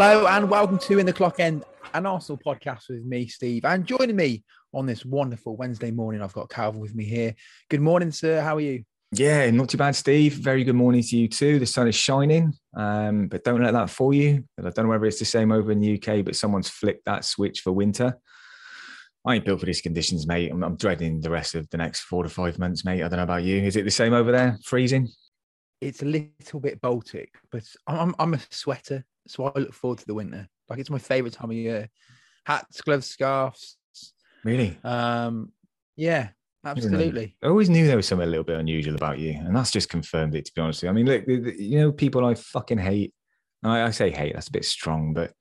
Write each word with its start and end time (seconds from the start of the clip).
Hello 0.00 0.28
and 0.28 0.48
welcome 0.48 0.78
to 0.78 1.00
In 1.00 1.06
the 1.06 1.12
Clock 1.12 1.40
End, 1.40 1.64
an 1.92 2.06
Arsenal 2.06 2.38
podcast 2.38 2.88
with 2.88 3.04
me, 3.04 3.26
Steve. 3.26 3.64
And 3.64 3.84
joining 3.84 4.14
me 4.14 4.44
on 4.72 4.86
this 4.86 5.04
wonderful 5.04 5.56
Wednesday 5.56 5.90
morning, 5.90 6.22
I've 6.22 6.32
got 6.32 6.48
Calvin 6.48 6.80
with 6.80 6.94
me 6.94 7.02
here. 7.02 7.34
Good 7.68 7.80
morning, 7.80 8.12
sir. 8.12 8.40
How 8.40 8.58
are 8.58 8.60
you? 8.60 8.84
Yeah, 9.10 9.50
not 9.50 9.70
too 9.70 9.76
bad, 9.76 9.96
Steve. 9.96 10.34
Very 10.34 10.62
good 10.62 10.76
morning 10.76 11.02
to 11.02 11.16
you 11.16 11.26
too. 11.26 11.58
The 11.58 11.66
sun 11.66 11.88
is 11.88 11.96
shining, 11.96 12.52
um, 12.76 13.26
but 13.26 13.42
don't 13.42 13.60
let 13.60 13.72
that 13.72 13.90
fool 13.90 14.14
you. 14.14 14.44
I 14.56 14.70
don't 14.70 14.84
know 14.84 14.86
whether 14.86 15.06
it's 15.06 15.18
the 15.18 15.24
same 15.24 15.50
over 15.50 15.72
in 15.72 15.80
the 15.80 16.00
UK, 16.00 16.24
but 16.24 16.36
someone's 16.36 16.70
flicked 16.70 17.04
that 17.06 17.24
switch 17.24 17.62
for 17.62 17.72
winter. 17.72 18.16
I 19.26 19.34
ain't 19.34 19.44
built 19.44 19.58
for 19.58 19.66
these 19.66 19.80
conditions, 19.80 20.28
mate. 20.28 20.52
I'm, 20.52 20.62
I'm 20.62 20.76
dreading 20.76 21.20
the 21.20 21.30
rest 21.30 21.56
of 21.56 21.68
the 21.70 21.76
next 21.76 22.02
four 22.02 22.22
to 22.22 22.28
five 22.28 22.56
months, 22.60 22.84
mate. 22.84 23.02
I 23.02 23.08
don't 23.08 23.16
know 23.16 23.24
about 23.24 23.42
you. 23.42 23.62
Is 23.62 23.74
it 23.74 23.84
the 23.84 23.90
same 23.90 24.12
over 24.12 24.30
there? 24.30 24.58
Freezing? 24.62 25.08
It's 25.80 26.02
a 26.02 26.06
little 26.06 26.60
bit 26.60 26.80
Baltic, 26.80 27.34
but 27.50 27.64
I'm, 27.88 28.14
I'm 28.20 28.34
a 28.34 28.40
sweater, 28.50 29.04
so 29.30 29.46
I 29.46 29.58
look 29.58 29.74
forward 29.74 29.98
to 29.98 30.06
the 30.06 30.14
winter. 30.14 30.48
Like 30.68 30.78
it's 30.78 30.90
my 30.90 30.98
favorite 30.98 31.34
time 31.34 31.50
of 31.50 31.56
year. 31.56 31.88
Hats, 32.44 32.80
gloves, 32.80 33.06
scarves. 33.06 33.76
Really? 34.44 34.78
Um, 34.84 35.52
yeah, 35.96 36.28
absolutely. 36.64 37.36
I 37.42 37.48
always 37.48 37.68
knew 37.68 37.86
there 37.86 37.96
was 37.96 38.06
something 38.06 38.26
a 38.26 38.30
little 38.30 38.44
bit 38.44 38.58
unusual 38.58 38.94
about 38.94 39.18
you, 39.18 39.32
and 39.32 39.54
that's 39.54 39.70
just 39.70 39.88
confirmed 39.88 40.34
it. 40.34 40.46
To 40.46 40.52
be 40.54 40.62
honest 40.62 40.82
with 40.82 40.84
you, 40.84 40.90
I 40.90 40.92
mean, 40.92 41.06
look, 41.06 41.24
you 41.58 41.80
know, 41.80 41.92
people 41.92 42.24
I 42.24 42.34
fucking 42.34 42.78
hate. 42.78 43.12
I, 43.62 43.82
I 43.82 43.90
say 43.90 44.10
hate. 44.10 44.34
That's 44.34 44.48
a 44.48 44.52
bit 44.52 44.64
strong, 44.64 45.12
but 45.12 45.32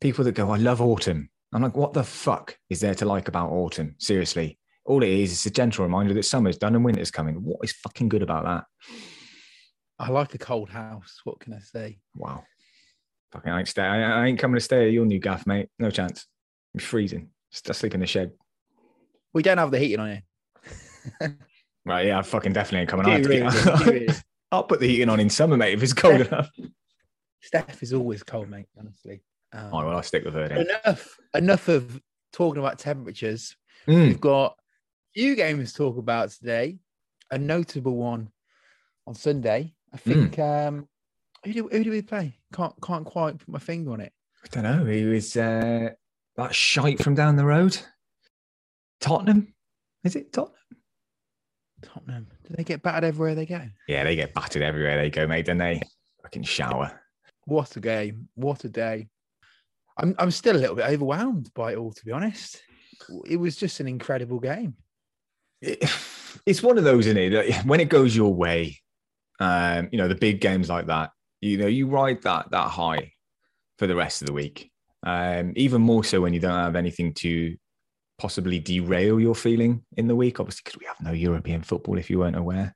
people 0.00 0.24
that 0.24 0.32
go, 0.32 0.50
"I 0.50 0.56
love 0.56 0.80
autumn." 0.80 1.30
I'm 1.52 1.62
like, 1.62 1.76
what 1.76 1.94
the 1.94 2.04
fuck 2.04 2.58
is 2.68 2.80
there 2.80 2.94
to 2.96 3.06
like 3.06 3.28
about 3.28 3.50
autumn? 3.50 3.94
Seriously, 3.98 4.58
all 4.84 5.02
it 5.02 5.08
is 5.08 5.32
is 5.32 5.46
a 5.46 5.50
gentle 5.50 5.84
reminder 5.84 6.12
that 6.14 6.24
summer's 6.24 6.58
done 6.58 6.74
and 6.74 6.84
winter's 6.84 7.10
coming. 7.10 7.36
What 7.36 7.60
is 7.62 7.72
fucking 7.72 8.08
good 8.08 8.22
about 8.22 8.44
that? 8.44 8.64
I 9.98 10.10
like 10.10 10.34
a 10.34 10.38
cold 10.38 10.70
house. 10.70 11.20
What 11.24 11.40
can 11.40 11.54
I 11.54 11.60
say? 11.60 11.98
Wow. 12.14 12.44
Fucking, 13.32 13.50
I 13.52 13.58
ain't 13.58 13.68
stay. 13.68 13.82
I, 13.82 14.22
I 14.22 14.26
ain't 14.26 14.38
coming 14.38 14.54
to 14.56 14.60
stay 14.60 14.86
at 14.86 14.92
your 14.92 15.04
new 15.06 15.18
gaff, 15.20 15.46
mate. 15.46 15.68
No 15.78 15.90
chance. 15.90 16.26
I'm 16.74 16.80
freezing. 16.80 17.30
Just 17.52 17.78
sleep 17.80 17.94
in 17.94 18.00
the 18.00 18.06
shed. 18.06 18.32
We 19.34 19.42
don't 19.42 19.58
have 19.58 19.70
the 19.70 19.78
heating 19.78 20.00
on 20.00 20.08
here. 21.20 21.36
Right? 21.84 22.06
Yeah, 22.08 22.18
I 22.18 22.22
fucking 22.22 22.52
definitely 22.52 22.80
ain't 22.80 22.90
coming. 22.90 23.06
I 23.06 23.08
you 23.08 23.14
have 23.16 23.22
to 23.22 23.28
really? 23.28 23.40
get- 23.40 23.78
Do 23.78 23.84
you 23.84 23.90
really? 24.00 24.14
I'll 24.52 24.64
put 24.64 24.80
the 24.80 24.86
heating 24.86 25.08
on 25.08 25.20
in 25.20 25.30
summer, 25.30 25.56
mate, 25.56 25.72
if 25.72 25.82
it's 25.82 25.94
cold 25.94 26.20
enough. 26.20 26.50
Steph 27.40 27.82
is 27.82 27.94
always 27.94 28.22
cold, 28.22 28.50
mate. 28.50 28.66
Honestly. 28.78 29.22
Um, 29.54 29.70
Oh, 29.72 29.78
well, 29.86 29.96
I'll 29.96 30.02
stick 30.02 30.22
with 30.24 30.34
her 30.34 30.48
then. 30.48 30.66
enough. 30.68 31.16
Enough 31.34 31.68
of 31.68 32.02
talking 32.34 32.60
about 32.60 32.78
temperatures. 32.78 33.56
Mm. 33.86 34.08
We've 34.08 34.20
got 34.20 34.52
a 34.52 35.18
few 35.18 35.34
games 35.34 35.72
to 35.72 35.78
talk 35.78 35.96
about 35.96 36.30
today. 36.30 36.76
A 37.30 37.38
notable 37.38 37.96
one 37.96 38.28
on 39.06 39.14
Sunday. 39.14 39.72
I 39.90 39.96
think. 39.96 40.38
Um, 40.38 40.88
who 41.48 41.54
do 41.54 41.68
who 41.68 41.84
do 41.84 41.90
we 41.90 42.02
play? 42.02 42.36
Can't 42.52 42.74
can't 42.82 43.04
quite 43.04 43.38
put 43.38 43.48
my 43.48 43.58
finger 43.58 43.92
on 43.92 44.00
it. 44.00 44.12
I 44.44 44.48
don't 44.50 44.62
know. 44.64 44.84
He 44.84 45.04
was 45.04 45.36
uh, 45.36 45.90
that 46.36 46.54
shite 46.54 47.02
from 47.02 47.14
down 47.14 47.36
the 47.36 47.44
road. 47.44 47.78
Tottenham? 49.00 49.54
Is 50.04 50.16
it 50.16 50.32
Tottenham? 50.32 50.54
Tottenham. 51.82 52.26
Do 52.46 52.54
they 52.56 52.64
get 52.64 52.82
battered 52.82 53.04
everywhere 53.04 53.34
they 53.34 53.46
go? 53.46 53.62
Yeah, 53.86 54.04
they 54.04 54.16
get 54.16 54.34
battered 54.34 54.62
everywhere 54.62 54.96
they 55.00 55.10
go, 55.10 55.26
mate, 55.26 55.46
don't 55.46 55.58
they? 55.58 55.80
Fucking 56.22 56.42
shower. 56.42 57.00
What 57.44 57.76
a 57.76 57.80
game! 57.80 58.28
What 58.34 58.64
a 58.64 58.68
day! 58.68 59.08
I'm 59.96 60.14
I'm 60.18 60.30
still 60.30 60.56
a 60.56 60.58
little 60.58 60.76
bit 60.76 60.86
overwhelmed 60.86 61.50
by 61.54 61.72
it 61.72 61.78
all, 61.78 61.92
to 61.92 62.04
be 62.04 62.12
honest. 62.12 62.62
It 63.26 63.36
was 63.36 63.56
just 63.56 63.80
an 63.80 63.88
incredible 63.88 64.40
game. 64.40 64.74
It- 65.60 65.88
it's 66.46 66.62
one 66.62 66.78
of 66.78 66.84
those, 66.84 67.06
isn't 67.06 67.16
it? 67.32 67.64
When 67.64 67.80
it 67.80 67.88
goes 67.88 68.14
your 68.14 68.32
way, 68.32 68.78
um, 69.40 69.88
you 69.90 69.98
know, 69.98 70.08
the 70.08 70.14
big 70.14 70.40
games 70.40 70.68
like 70.68 70.86
that, 70.86 71.10
you 71.40 71.58
know, 71.58 71.66
you 71.66 71.86
ride 71.86 72.22
that 72.22 72.50
that 72.50 72.68
high 72.68 73.12
for 73.78 73.86
the 73.86 73.96
rest 73.96 74.22
of 74.22 74.26
the 74.26 74.32
week. 74.32 74.70
Um, 75.04 75.52
even 75.56 75.80
more 75.80 76.04
so 76.04 76.20
when 76.20 76.34
you 76.34 76.40
don't 76.40 76.50
have 76.52 76.76
anything 76.76 77.14
to 77.14 77.56
possibly 78.18 78.58
derail 78.58 79.20
your 79.20 79.34
feeling 79.34 79.84
in 79.96 80.08
the 80.08 80.16
week, 80.16 80.40
obviously, 80.40 80.62
because 80.64 80.80
we 80.80 80.86
have 80.86 81.00
no 81.00 81.12
European 81.12 81.62
football 81.62 81.98
if 81.98 82.10
you 82.10 82.18
weren't 82.18 82.36
aware. 82.36 82.74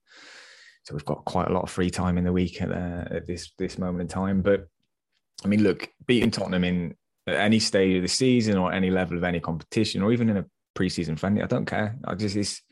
So 0.85 0.95
we've 0.95 1.05
got 1.05 1.25
quite 1.25 1.49
a 1.49 1.53
lot 1.53 1.65
of 1.65 1.71
free 1.71 1.91
time 1.91 2.19
in 2.19 2.25
the 2.25 2.33
week 2.33 2.61
at, 2.63 2.71
uh, 2.71 3.05
at 3.11 3.27
this 3.27 3.53
this 3.59 3.79
moment 3.79 4.03
in 4.03 4.09
time. 4.09 4.43
But 4.43 4.67
I 5.45 5.49
mean, 5.49 5.63
look, 5.63 5.89
beating 6.07 6.31
Tottenham 6.31 6.65
in 6.65 6.95
at 7.27 7.37
any 7.37 7.61
stage 7.61 7.97
of 7.97 8.03
the 8.03 8.09
season 8.09 8.57
or 8.57 8.73
any 8.73 8.91
level 8.91 9.17
of 9.17 9.25
any 9.25 9.41
competition, 9.41 10.03
or 10.03 10.13
even 10.13 10.29
in 10.29 10.39
a 10.39 10.47
preseason 10.77 11.19
friendly, 11.19 11.43
I 11.43 11.47
don't 11.47 11.67
care. 11.67 11.97
I 12.05 12.15
just 12.15 12.37
it's 12.37 12.63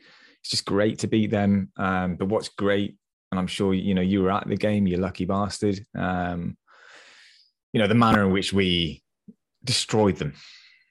it's 0.41 0.49
just 0.49 0.65
great 0.65 0.99
to 0.99 1.07
beat 1.07 1.31
them. 1.31 1.71
Um, 1.77 2.15
but 2.15 2.27
what's 2.27 2.49
great, 2.49 2.97
and 3.31 3.39
I'm 3.39 3.47
sure 3.47 3.73
you 3.73 3.93
know 3.93 4.01
you 4.01 4.21
were 4.21 4.31
at 4.31 4.47
the 4.47 4.57
game, 4.57 4.87
you 4.87 4.97
lucky 4.97 5.25
bastard. 5.25 5.85
Um, 5.97 6.57
you 7.73 7.79
know 7.79 7.87
the 7.87 7.95
manner 7.95 8.25
in 8.25 8.31
which 8.31 8.53
we 8.53 9.03
destroyed 9.63 10.17
them 10.17 10.33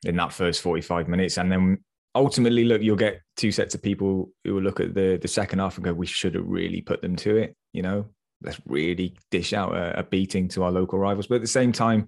in 0.04 0.16
that 0.16 0.32
first 0.32 0.62
45 0.62 1.08
minutes, 1.08 1.36
and 1.36 1.52
then 1.52 1.84
ultimately, 2.14 2.64
look, 2.64 2.82
you'll 2.82 2.96
get 2.96 3.20
two 3.36 3.52
sets 3.52 3.74
of 3.74 3.82
people 3.82 4.30
who 4.44 4.54
will 4.54 4.62
look 4.62 4.80
at 4.80 4.94
the 4.94 5.18
the 5.20 5.28
second 5.28 5.58
half 5.58 5.76
and 5.76 5.84
go, 5.84 5.92
"We 5.92 6.06
should 6.06 6.34
have 6.34 6.46
really 6.46 6.80
put 6.80 7.02
them 7.02 7.16
to 7.16 7.36
it." 7.36 7.56
You 7.72 7.82
know, 7.82 8.06
let's 8.42 8.60
really 8.66 9.16
dish 9.30 9.52
out 9.52 9.74
a, 9.74 10.00
a 10.00 10.02
beating 10.02 10.48
to 10.48 10.64
our 10.64 10.72
local 10.72 10.98
rivals. 10.98 11.26
But 11.26 11.36
at 11.36 11.40
the 11.42 11.46
same 11.46 11.72
time, 11.72 12.06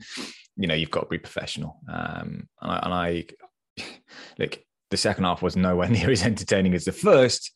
you 0.56 0.66
know, 0.66 0.75
you've 0.75 0.91
got 0.91 1.03
to 1.03 1.09
be 1.09 1.19
professional. 1.19 1.78
Um, 1.88 2.48
and 2.60 2.72
I, 2.72 2.78
and 2.82 2.94
I 2.94 3.25
look, 4.38 4.59
the 4.91 4.97
second 4.97 5.25
half 5.25 5.42
was 5.42 5.56
nowhere 5.56 5.88
near 5.91 6.10
as 6.10 6.22
entertaining 6.22 6.75
as 6.75 6.84
the 6.84 6.92
first. 6.92 7.53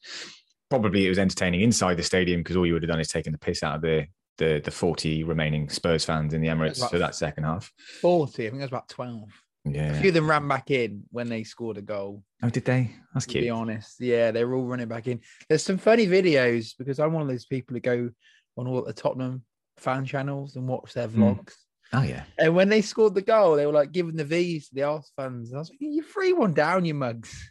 Probably 0.69 1.07
it 1.07 1.09
was 1.09 1.19
entertaining 1.19 1.61
inside 1.61 1.95
the 1.97 2.03
stadium 2.03 2.41
because 2.41 2.57
all 2.57 2.67
you 2.67 2.73
would 2.73 2.83
have 2.83 2.91
done 2.91 3.01
is 3.01 3.09
taken 3.09 3.33
the 3.33 3.39
piss 3.39 3.63
out 3.63 3.77
of 3.77 3.83
the 3.83 4.07
the, 4.39 4.61
the 4.63 4.71
40 4.71 5.25
remaining 5.25 5.69
Spurs 5.71 6.05
fans 6.05 6.35
in 6.35 6.43
the 6.43 6.49
Emirates 6.49 6.87
for 6.91 6.99
that 6.99 7.15
second 7.15 7.45
half. 7.45 7.73
Forty. 8.03 8.47
I 8.47 8.51
think 8.51 8.61
it 8.61 8.65
was 8.65 8.71
about 8.71 8.89
twelve. 8.89 9.31
Yeah. 9.65 9.95
A 9.97 10.01
few 10.01 10.09
of 10.11 10.15
them 10.15 10.29
ran 10.29 10.47
back 10.47 10.71
in 10.71 11.05
when 11.11 11.29
they 11.29 11.43
scored 11.43 11.79
a 11.79 11.83
goal. 11.83 12.23
Oh, 12.43 12.51
did 12.51 12.65
they? 12.67 12.91
That's 13.15 13.25
cute. 13.27 13.43
to 13.43 13.47
be 13.47 13.51
honest. 13.51 13.99
Yeah, 13.99 14.31
they 14.33 14.45
were 14.45 14.55
all 14.55 14.65
running 14.67 14.89
back 14.89 15.07
in. 15.09 15.21
There's 15.49 15.63
some 15.65 15.79
funny 15.79 16.07
videos 16.07 16.75
because 16.79 17.01
I'm 17.01 17.13
one 17.15 17.23
of 17.23 17.29
those 17.29 17.47
people 17.47 17.75
who 17.75 17.81
go 17.81 18.11
on 18.59 18.67
all 18.69 18.83
the 18.83 18.93
Tottenham 18.93 19.43
fan 19.79 20.05
channels 20.05 20.55
and 20.57 20.69
watch 20.69 20.93
their 20.93 21.09
Mm. 21.09 21.37
vlogs. 21.39 21.55
Oh, 21.93 22.03
yeah. 22.03 22.25
And 22.39 22.55
when 22.55 22.69
they 22.69 22.83
scored 22.83 23.15
the 23.15 23.23
goal, 23.23 23.57
they 23.57 23.65
were 23.67 23.73
like 23.73 23.91
giving 23.93 24.17
the 24.17 24.25
V's 24.25 24.69
to 24.69 24.75
the 24.75 24.83
Arse 24.83 25.11
fans. 25.17 25.53
I 25.55 25.59
was 25.59 25.71
like, 25.71 25.79
you 25.81 26.03
free 26.03 26.33
one 26.33 26.53
down, 26.53 26.85
you 26.85 26.95
mugs. 26.95 27.51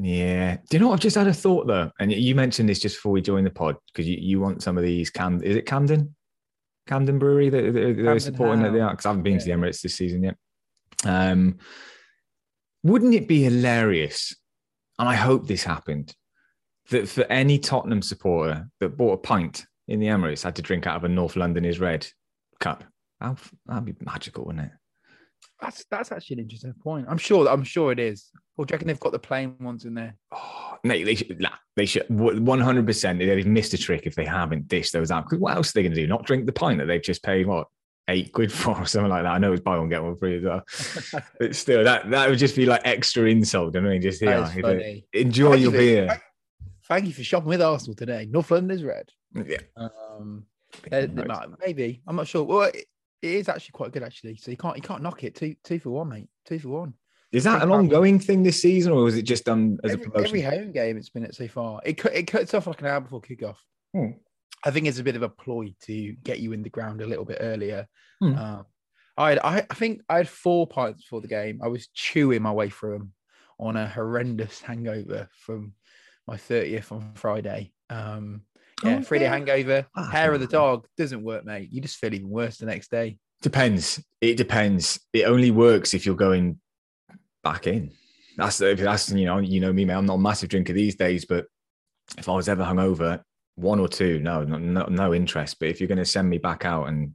Yeah. 0.00 0.56
Do 0.56 0.76
you 0.76 0.78
know 0.80 0.88
what? 0.88 0.94
I've 0.94 1.00
just 1.00 1.16
had 1.16 1.26
a 1.28 1.32
thought 1.34 1.66
though. 1.66 1.90
And 2.00 2.12
you 2.12 2.34
mentioned 2.34 2.68
this 2.68 2.80
just 2.80 2.96
before 2.96 3.12
we 3.12 3.20
joined 3.22 3.46
the 3.46 3.50
pod 3.50 3.76
because 3.92 4.08
you, 4.08 4.16
you 4.20 4.40
want 4.40 4.62
some 4.62 4.76
of 4.76 4.82
these 4.84 5.10
Cam. 5.10 5.42
Is 5.42 5.56
it 5.56 5.66
Camden? 5.66 6.14
Camden 6.86 7.18
Brewery 7.18 7.48
that 7.50 7.72
that- 7.72 7.96
they're 8.02 8.18
supporting 8.18 8.62
that 8.62 8.72
they 8.72 8.80
House. 8.80 8.88
are 8.88 8.92
because 8.92 9.06
I 9.06 9.08
haven't 9.10 9.22
been 9.22 9.38
to 9.38 9.44
the 9.44 9.50
Emirates 9.52 9.80
this 9.80 9.94
season 9.96 10.24
yet. 10.24 10.36
Um, 11.04 11.58
wouldn't 12.82 13.14
it 13.14 13.28
be 13.28 13.42
hilarious? 13.42 14.34
And 14.98 15.08
I 15.08 15.14
hope 15.14 15.46
this 15.46 15.64
happened 15.64 16.14
that 16.90 17.08
for 17.08 17.22
any 17.24 17.58
Tottenham 17.58 18.02
supporter 18.02 18.68
that 18.80 18.96
bought 18.96 19.14
a 19.14 19.16
pint 19.18 19.64
in 19.88 20.00
the 20.00 20.06
Emirates 20.06 20.42
had 20.42 20.56
to 20.56 20.62
drink 20.62 20.86
out 20.86 20.96
of 20.96 21.04
a 21.04 21.08
North 21.08 21.36
London 21.36 21.64
is 21.64 21.80
red 21.80 22.06
cup. 22.60 22.84
That'd, 23.20 23.38
that'd 23.66 23.84
be 23.86 23.94
magical, 24.00 24.44
wouldn't 24.44 24.66
it? 24.66 24.72
That's 25.60 25.84
that's 25.90 26.12
actually 26.12 26.34
an 26.34 26.40
interesting 26.40 26.74
point. 26.82 27.06
I'm 27.08 27.18
sure 27.18 27.48
I'm 27.48 27.64
sure 27.64 27.92
it 27.92 27.98
is. 27.98 28.30
Or 28.56 28.64
do 28.64 28.72
you 28.72 28.76
reckon 28.76 28.88
they've 28.88 29.00
got 29.00 29.12
the 29.12 29.18
plain 29.18 29.56
ones 29.60 29.84
in 29.84 29.94
there? 29.94 30.16
Oh, 30.32 30.76
mate, 30.84 31.02
they 31.04 31.16
should, 31.16 31.40
nah, 31.40 31.50
they 31.74 31.86
should 31.86 32.06
100%. 32.08 33.18
They've 33.18 33.46
missed 33.46 33.74
a 33.74 33.78
trick 33.78 34.06
if 34.06 34.14
they 34.14 34.24
haven't 34.24 34.68
dished 34.68 34.92
those 34.92 35.10
out. 35.10 35.24
Because 35.24 35.38
what 35.40 35.56
else 35.56 35.70
are 35.70 35.72
they 35.74 35.82
going 35.82 35.94
to 35.94 36.00
do? 36.00 36.06
Not 36.06 36.24
drink 36.24 36.46
the 36.46 36.52
pint 36.52 36.78
that 36.78 36.86
they've 36.86 37.02
just 37.02 37.24
paid, 37.24 37.46
what, 37.48 37.66
eight 38.08 38.32
quid 38.32 38.52
for 38.52 38.76
or 38.78 38.86
something 38.86 39.10
like 39.10 39.24
that? 39.24 39.32
I 39.32 39.38
know 39.38 39.52
it's 39.52 39.60
buy 39.62 39.76
one, 39.76 39.88
get 39.88 40.04
one 40.04 40.16
free 40.16 40.36
as 40.36 40.44
well. 40.44 40.62
But 41.40 41.56
still, 41.56 41.82
that, 41.82 42.08
that 42.10 42.30
would 42.30 42.38
just 42.38 42.54
be 42.54 42.64
like 42.64 42.82
extra 42.84 43.24
insult. 43.24 43.74
You 43.74 43.80
know 43.80 43.86
what 43.88 43.90
I 43.90 43.94
mean? 43.94 44.02
Just 44.02 44.20
That 44.20 44.26
yeah, 44.26 44.54
you 44.54 44.62
know, 44.62 45.00
enjoy 45.14 45.50
Thank 45.50 45.62
your 45.62 45.72
you 45.72 45.78
beer. 45.78 46.06
thank- 46.08 46.22
Thank 46.86 47.06
you 47.06 47.12
for 47.12 47.24
shopping 47.24 47.48
with 47.48 47.62
Arsenal 47.62 47.96
today. 47.96 48.28
North 48.30 48.50
London 48.52 48.70
is 48.76 48.84
red. 48.84 49.08
Yeah. 49.34 49.56
Um, 49.76 50.44
they- 50.90 51.06
they 51.06 51.22
Right. 51.22 51.26
might- 51.26 51.48
maybe 51.58 52.02
I'm 52.06 52.14
not 52.14 52.28
sure. 52.28 52.44
Well, 52.44 52.70
it, 53.24 53.26
it 53.26 53.34
is 53.36 53.48
actually 53.48 53.72
quite 53.72 53.92
good 53.92 54.02
actually. 54.02 54.36
So 54.36 54.50
you 54.50 54.56
can't 54.56 54.76
you 54.76 54.82
can't 54.82 55.02
knock 55.02 55.24
it. 55.24 55.34
Two 55.34 55.54
two 55.64 55.78
for 55.78 55.90
one, 55.90 56.08
mate. 56.08 56.28
Two 56.46 56.58
for 56.58 56.68
one. 56.68 56.94
Is 57.32 57.44
that 57.44 57.62
an 57.62 57.72
ongoing 57.72 58.20
thing 58.20 58.44
this 58.44 58.62
season, 58.62 58.92
or 58.92 59.02
was 59.02 59.16
it 59.16 59.22
just 59.22 59.44
done 59.44 59.78
as 59.82 59.94
a 59.94 59.98
promotion? 59.98 60.24
every 60.24 60.40
home 60.40 60.70
game 60.70 60.96
it's 60.96 61.10
been 61.10 61.24
at 61.24 61.34
so 61.34 61.48
far. 61.48 61.80
It 61.84 62.04
it 62.06 62.24
cuts 62.24 62.54
off 62.54 62.66
like 62.66 62.80
an 62.80 62.86
hour 62.86 63.00
before 63.00 63.20
kickoff. 63.20 63.56
Hmm. 63.92 64.12
I 64.64 64.70
think 64.70 64.86
it's 64.86 65.00
a 65.00 65.04
bit 65.04 65.16
of 65.16 65.22
a 65.22 65.28
ploy 65.28 65.74
to 65.82 66.12
get 66.22 66.38
you 66.38 66.52
in 66.52 66.62
the 66.62 66.70
ground 66.70 67.00
a 67.00 67.06
little 67.06 67.24
bit 67.24 67.38
earlier. 67.40 67.86
Hmm. 68.20 68.38
Um, 68.38 68.66
I, 69.16 69.30
had, 69.30 69.38
I 69.40 69.66
I 69.68 69.74
think 69.74 70.02
I 70.08 70.18
had 70.18 70.28
four 70.28 70.66
pints 70.66 71.02
before 71.02 71.20
the 71.20 71.28
game. 71.28 71.60
I 71.62 71.68
was 71.68 71.88
chewing 71.88 72.42
my 72.42 72.52
way 72.52 72.70
through 72.70 72.98
them 72.98 73.12
on 73.58 73.76
a 73.76 73.88
horrendous 73.88 74.60
hangover 74.60 75.28
from 75.32 75.72
my 76.26 76.36
30th 76.36 76.92
on 76.92 77.12
Friday. 77.14 77.72
Um, 77.90 78.42
yeah, 78.82 78.98
Oh, 78.98 79.02
three 79.02 79.18
day 79.18 79.26
hangover. 79.26 79.86
Ah, 79.96 80.08
Hair 80.10 80.34
of 80.34 80.40
the 80.40 80.46
dog 80.46 80.86
doesn't 80.96 81.22
work, 81.22 81.44
mate. 81.44 81.68
You 81.70 81.80
just 81.80 81.96
feel 81.96 82.12
even 82.14 82.28
worse 82.30 82.58
the 82.58 82.66
next 82.66 82.90
day. 82.90 83.18
Depends. 83.42 84.02
It 84.20 84.36
depends. 84.36 85.00
It 85.12 85.24
only 85.24 85.50
works 85.50 85.94
if 85.94 86.06
you're 86.06 86.16
going 86.16 86.58
back 87.42 87.66
in. 87.66 87.92
That's 88.36 88.58
that's 88.58 89.10
you 89.12 89.26
know 89.26 89.38
you 89.38 89.60
know 89.60 89.72
me, 89.72 89.84
man. 89.84 89.98
I'm 89.98 90.06
not 90.06 90.14
a 90.14 90.18
massive 90.18 90.48
drinker 90.48 90.72
these 90.72 90.96
days, 90.96 91.24
but 91.24 91.46
if 92.18 92.28
I 92.28 92.32
was 92.32 92.48
ever 92.48 92.64
hungover, 92.64 93.20
one 93.54 93.78
or 93.78 93.88
two, 93.88 94.18
no, 94.20 94.42
no, 94.44 94.58
no, 94.58 94.86
no 94.86 95.14
interest. 95.14 95.58
But 95.60 95.68
if 95.68 95.80
you're 95.80 95.88
going 95.88 95.98
to 95.98 96.04
send 96.04 96.28
me 96.28 96.38
back 96.38 96.64
out 96.64 96.88
and 96.88 97.12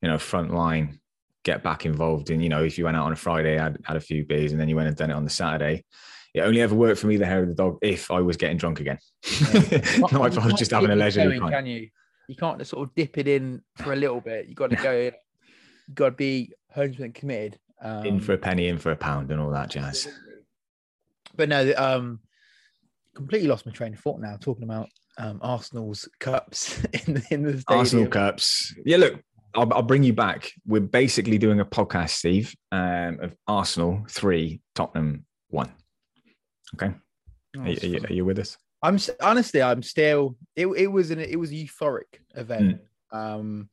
you 0.00 0.08
know 0.08 0.18
front 0.18 0.52
line, 0.52 0.98
get 1.44 1.62
back 1.62 1.86
involved 1.86 2.30
in, 2.30 2.40
you 2.40 2.48
know, 2.48 2.64
if 2.64 2.76
you 2.78 2.84
went 2.84 2.96
out 2.96 3.06
on 3.06 3.12
a 3.12 3.16
Friday, 3.16 3.56
had, 3.56 3.78
had 3.84 3.96
a 3.96 4.00
few 4.00 4.24
beers, 4.24 4.52
and 4.52 4.60
then 4.60 4.68
you 4.68 4.76
went 4.76 4.88
and 4.88 4.96
done 4.96 5.10
it 5.10 5.14
on 5.14 5.24
the 5.24 5.30
Saturday. 5.30 5.84
It 6.34 6.40
only 6.40 6.62
ever 6.62 6.74
worked 6.74 7.00
for 7.00 7.08
me, 7.08 7.16
the 7.16 7.26
hair 7.26 7.42
of 7.42 7.48
the 7.48 7.54
dog, 7.54 7.78
if 7.82 8.10
I 8.10 8.20
was 8.20 8.36
getting 8.36 8.56
drunk 8.56 8.80
again. 8.80 8.98
Yeah. 9.24 9.60
Not 9.98 10.32
if 10.32 10.38
I 10.38 10.46
was 10.46 10.54
just 10.54 10.70
having 10.70 10.90
a 10.90 10.96
leisurely. 10.96 11.38
Can 11.38 11.66
you? 11.66 11.88
You 12.28 12.36
can't 12.36 12.58
just 12.58 12.70
sort 12.70 12.88
of 12.88 12.94
dip 12.94 13.18
it 13.18 13.28
in 13.28 13.60
for 13.76 13.92
a 13.92 13.96
little 13.96 14.20
bit. 14.20 14.46
You 14.46 14.54
got 14.54 14.70
to 14.70 14.76
go. 14.76 14.92
You 14.92 15.12
got 15.94 16.06
to 16.06 16.12
be 16.12 16.50
100 16.72 16.92
percent 16.96 17.14
committed. 17.14 17.58
Um, 17.82 18.06
in 18.06 18.20
for 18.20 18.32
a 18.32 18.38
penny, 18.38 18.68
in 18.68 18.78
for 18.78 18.92
a 18.92 18.96
pound, 18.96 19.30
and 19.30 19.40
all 19.40 19.50
that 19.50 19.68
jazz. 19.68 20.08
But 21.36 21.48
no, 21.48 21.72
um, 21.76 22.20
completely 23.14 23.48
lost 23.48 23.66
my 23.66 23.72
train 23.72 23.92
of 23.92 24.00
thought 24.00 24.20
now. 24.20 24.36
Talking 24.40 24.64
about 24.64 24.88
um, 25.18 25.40
Arsenal's 25.42 26.08
cups 26.20 26.82
in, 26.92 27.22
in 27.30 27.42
the 27.42 27.60
stadium. 27.60 27.64
Arsenal 27.68 28.06
cups. 28.06 28.74
Yeah, 28.86 28.98
look, 28.98 29.20
I'll, 29.54 29.72
I'll, 29.74 29.82
bring 29.82 30.02
you 30.02 30.12
back. 30.12 30.50
We're 30.66 30.80
basically 30.80 31.38
doing 31.38 31.60
a 31.60 31.64
podcast, 31.64 32.10
Steve, 32.10 32.54
um, 32.70 33.18
of 33.20 33.34
Arsenal 33.46 34.04
three, 34.08 34.60
Tottenham 34.74 35.26
one. 35.48 35.72
Okay, 36.74 36.94
are, 37.56 37.62
are, 37.62 37.68
you, 37.68 38.00
are, 38.08 38.12
you, 38.12 38.24
with 38.24 38.38
us? 38.38 38.56
I'm 38.82 38.98
honestly, 39.20 39.62
I'm 39.62 39.82
still. 39.82 40.36
It, 40.56 40.66
it 40.66 40.86
was 40.86 41.10
an 41.10 41.20
it 41.20 41.38
was 41.38 41.50
a 41.50 41.54
euphoric 41.54 42.20
event. 42.34 42.80
Mm. 43.12 43.16
Um, 43.16 43.68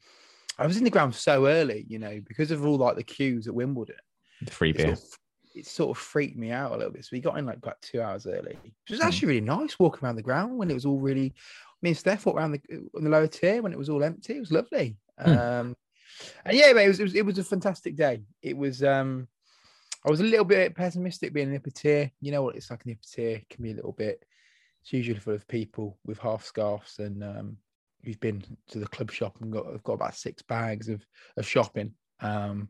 I 0.58 0.68
was 0.68 0.78
in 0.78 0.84
the 0.84 0.90
ground 0.90 1.16
so 1.16 1.48
early, 1.48 1.86
you 1.88 2.00
know, 2.00 2.20
because 2.28 2.52
of 2.52 2.66
all 2.66 2.78
like 2.78 2.98
the 2.98 3.04
queues 3.04 3.48
at 3.48 3.54
Wimbledon. 3.54 3.96
The 4.42 4.52
free 4.52 4.74
beer. 4.74 4.96
Sort 4.96 4.98
of, 4.98 5.18
it 5.56 5.66
sort 5.66 5.98
of 5.98 6.02
freaked 6.02 6.38
me 6.38 6.52
out 6.52 6.74
a 6.74 6.78
little 6.78 6.92
bit. 6.92 7.06
So 7.06 7.10
we 7.14 7.22
got 7.22 7.38
in 7.38 7.46
like 7.46 7.58
about 7.58 7.82
two 7.82 8.02
hours 8.02 8.28
early, 8.28 8.58
which 8.64 8.90
was 8.90 9.00
hmm. 9.00 9.08
actually 9.08 9.30
really 9.30 9.42
nice 9.42 9.80
walking 9.80 10.04
around 10.04 10.18
the 10.18 10.22
ground 10.22 10.58
when 10.58 10.70
it 10.70 10.76
was 10.76 10.86
all 10.86 11.00
really. 11.00 11.34
Me 11.82 11.92
and 11.92 11.98
Steph 11.98 12.26
walked 12.26 12.38
around 12.38 12.52
the 12.52 12.62
on 12.96 13.06
the 13.06 13.10
lower 13.10 13.28
tier 13.28 13.62
when 13.62 13.72
it 13.72 13.78
was 13.78 13.90
all 13.90 14.04
empty. 14.04 14.36
It 14.36 14.42
was 14.42 14.52
lovely. 14.52 14.98
Hmm. 15.18 15.32
Um, 15.32 15.76
and 16.46 16.58
yeah, 16.58 16.74
but 16.74 16.84
it 16.84 16.90
was, 16.90 17.00
it 17.00 17.04
was 17.04 17.16
it 17.16 17.26
was 17.26 17.40
a 17.40 17.44
fantastic 17.44 17.96
day. 17.96 18.22
It 18.42 18.58
was. 18.58 18.84
um 18.84 19.28
I 20.06 20.10
was 20.10 20.22
a 20.22 20.26
little 20.26 20.46
bit 20.46 20.76
pessimistic 20.76 21.34
being 21.34 21.48
in 21.48 21.54
the 21.54 21.60
upper 21.60 21.72
tier. 21.72 22.12
You 22.22 22.32
know 22.32 22.44
what 22.44 22.56
it's 22.56 22.70
like 22.70 22.82
in 22.86 22.92
the 22.92 22.94
upper 22.94 23.16
tier 23.16 23.42
can 23.50 23.64
be 23.64 23.72
a 23.72 23.76
little 23.76 23.92
bit. 23.92 24.24
It's 24.82 24.94
usually 24.94 25.20
full 25.20 25.34
of 25.34 25.48
people 25.48 25.98
with 26.06 26.20
half 26.20 26.46
scarves 26.46 27.00
and 27.00 27.24
um, 27.24 27.58
who've 28.04 28.20
been 28.20 28.44
to 28.70 28.80
the 28.80 28.88
club 28.88 29.12
shop 29.12 29.38
and 29.42 29.52
got 29.52 29.66
have 29.66 29.84
got 29.84 29.94
about 29.94 30.16
six 30.16 30.42
bags 30.42 30.90
of 30.90 31.06
of 31.38 31.48
shopping. 31.48 31.94
Um, 32.22 32.70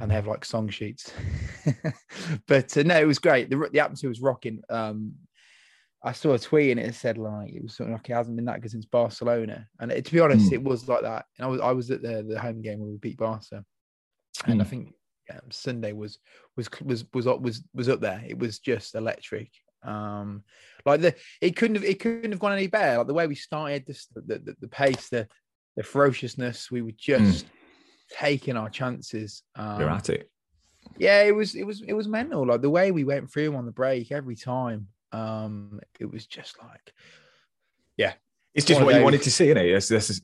and 0.00 0.10
they 0.10 0.14
have 0.14 0.26
like 0.26 0.44
song 0.44 0.68
sheets. 0.68 1.12
but 2.46 2.76
uh, 2.76 2.82
no, 2.82 3.00
it 3.00 3.06
was 3.06 3.18
great. 3.18 3.50
The, 3.50 3.68
the 3.72 3.80
atmosphere 3.80 4.10
was 4.10 4.20
rocking. 4.20 4.62
Um, 4.68 5.14
I 6.02 6.12
saw 6.12 6.32
a 6.32 6.38
tweet 6.38 6.70
and 6.70 6.80
it 6.80 6.94
said 6.94 7.18
like 7.18 7.52
it 7.52 7.62
was 7.62 7.76
something 7.76 7.92
like 7.92 8.08
it 8.08 8.14
hasn't 8.14 8.36
been 8.36 8.46
that 8.46 8.60
good 8.62 8.70
since 8.70 8.86
Barcelona. 8.86 9.66
And 9.80 9.92
it, 9.92 10.04
to 10.04 10.12
be 10.12 10.20
honest, 10.20 10.50
mm. 10.50 10.54
it 10.54 10.62
was 10.62 10.88
like 10.88 11.02
that. 11.02 11.26
And 11.38 11.46
I 11.46 11.48
was 11.48 11.60
I 11.60 11.72
was 11.72 11.90
at 11.90 12.02
the 12.02 12.24
the 12.26 12.40
home 12.40 12.62
game 12.62 12.80
where 12.80 12.90
we 12.90 12.96
beat 12.96 13.18
Barca, 13.18 13.64
and 14.46 14.58
mm. 14.58 14.60
I 14.60 14.64
hmm. 14.64 14.70
think 14.70 14.94
um, 15.30 15.50
Sunday 15.50 15.92
was 15.92 16.18
was 16.56 16.68
was 16.82 17.04
was 17.12 17.26
was 17.26 17.62
was 17.74 17.88
up 17.88 18.00
there. 18.00 18.22
It 18.26 18.38
was 18.38 18.58
just 18.58 18.94
electric. 18.94 19.50
Um, 19.82 20.44
like 20.84 21.00
the 21.00 21.14
it 21.40 21.56
couldn't 21.56 21.76
have 21.76 21.84
it 21.84 22.00
couldn't 22.00 22.32
have 22.32 22.40
gone 22.40 22.52
any 22.52 22.66
better. 22.66 22.98
Like 22.98 23.06
the 23.06 23.14
way 23.14 23.26
we 23.26 23.34
started, 23.34 23.86
the 23.86 23.94
the, 24.14 24.56
the 24.60 24.68
pace, 24.68 25.08
the 25.08 25.28
the 25.76 25.82
ferociousness. 25.82 26.70
We 26.70 26.82
were 26.82 26.92
just 26.96 27.46
mm. 27.46 27.50
taking 28.10 28.56
our 28.56 28.70
chances. 28.70 29.42
Um, 29.56 29.80
You're 29.80 29.90
at 29.90 30.10
it. 30.10 30.30
Yeah, 30.98 31.22
it 31.22 31.34
was 31.34 31.54
it 31.54 31.64
was 31.64 31.82
it 31.82 31.92
was 31.92 32.08
mental. 32.08 32.46
Like 32.46 32.62
the 32.62 32.70
way 32.70 32.90
we 32.90 33.04
went 33.04 33.30
through 33.30 33.54
on 33.54 33.66
the 33.66 33.72
break 33.72 34.12
every 34.12 34.36
time. 34.36 34.88
Um, 35.12 35.80
it 35.98 36.10
was 36.10 36.26
just 36.26 36.56
like, 36.62 36.92
yeah, 37.96 38.12
it's 38.54 38.66
just 38.66 38.80
what 38.80 38.94
you 38.94 39.02
wanted 39.02 39.22
to 39.22 39.30
see, 39.30 39.46
isn't 39.46 39.56
it? 39.56 39.72
That's, 39.72 39.88
that's 39.88 40.20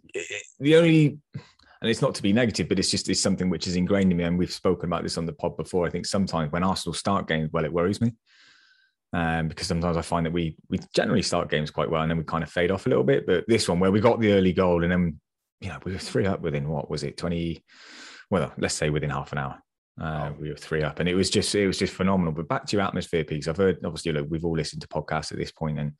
the 0.61 0.77
only 0.77 1.19
and 1.81 1.91
it's 1.91 2.03
not 2.03 2.15
to 2.15 2.23
be 2.23 2.33
negative, 2.33 2.69
but 2.69 2.79
it's 2.79 2.91
just 2.91 3.09
it's 3.09 3.21
something 3.21 3.51
which 3.51 3.67
is 3.67 3.77
ingrained 3.77 4.11
in 4.11 4.17
me. 4.17 4.25
And 4.25 4.39
we've 4.39 4.53
spoken 4.53 4.89
about 4.89 5.03
this 5.03 5.19
on 5.19 5.27
the 5.27 5.33
pod 5.33 5.57
before. 5.57 5.87
I 5.87 5.91
think 5.91 6.07
sometimes 6.07 6.53
when 6.53 6.65
Arsenal 6.65 6.95
start 6.95 7.29
games, 7.29 7.51
well, 7.53 7.65
it 7.65 7.73
worries 7.73 8.01
me 8.01 8.13
um, 9.13 9.49
because 9.49 9.67
sometimes 9.67 9.97
I 9.97 10.03
find 10.03 10.27
that 10.27 10.33
we 10.33 10.57
we 10.69 10.79
generally 10.95 11.23
start 11.23 11.51
games 11.51 11.71
quite 11.71 11.91
well 11.91 12.03
and 12.03 12.11
then 12.11 12.19
we 12.19 12.25
kind 12.25 12.43
of 12.45 12.51
fade 12.51 12.71
off 12.71 12.87
a 12.87 12.89
little 12.89 13.05
bit. 13.05 13.27
But 13.27 13.45
this 13.47 13.69
one 13.69 13.81
where 13.81 13.93
we 13.93 14.01
got 14.01 14.21
the 14.21 14.33
early 14.33 14.53
goal 14.53 14.83
and 14.83 14.93
then 14.93 15.21
you 15.61 15.69
know 15.69 15.79
we 15.85 15.93
were 15.93 15.99
three 15.99 16.27
up 16.27 16.41
within 16.41 16.69
what 16.69 16.91
was 16.91 17.03
it 17.03 17.17
twenty? 17.17 17.63
Well, 18.31 18.53
let's 18.59 18.75
say 18.75 18.91
within 18.91 19.11
half 19.11 19.33
an 19.33 19.39
hour. 19.39 19.63
Uh, 19.99 20.33
we 20.39 20.51
were 20.51 20.57
three 20.57 20.83
up, 20.83 21.01
and 21.01 21.09
it 21.09 21.15
was 21.15 21.31
just 21.31 21.55
it 21.55 21.67
was 21.67 21.79
just 21.79 21.95
phenomenal. 21.95 22.33
But 22.33 22.49
back 22.49 22.67
to 22.67 22.77
your 22.77 22.85
atmosphere 22.85 23.25
piece, 23.25 23.49
I've 23.49 23.57
heard 23.57 23.79
obviously 23.85 24.13
look, 24.13 24.27
we've 24.29 24.45
all 24.45 24.57
listened 24.57 24.83
to 24.83 24.89
podcasts 24.89 25.33
at 25.33 25.39
this 25.39 25.53
point, 25.53 25.79
and 25.79 25.93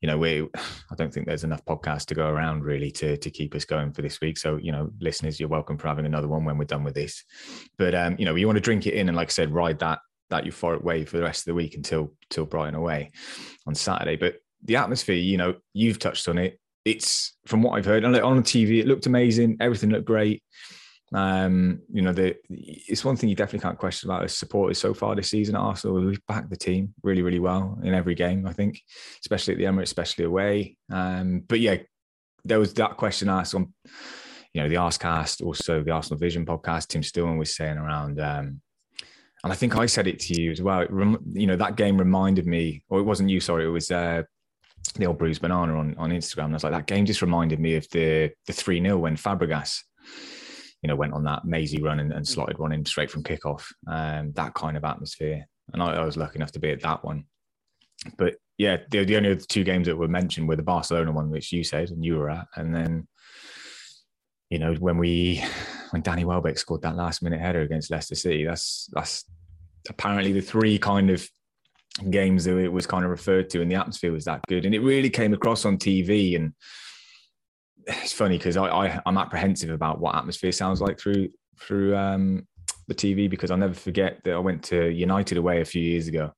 you 0.00 0.08
know, 0.08 0.18
we 0.18 0.48
I 0.90 0.94
don't 0.94 1.12
think 1.12 1.26
there's 1.26 1.44
enough 1.44 1.64
podcasts 1.64 2.06
to 2.06 2.14
go 2.14 2.28
around 2.28 2.64
really 2.64 2.90
to 2.92 3.16
to 3.16 3.30
keep 3.30 3.54
us 3.54 3.64
going 3.64 3.92
for 3.92 4.02
this 4.02 4.20
week. 4.20 4.38
So, 4.38 4.56
you 4.56 4.72
know, 4.72 4.90
listeners, 5.00 5.38
you're 5.38 5.48
welcome 5.48 5.78
for 5.78 5.88
having 5.88 6.06
another 6.06 6.28
one 6.28 6.44
when 6.44 6.58
we're 6.58 6.64
done 6.64 6.84
with 6.84 6.94
this. 6.94 7.24
But 7.76 7.94
um, 7.94 8.16
you 8.18 8.24
know, 8.24 8.34
you 8.34 8.46
want 8.46 8.56
to 8.56 8.62
drink 8.62 8.86
it 8.86 8.94
in 8.94 9.08
and 9.08 9.16
like 9.16 9.28
I 9.28 9.30
said, 9.30 9.52
ride 9.52 9.78
that 9.80 10.00
that 10.30 10.44
euphoric 10.44 10.82
wave 10.82 11.08
for 11.08 11.16
the 11.16 11.22
rest 11.22 11.40
of 11.40 11.46
the 11.46 11.54
week 11.54 11.74
until 11.74 12.12
till 12.30 12.46
Brighton 12.46 12.74
away 12.74 13.10
on 13.66 13.74
Saturday. 13.74 14.16
But 14.16 14.36
the 14.64 14.76
atmosphere, 14.76 15.16
you 15.16 15.36
know, 15.36 15.54
you've 15.74 15.98
touched 15.98 16.28
on 16.28 16.38
it. 16.38 16.58
It's 16.84 17.36
from 17.46 17.62
what 17.62 17.72
I've 17.76 17.84
heard 17.84 18.04
on 18.04 18.14
on 18.14 18.42
TV, 18.42 18.80
it 18.80 18.86
looked 18.86 19.06
amazing. 19.06 19.58
Everything 19.60 19.90
looked 19.90 20.06
great. 20.06 20.42
Um, 21.12 21.80
you 21.92 22.02
know, 22.02 22.12
the 22.12 22.36
it's 22.50 23.04
one 23.04 23.16
thing 23.16 23.30
you 23.30 23.36
definitely 23.36 23.60
can't 23.66 23.78
question 23.78 24.10
about 24.10 24.24
as 24.24 24.36
supporters 24.36 24.78
so 24.78 24.92
far 24.92 25.14
this 25.14 25.30
season 25.30 25.56
at 25.56 25.60
Arsenal. 25.60 26.00
We've 26.00 26.26
backed 26.26 26.50
the 26.50 26.56
team 26.56 26.94
really, 27.02 27.22
really 27.22 27.38
well 27.38 27.78
in 27.82 27.94
every 27.94 28.14
game, 28.14 28.46
I 28.46 28.52
think, 28.52 28.82
especially 29.20 29.54
at 29.54 29.58
the 29.58 29.64
Emirates, 29.64 29.84
especially 29.84 30.24
away. 30.24 30.76
Um, 30.90 31.44
but 31.46 31.60
yeah, 31.60 31.78
there 32.44 32.58
was 32.58 32.74
that 32.74 32.96
question 32.96 33.28
asked 33.28 33.54
on, 33.54 33.72
you 34.52 34.62
know, 34.62 34.68
the 34.68 34.76
Arscast, 34.76 35.42
also 35.42 35.82
the 35.82 35.92
Arsenal 35.92 36.18
Vision 36.18 36.44
podcast. 36.44 36.88
Tim 36.88 37.02
Stillman 37.02 37.38
was 37.38 37.56
saying 37.56 37.78
around, 37.78 38.20
um, 38.20 38.60
and 39.44 39.52
I 39.52 39.56
think 39.56 39.76
I 39.76 39.86
said 39.86 40.06
it 40.06 40.18
to 40.20 40.40
you 40.40 40.50
as 40.50 40.60
well. 40.60 40.84
Rem, 40.90 41.18
you 41.32 41.46
know, 41.46 41.56
that 41.56 41.76
game 41.76 41.96
reminded 41.96 42.46
me, 42.46 42.82
or 42.90 42.98
it 43.00 43.04
wasn't 43.04 43.30
you, 43.30 43.40
sorry, 43.40 43.64
it 43.64 43.68
was 43.68 43.90
uh, 43.90 44.24
the 44.96 45.06
old 45.06 45.18
Bruce 45.18 45.38
Banana 45.38 45.78
on, 45.78 45.94
on 45.96 46.10
Instagram. 46.10 46.46
And 46.46 46.54
I 46.54 46.56
was 46.56 46.64
like, 46.64 46.72
that 46.72 46.86
game 46.86 47.06
just 47.06 47.22
reminded 47.22 47.60
me 47.60 47.76
of 47.76 47.88
the 47.90 48.30
the 48.46 48.52
3 48.52 48.82
0 48.82 48.98
when 48.98 49.16
Fabregas 49.16 49.82
you 50.82 50.88
know, 50.88 50.96
went 50.96 51.12
on 51.12 51.24
that 51.24 51.44
mazy 51.44 51.82
run 51.82 52.00
and, 52.00 52.12
and 52.12 52.24
mm. 52.24 52.28
slotted 52.28 52.58
one 52.58 52.72
in 52.72 52.84
straight 52.84 53.10
from 53.10 53.22
kickoff. 53.22 53.64
Um, 53.86 54.32
that 54.32 54.54
kind 54.54 54.76
of 54.76 54.84
atmosphere. 54.84 55.46
And 55.72 55.82
I, 55.82 55.94
I, 55.94 56.04
was 56.04 56.16
lucky 56.16 56.36
enough 56.36 56.52
to 56.52 56.60
be 56.60 56.70
at 56.70 56.82
that 56.82 57.04
one. 57.04 57.24
But 58.16 58.36
yeah, 58.56 58.78
the, 58.90 59.04
the 59.04 59.16
only 59.16 59.36
two 59.36 59.64
games 59.64 59.86
that 59.86 59.96
were 59.96 60.08
mentioned 60.08 60.48
were 60.48 60.56
the 60.56 60.62
Barcelona 60.62 61.12
one, 61.12 61.30
which 61.30 61.52
you 61.52 61.64
said 61.64 61.90
and 61.90 62.04
you 62.04 62.16
were 62.16 62.30
at. 62.30 62.46
And 62.56 62.74
then, 62.74 63.08
you 64.50 64.58
know, 64.58 64.74
when 64.74 64.98
we 64.98 65.44
when 65.90 66.02
Danny 66.02 66.24
Welbeck 66.24 66.58
scored 66.58 66.82
that 66.82 66.96
last 66.96 67.22
minute 67.22 67.40
header 67.40 67.60
against 67.62 67.90
Leicester 67.90 68.14
City, 68.14 68.44
that's 68.44 68.88
that's 68.92 69.24
apparently 69.88 70.32
the 70.32 70.40
three 70.40 70.78
kind 70.78 71.10
of 71.10 71.28
games 72.10 72.44
that 72.44 72.56
it 72.56 72.72
was 72.72 72.86
kind 72.86 73.04
of 73.04 73.10
referred 73.10 73.50
to, 73.50 73.60
and 73.62 73.70
the 73.70 73.76
atmosphere 73.76 74.12
was 74.12 74.24
that 74.24 74.40
good. 74.48 74.64
And 74.64 74.74
it 74.74 74.80
really 74.80 75.10
came 75.10 75.34
across 75.34 75.64
on 75.64 75.76
TV 75.76 76.36
and 76.36 76.52
it's 77.88 78.12
funny 78.12 78.38
because 78.38 78.56
I, 78.56 78.66
I 78.66 79.02
am 79.06 79.18
apprehensive 79.18 79.70
about 79.70 80.00
what 80.00 80.14
atmosphere 80.14 80.52
sounds 80.52 80.80
like 80.80 80.98
through 80.98 81.30
through 81.58 81.96
um, 81.96 82.46
the 82.86 82.94
TV 82.94 83.28
because 83.28 83.50
I'll 83.50 83.56
never 83.56 83.74
forget 83.74 84.20
that 84.24 84.34
I 84.34 84.38
went 84.38 84.62
to 84.64 84.90
United 84.90 85.38
away 85.38 85.60
a 85.60 85.64
few 85.64 85.82
years 85.82 86.06
ago, 86.06 86.32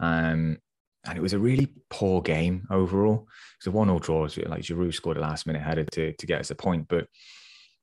um, 0.00 0.58
and 1.06 1.16
it 1.16 1.22
was 1.22 1.32
a 1.32 1.38
really 1.38 1.72
poor 1.90 2.20
game 2.20 2.66
overall. 2.70 3.26
It 3.26 3.66
was 3.66 3.74
a 3.74 3.76
one-all 3.76 3.98
draw. 3.98 4.22
Like 4.22 4.62
Giroud 4.62 4.94
scored 4.94 5.16
a 5.16 5.20
last-minute 5.20 5.62
header 5.62 5.84
to 5.84 6.12
to 6.12 6.26
get 6.26 6.40
us 6.40 6.50
a 6.50 6.54
point, 6.54 6.86
but 6.88 7.06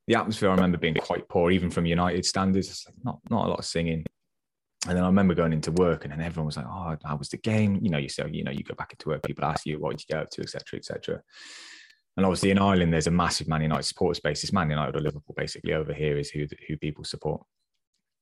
the 0.08 0.16
atmosphere 0.16 0.50
I 0.50 0.56
remember 0.56 0.78
being 0.78 0.96
quite 0.96 1.28
poor, 1.30 1.52
even 1.52 1.70
from 1.70 1.86
United 1.86 2.26
standards. 2.26 2.86
Not 3.04 3.20
not 3.30 3.46
a 3.46 3.50
lot 3.50 3.60
of 3.60 3.66
singing. 3.66 4.06
And 4.88 4.96
then 4.96 5.04
I 5.04 5.08
remember 5.08 5.36
going 5.36 5.52
into 5.52 5.74
work, 5.74 6.06
and 6.06 6.14
then 6.14 6.22
everyone 6.22 6.46
was 6.46 6.56
like, 6.58 6.66
"Oh, 6.66 6.96
how 7.04 7.18
was 7.18 7.30
the 7.30 7.38
game?" 7.38 7.80
You 7.82 7.90
know, 7.90 7.98
you 7.98 8.08
say, 8.08 8.24
you 8.32 8.46
know, 8.46 8.52
you 8.52 8.64
go 8.64 8.76
back 8.76 8.94
into 8.94 9.10
work, 9.10 9.24
people 9.24 9.44
ask 9.44 9.66
you, 9.66 9.78
"What 9.78 9.92
did 9.92 10.06
you 10.08 10.16
get 10.16 10.24
up 10.24 10.30
to?" 10.30 10.42
etc., 10.42 10.80
etc. 10.80 11.22
And 12.20 12.26
obviously 12.26 12.52
in 12.52 12.60
Ireland, 12.60 12.92
there's 12.92 13.08
a 13.08 13.12
massive 13.12 13.48
Man 13.48 13.62
United 13.62 13.84
supporter 13.84 14.20
base. 14.22 14.44
It's 14.44 14.52
Man 14.52 14.70
United 14.70 14.94
or 14.94 15.00
Liverpool, 15.00 15.34
basically. 15.38 15.74
Over 15.74 15.94
here 15.94 16.18
is 16.18 16.30
who 16.30 16.48
who 16.68 16.76
people 16.76 17.06
support. 17.06 17.42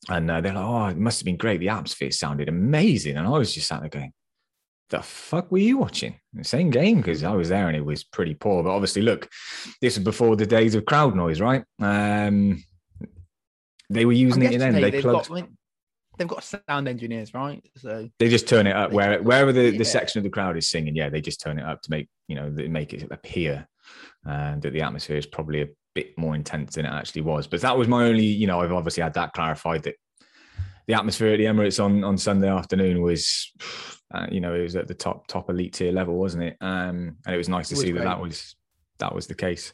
And 0.07 0.29
uh, 0.29 0.39
they're 0.39 0.53
like, 0.53 0.63
oh, 0.63 0.85
it 0.85 0.97
must 0.97 1.19
have 1.19 1.25
been 1.25 1.35
great. 1.35 1.59
The 1.59 1.69
atmosphere 1.69 2.11
sounded 2.11 2.47
amazing. 2.47 3.17
And 3.17 3.25
I 3.25 3.31
was 3.31 3.55
just 3.55 3.67
sat 3.67 3.79
there 3.79 3.89
going, 3.89 4.13
the 4.91 5.01
fuck 5.01 5.51
were 5.51 5.57
you 5.57 5.79
watching? 5.79 6.19
The 6.31 6.43
same 6.43 6.69
game 6.69 6.97
because 6.97 7.23
I 7.23 7.33
was 7.33 7.49
there 7.49 7.69
and 7.69 7.75
it 7.75 7.83
was 7.83 8.03
pretty 8.03 8.35
poor. 8.35 8.61
But 8.61 8.69
obviously, 8.69 9.01
look, 9.01 9.31
this 9.81 9.97
was 9.97 10.03
before 10.03 10.35
the 10.35 10.45
days 10.45 10.75
of 10.75 10.85
crowd 10.85 11.15
noise, 11.15 11.41
right? 11.41 11.63
Um, 11.81 12.63
they 13.89 14.05
were 14.05 14.11
using 14.11 14.43
it 14.43 14.53
in 14.53 14.59
then. 14.59 14.79
They 14.79 15.01
plugged. 15.01 15.29
Got, 15.29 15.47
they've 16.19 16.27
got 16.27 16.43
sound 16.43 16.87
engineers, 16.87 17.33
right? 17.33 17.67
So 17.77 18.11
they 18.19 18.29
just 18.29 18.47
turn 18.47 18.67
it 18.67 18.75
up 18.75 18.91
where 18.91 19.23
wherever 19.23 19.51
the, 19.51 19.75
the 19.75 19.85
section 19.85 20.19
of 20.19 20.23
the 20.23 20.29
crowd 20.29 20.55
is 20.55 20.69
singing. 20.69 20.95
Yeah, 20.95 21.09
they 21.09 21.21
just 21.21 21.41
turn 21.41 21.57
it 21.57 21.65
up 21.65 21.81
to 21.81 21.89
make 21.89 22.09
you 22.27 22.35
know 22.35 22.51
make 22.51 22.93
it 22.93 23.07
appear 23.11 23.67
and 24.27 24.62
that 24.62 24.74
the 24.74 24.81
atmosphere 24.81 25.17
is 25.17 25.25
probably 25.25 25.62
a 25.62 25.67
bit 25.96 26.17
more 26.17 26.36
intense 26.36 26.75
than 26.75 26.86
it 26.86 26.91
actually 26.91 27.22
was. 27.24 27.48
But 27.48 27.62
that 27.62 27.77
was 27.77 27.88
my 27.88 28.05
only, 28.05 28.25
you 28.25 28.46
know, 28.48 28.62
I've 28.62 28.72
obviously 28.74 29.01
had 29.03 29.13
that 29.15 29.34
clarified 29.34 29.84
that 29.84 29.96
the 30.88 30.93
atmosphere 30.93 31.34
at 31.34 31.38
the 31.38 31.46
Emirates 31.46 31.84
on 31.84 32.03
on 32.03 32.17
Sunday 32.17 32.50
afternoon 32.50 33.01
was, 33.01 33.51
uh, 34.13 34.27
you 34.31 34.39
know, 34.39 34.53
it 34.53 34.62
was 34.62 34.75
at 34.75 34.88
the 34.88 34.93
top 34.93 35.27
top 35.27 35.50
elite 35.50 35.74
tier 35.74 35.91
level, 35.91 36.15
wasn't 36.15 36.43
it? 36.43 36.57
Um, 36.62 37.17
and 37.25 37.34
it 37.36 37.38
was 37.38 37.50
nice 37.50 37.69
to 37.69 37.75
it 37.75 37.79
see 37.79 37.91
that 37.93 38.03
that 38.03 38.22
was 38.22 38.55
that 39.00 39.13
was 39.13 39.27
the 39.27 39.36
case. 39.36 39.74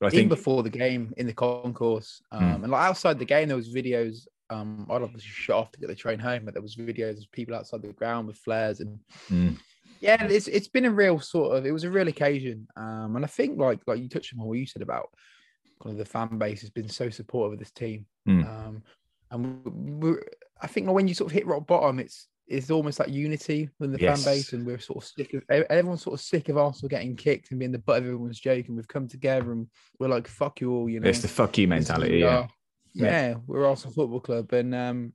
But 0.00 0.06
I 0.06 0.08
even 0.10 0.28
think 0.28 0.28
before 0.30 0.62
the 0.62 0.70
game 0.70 1.12
in 1.16 1.26
the 1.26 1.32
concourse, 1.32 2.20
um, 2.32 2.42
Mm. 2.42 2.62
and 2.64 2.72
like 2.72 2.82
outside 2.88 3.18
the 3.18 3.24
game, 3.24 3.48
there 3.48 3.56
was 3.56 3.72
videos. 3.74 4.26
Um, 4.50 4.86
I'd 4.90 5.02
obviously 5.02 5.30
shut 5.30 5.56
off 5.56 5.72
to 5.72 5.80
get 5.80 5.88
the 5.88 5.94
train 5.94 6.18
home, 6.18 6.44
but 6.44 6.52
there 6.54 6.62
was 6.62 6.76
videos 6.76 7.18
of 7.18 7.32
people 7.32 7.54
outside 7.54 7.82
the 7.82 7.92
ground 7.92 8.26
with 8.26 8.36
flares 8.38 8.80
and 8.80 8.98
Mm. 9.30 9.58
Yeah, 10.00 10.24
it's 10.24 10.48
it's 10.48 10.68
been 10.68 10.84
a 10.84 10.90
real 10.90 11.18
sort 11.20 11.56
of 11.56 11.66
it 11.66 11.72
was 11.72 11.84
a 11.84 11.90
real 11.90 12.08
occasion. 12.08 12.66
Um, 12.76 13.16
and 13.16 13.24
I 13.24 13.28
think 13.28 13.58
like 13.58 13.80
like 13.86 14.00
you 14.00 14.08
touched 14.08 14.34
on 14.38 14.44
what 14.46 14.58
you 14.58 14.66
said 14.66 14.82
about 14.82 15.08
kind 15.82 15.92
of 15.92 15.98
the 15.98 16.04
fan 16.10 16.38
base 16.38 16.60
has 16.60 16.70
been 16.70 16.88
so 16.88 17.10
supportive 17.10 17.54
of 17.54 17.58
this 17.58 17.70
team. 17.72 18.06
Mm. 18.28 18.44
Um, 18.66 18.82
and 19.30 20.16
I 20.62 20.66
think 20.66 20.88
when 20.90 21.08
you 21.08 21.14
sort 21.14 21.30
of 21.30 21.34
hit 21.34 21.46
rock 21.46 21.66
bottom, 21.66 21.98
it's 21.98 22.28
it's 22.46 22.70
almost 22.70 22.98
like 23.00 23.08
unity 23.08 23.70
with 23.78 23.92
the 23.92 23.98
Yes. 24.00 24.22
fan 24.22 24.34
base, 24.34 24.52
and 24.52 24.66
we're 24.66 24.78
sort 24.78 25.02
of 25.02 25.08
sick 25.08 25.32
of 25.34 25.42
everyone's 25.48 26.02
sort 26.02 26.14
of 26.14 26.20
sick 26.20 26.48
of 26.50 26.58
Arsenal 26.58 26.90
getting 26.90 27.16
kicked 27.16 27.50
and 27.50 27.58
being 27.58 27.72
the 27.72 27.78
butt 27.78 27.98
of 27.98 28.04
everyone's 28.04 28.38
joke, 28.38 28.68
and 28.68 28.76
we've 28.76 28.86
come 28.88 29.08
together 29.08 29.52
and 29.52 29.66
we're 29.98 30.08
like 30.08 30.28
fuck 30.28 30.60
you 30.60 30.70
all, 30.72 30.88
you 30.88 31.00
know. 31.00 31.08
it's 31.08 31.22
the 31.22 31.28
fuck 31.28 31.56
you 31.58 31.66
This 31.66 31.84
is 31.84 31.88
who 31.88 31.92
mentality. 31.94 32.12
we 32.16 32.20
Yeah. 32.22 32.46
yeah, 32.92 33.34
we're 33.46 33.66
Arsenal 33.66 33.94
Football 33.94 34.20
Club, 34.20 34.52
and 34.52 34.74
um, 34.74 35.12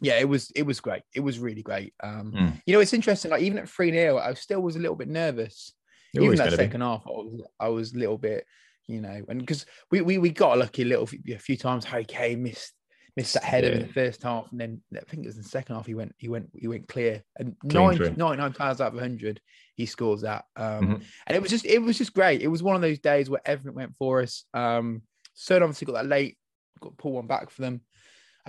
yeah, 0.00 0.18
it 0.18 0.28
was 0.28 0.50
it 0.52 0.62
was 0.62 0.80
great. 0.80 1.02
It 1.14 1.20
was 1.20 1.38
really 1.38 1.62
great. 1.62 1.94
Um, 2.02 2.32
Mm. 2.32 2.62
you 2.66 2.74
know, 2.74 2.80
it's 2.80 2.92
interesting. 2.92 3.30
Like 3.30 3.42
even 3.42 3.58
at 3.58 3.68
three 3.68 3.90
0 3.90 4.18
I 4.18 4.34
still 4.34 4.60
was 4.60 4.76
a 4.76 4.80
little 4.80 4.96
bit 4.96 5.08
nervous. 5.08 5.72
You're 6.12 6.24
even 6.24 6.36
that 6.38 6.44
gonna 6.44 6.56
be. 6.56 6.62
second 6.64 6.80
half, 6.80 7.04
I 7.06 7.10
was 7.10 7.42
I 7.60 7.68
was 7.68 7.94
a 7.94 7.98
little 7.98 8.18
bit, 8.18 8.46
you 8.86 9.00
know, 9.00 9.22
and 9.28 9.38
because 9.40 9.66
we, 9.90 10.00
we 10.00 10.18
we 10.18 10.30
got 10.30 10.58
lucky 10.58 10.82
a 10.82 10.86
little 10.86 11.06
few- 11.06 11.20
a 11.34 11.38
few 11.38 11.56
times. 11.56 11.84
Harry 11.84 12.04
Kane 12.04 12.42
missed 12.42 12.72
missed 13.16 13.34
that 13.34 13.42
header 13.42 13.68
in 13.70 13.80
the 13.80 13.92
first 13.92 14.22
half, 14.22 14.50
and 14.52 14.60
then 14.60 14.80
I 14.96 15.00
think 15.00 15.24
it 15.24 15.26
was 15.26 15.36
in 15.36 15.42
the 15.42 15.48
second 15.48 15.74
half 15.74 15.86
he 15.86 15.94
went 15.94 16.14
he 16.18 16.28
went 16.28 16.50
he 16.54 16.68
went 16.68 16.86
clear. 16.88 17.22
And 17.36 17.58
Clean 17.58 17.72
90, 17.74 17.96
through. 17.96 18.14
99 18.16 18.52
times 18.52 18.80
out 18.80 18.94
of 18.94 19.00
hundred 19.00 19.40
he 19.76 19.86
scores 19.86 20.22
that. 20.22 20.44
Um, 20.56 20.86
Mhm. 20.86 21.04
and 21.26 21.36
it 21.36 21.42
was 21.42 21.50
just 21.50 21.66
it 21.66 21.80
was 21.82 21.98
just 21.98 22.14
great. 22.14 22.40
It 22.42 22.48
was 22.48 22.62
one 22.62 22.76
of 22.76 22.82
those 22.82 23.00
days 23.00 23.28
where 23.28 23.42
everything 23.44 23.74
went 23.74 23.96
for 23.96 24.22
us. 24.22 24.44
Um, 24.54 25.02
obviously 25.50 25.86
got 25.86 25.92
that 25.94 26.06
late, 26.06 26.36
got 26.80 26.90
to 26.90 26.96
pull 26.96 27.12
one 27.12 27.26
back 27.26 27.50
for 27.50 27.62
them. 27.62 27.80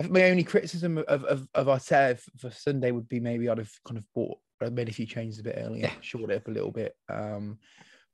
I 0.00 0.02
think 0.02 0.14
my 0.14 0.30
only 0.30 0.44
criticism 0.44 0.96
of 0.98 1.24
of, 1.24 1.46
of 1.54 1.66
Arteta 1.66 2.18
for 2.38 2.50
Sunday 2.50 2.90
would 2.90 3.08
be 3.08 3.20
maybe 3.20 3.48
I'd 3.50 3.58
have 3.58 3.70
kind 3.86 3.98
of 3.98 4.04
bought 4.14 4.38
I'd 4.62 4.72
made 4.72 4.88
a 4.88 4.92
few 4.92 5.06
changes 5.06 5.38
a 5.38 5.42
bit 5.42 5.58
earlier, 5.58 5.82
Yeah. 5.84 5.92
shorted 6.00 6.30
it 6.30 6.36
up 6.38 6.48
a 6.48 6.50
little 6.50 6.70
bit. 6.70 6.94
Um, 7.08 7.58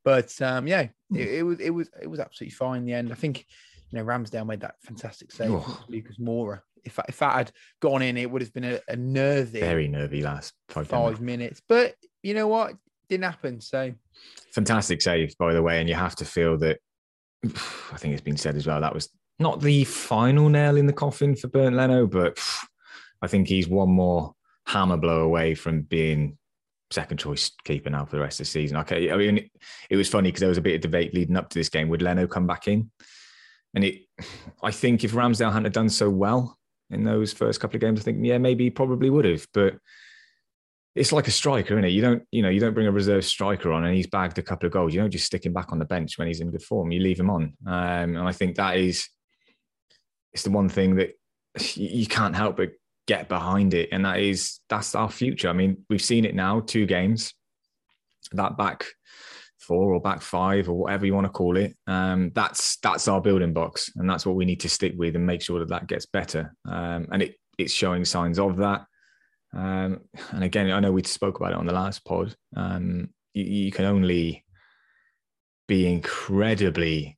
but 0.04 0.40
um, 0.42 0.66
yeah, 0.66 0.88
Hmm. 1.10 1.16
it, 1.16 1.28
it 1.28 1.42
was 1.44 1.60
it 1.60 1.70
was 1.70 1.88
it 2.02 2.06
was 2.08 2.20
absolutely 2.20 2.54
fine 2.54 2.78
in 2.78 2.84
the 2.86 2.92
end. 2.94 3.12
I 3.12 3.14
think 3.14 3.46
you 3.90 3.98
know 3.98 4.04
Ramsdale 4.04 4.46
made 4.46 4.60
that 4.60 4.74
fantastic 4.82 5.30
save. 5.30 5.52
Oh. 5.52 5.84
Lucas 5.88 6.18
Moura. 6.18 6.60
If 6.84 6.98
if 7.08 7.18
that 7.18 7.34
had 7.34 7.52
gone 7.80 8.02
in, 8.02 8.16
it 8.16 8.28
would 8.30 8.42
have 8.42 8.52
been 8.52 8.64
a, 8.64 8.80
a 8.88 8.96
nervy 8.96 9.60
Very 9.60 9.86
nervy 9.88 10.22
last 10.22 10.54
five, 10.68 10.88
five 10.88 11.20
minutes. 11.20 11.60
But 11.68 11.94
you 12.22 12.34
know 12.34 12.48
what? 12.48 12.70
It 12.72 12.76
didn't 13.08 13.24
happen. 13.24 13.60
So 13.60 13.92
Fantastic 14.52 15.02
save, 15.02 15.36
by 15.38 15.52
the 15.52 15.62
way. 15.62 15.78
And 15.80 15.88
you 15.88 15.94
have 15.94 16.16
to 16.16 16.24
feel 16.24 16.56
that, 16.58 16.78
I 17.44 17.96
think 17.96 18.12
it's 18.14 18.22
been 18.22 18.36
said 18.36 18.56
as 18.56 18.66
well, 18.66 18.80
that 18.80 18.94
was 18.94 19.08
not 19.38 19.60
the 19.60 19.84
final 19.84 20.48
nail 20.48 20.76
in 20.76 20.86
the 20.86 20.92
coffin 20.92 21.36
for 21.36 21.48
Bernd 21.48 21.76
Leno, 21.76 22.06
but 22.06 22.38
I 23.22 23.26
think 23.26 23.48
he's 23.48 23.68
one 23.68 23.90
more 23.90 24.34
hammer 24.66 24.96
blow 24.96 25.20
away 25.20 25.54
from 25.54 25.82
being 25.82 26.38
second 26.90 27.18
choice 27.18 27.50
keeper 27.64 27.90
now 27.90 28.04
for 28.04 28.16
the 28.16 28.22
rest 28.22 28.40
of 28.40 28.46
the 28.46 28.50
season. 28.50 28.76
Okay. 28.78 29.10
I 29.10 29.16
mean, 29.16 29.50
it 29.90 29.96
was 29.96 30.08
funny 30.08 30.28
because 30.28 30.40
there 30.40 30.48
was 30.48 30.58
a 30.58 30.62
bit 30.62 30.76
of 30.76 30.80
debate 30.80 31.14
leading 31.14 31.36
up 31.36 31.50
to 31.50 31.58
this 31.58 31.68
game. 31.68 31.88
Would 31.88 32.02
Leno 32.02 32.26
come 32.26 32.46
back 32.46 32.68
in? 32.68 32.90
And 33.74 33.84
it, 33.84 34.02
I 34.62 34.70
think 34.70 35.04
if 35.04 35.12
Ramsdale 35.12 35.52
hadn't 35.52 35.74
done 35.74 35.88
so 35.88 36.08
well 36.08 36.58
in 36.90 37.04
those 37.04 37.32
first 37.32 37.60
couple 37.60 37.76
of 37.76 37.80
games, 37.80 38.00
I 38.00 38.04
think, 38.04 38.18
yeah, 38.22 38.38
maybe 38.38 38.64
he 38.64 38.70
probably 38.70 39.10
would 39.10 39.24
have. 39.24 39.46
But 39.52 39.78
it's 40.94 41.12
like 41.12 41.28
a 41.28 41.32
striker, 41.32 41.74
isn't 41.74 41.84
it? 41.84 41.90
You 41.90 42.00
don't, 42.00 42.22
you 42.30 42.40
know, 42.40 42.48
you 42.48 42.60
don't 42.60 42.72
bring 42.72 42.86
a 42.86 42.92
reserve 42.92 43.24
striker 43.24 43.72
on 43.72 43.84
and 43.84 43.94
he's 43.94 44.06
bagged 44.06 44.38
a 44.38 44.42
couple 44.42 44.66
of 44.66 44.72
goals. 44.72 44.94
You 44.94 45.00
don't 45.00 45.10
just 45.10 45.26
stick 45.26 45.44
him 45.44 45.52
back 45.52 45.72
on 45.72 45.78
the 45.78 45.84
bench 45.84 46.16
when 46.16 46.26
he's 46.26 46.40
in 46.40 46.50
good 46.50 46.62
form. 46.62 46.90
You 46.90 47.00
leave 47.00 47.20
him 47.20 47.28
on, 47.28 47.52
um, 47.66 48.16
and 48.16 48.28
I 48.28 48.32
think 48.32 48.56
that 48.56 48.78
is, 48.78 49.06
it's 50.36 50.42
the 50.42 50.50
one 50.50 50.68
thing 50.68 50.96
that 50.96 51.18
you 51.76 52.06
can't 52.06 52.36
help 52.36 52.58
but 52.58 52.72
get 53.06 53.26
behind 53.26 53.72
it, 53.72 53.88
and 53.90 54.04
that 54.04 54.18
is 54.18 54.60
that's 54.68 54.94
our 54.94 55.08
future. 55.08 55.48
I 55.48 55.54
mean, 55.54 55.78
we've 55.88 56.02
seen 56.02 56.26
it 56.26 56.34
now, 56.34 56.60
two 56.60 56.84
games, 56.84 57.32
that 58.32 58.58
back 58.58 58.84
four 59.58 59.94
or 59.94 60.00
back 60.00 60.20
five 60.20 60.68
or 60.68 60.74
whatever 60.74 61.06
you 61.06 61.14
want 61.14 61.24
to 61.24 61.32
call 61.32 61.56
it. 61.56 61.74
Um, 61.86 62.32
that's 62.34 62.76
that's 62.82 63.08
our 63.08 63.22
building 63.22 63.54
blocks, 63.54 63.90
and 63.96 64.10
that's 64.10 64.26
what 64.26 64.36
we 64.36 64.44
need 64.44 64.60
to 64.60 64.68
stick 64.68 64.92
with 64.94 65.16
and 65.16 65.24
make 65.24 65.40
sure 65.40 65.58
that 65.60 65.70
that 65.70 65.86
gets 65.86 66.04
better. 66.04 66.54
Um, 66.68 67.08
and 67.10 67.22
it 67.22 67.36
it's 67.56 67.72
showing 67.72 68.04
signs 68.04 68.38
of 68.38 68.58
that. 68.58 68.84
Um, 69.54 70.02
and 70.32 70.44
again, 70.44 70.70
I 70.70 70.80
know 70.80 70.92
we 70.92 71.02
spoke 71.04 71.38
about 71.38 71.52
it 71.52 71.58
on 71.58 71.64
the 71.64 71.72
last 71.72 72.04
pod. 72.04 72.36
Um, 72.54 73.08
you, 73.32 73.44
you 73.44 73.72
can 73.72 73.86
only 73.86 74.44
be 75.66 75.90
incredibly 75.90 77.15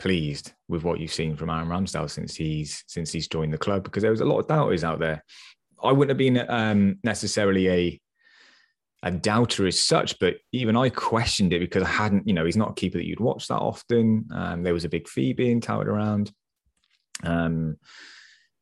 pleased 0.00 0.52
with 0.66 0.82
what 0.82 0.98
you've 0.98 1.12
seen 1.12 1.36
from 1.36 1.50
Aaron 1.50 1.68
Ramsdale 1.68 2.10
since 2.10 2.34
he's 2.34 2.82
since 2.88 3.12
he's 3.12 3.28
joined 3.28 3.52
the 3.52 3.58
club 3.58 3.84
because 3.84 4.02
there 4.02 4.10
was 4.10 4.22
a 4.22 4.24
lot 4.24 4.38
of 4.40 4.48
doubters 4.48 4.82
out 4.82 4.98
there. 4.98 5.22
I 5.82 5.92
wouldn't 5.92 6.10
have 6.10 6.18
been 6.18 6.44
um, 6.50 6.98
necessarily 7.04 7.68
a 7.68 8.00
a 9.02 9.10
doubter 9.10 9.66
as 9.66 9.78
such, 9.78 10.18
but 10.18 10.36
even 10.52 10.76
I 10.76 10.88
questioned 10.88 11.52
it 11.52 11.60
because 11.60 11.82
I 11.82 11.88
hadn't, 11.88 12.26
you 12.26 12.34
know, 12.34 12.44
he's 12.44 12.56
not 12.56 12.70
a 12.70 12.74
keeper 12.74 12.98
that 12.98 13.06
you'd 13.06 13.20
watch 13.20 13.48
that 13.48 13.58
often. 13.58 14.26
Um, 14.34 14.62
there 14.62 14.74
was 14.74 14.84
a 14.84 14.90
big 14.90 15.08
fee 15.08 15.32
being 15.32 15.60
touted 15.60 15.88
around. 15.88 16.32
Um, 17.22 17.76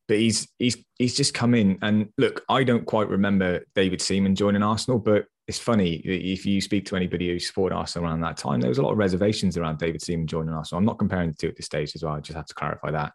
but 0.06 0.16
he's 0.16 0.48
he's 0.58 0.76
he's 0.98 1.16
just 1.16 1.34
come 1.34 1.54
in 1.54 1.78
and 1.82 2.08
look. 2.18 2.44
I 2.48 2.64
don't 2.64 2.86
quite 2.86 3.08
remember 3.08 3.64
David 3.74 4.00
Seaman 4.00 4.34
joining 4.34 4.62
Arsenal, 4.62 4.98
but 4.98 5.26
it's 5.48 5.58
funny 5.58 5.94
if 6.04 6.44
you 6.44 6.60
speak 6.60 6.84
to 6.86 6.96
anybody 6.96 7.28
who 7.28 7.38
supported 7.38 7.74
Arsenal 7.74 8.06
around 8.06 8.20
that 8.20 8.36
time. 8.36 8.60
There 8.60 8.68
was 8.68 8.76
a 8.76 8.82
lot 8.82 8.92
of 8.92 8.98
reservations 8.98 9.56
around 9.56 9.78
David 9.78 10.02
Seaman 10.02 10.26
joining 10.26 10.52
Arsenal. 10.52 10.78
I'm 10.78 10.84
not 10.84 10.98
comparing 10.98 11.30
the 11.30 11.36
two 11.36 11.48
at 11.48 11.56
this 11.56 11.64
stage 11.64 11.92
as 11.94 12.04
well. 12.04 12.12
I 12.12 12.20
just 12.20 12.36
have 12.36 12.46
to 12.46 12.54
clarify 12.54 12.90
that. 12.90 13.14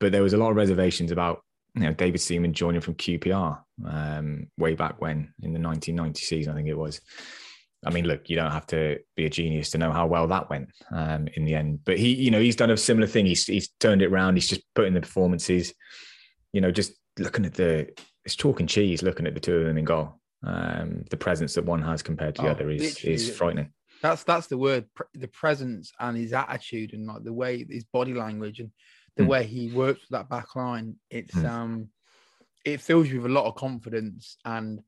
But 0.00 0.10
there 0.10 0.22
was 0.22 0.32
a 0.32 0.36
lot 0.36 0.50
of 0.50 0.56
reservations 0.56 1.12
about 1.12 1.44
you 1.76 1.82
know 1.82 1.92
David 1.92 2.20
Seaman 2.20 2.54
joining 2.54 2.80
from 2.80 2.96
QPR 2.96 3.60
um, 3.86 4.48
way 4.58 4.74
back 4.74 5.00
when 5.00 5.32
in 5.42 5.52
the 5.52 5.60
1990 5.60 6.20
season, 6.20 6.52
I 6.52 6.56
think 6.56 6.68
it 6.68 6.76
was. 6.76 7.00
I 7.86 7.90
mean, 7.90 8.04
look, 8.04 8.28
you 8.28 8.36
don't 8.36 8.50
have 8.50 8.66
to 8.68 8.98
be 9.16 9.26
a 9.26 9.30
genius 9.30 9.70
to 9.70 9.78
know 9.78 9.92
how 9.92 10.06
well 10.06 10.26
that 10.26 10.50
went 10.50 10.70
um, 10.90 11.28
in 11.34 11.44
the 11.44 11.54
end. 11.54 11.80
But 11.84 11.98
he, 11.98 12.12
you 12.14 12.30
know, 12.30 12.40
he's 12.40 12.56
done 12.56 12.70
a 12.70 12.76
similar 12.76 13.06
thing. 13.06 13.26
He's 13.26 13.46
he's 13.46 13.68
turned 13.78 14.02
it 14.02 14.10
around. 14.10 14.34
He's 14.34 14.48
just 14.48 14.62
put 14.74 14.86
in 14.86 14.94
the 14.94 15.00
performances. 15.00 15.72
You 16.52 16.60
know, 16.60 16.72
just 16.72 16.94
looking 17.16 17.46
at 17.46 17.54
the 17.54 17.88
it's 18.24 18.34
chalk 18.34 18.58
and 18.58 18.68
cheese. 18.68 19.04
Looking 19.04 19.28
at 19.28 19.34
the 19.34 19.40
two 19.40 19.58
of 19.58 19.64
them 19.66 19.78
in 19.78 19.84
goal, 19.84 20.19
um, 20.42 21.04
the 21.10 21.16
presence 21.16 21.54
that 21.54 21.64
one 21.64 21.82
has 21.82 22.02
compared 22.02 22.34
to 22.36 22.42
the 22.42 22.48
Oh, 22.48 22.52
other 22.52 22.70
is 22.70 23.04
is 23.04 23.30
frightening. 23.36 23.72
That's 24.02 24.22
that's 24.24 24.46
the 24.46 24.56
word. 24.58 24.86
The 25.14 25.28
presence 25.28 25.92
and 26.00 26.16
his 26.16 26.32
attitude 26.32 26.94
and 26.94 27.06
like 27.06 27.22
the 27.24 27.32
way 27.32 27.66
his 27.68 27.84
body 27.84 28.14
language 28.14 28.60
and 28.60 28.70
the 29.16 29.24
Mm. 29.24 29.28
way 29.28 29.44
he 29.44 29.68
works 29.68 30.00
with 30.00 30.10
that 30.10 30.28
back 30.30 30.56
line. 30.56 30.96
It's 31.10 31.34
Mm. 31.34 31.48
um, 31.48 31.88
it 32.64 32.80
fills 32.80 33.08
you 33.08 33.20
with 33.20 33.30
a 33.30 33.34
lot 33.34 33.46
of 33.46 33.54
confidence 33.56 34.36
and 34.44 34.80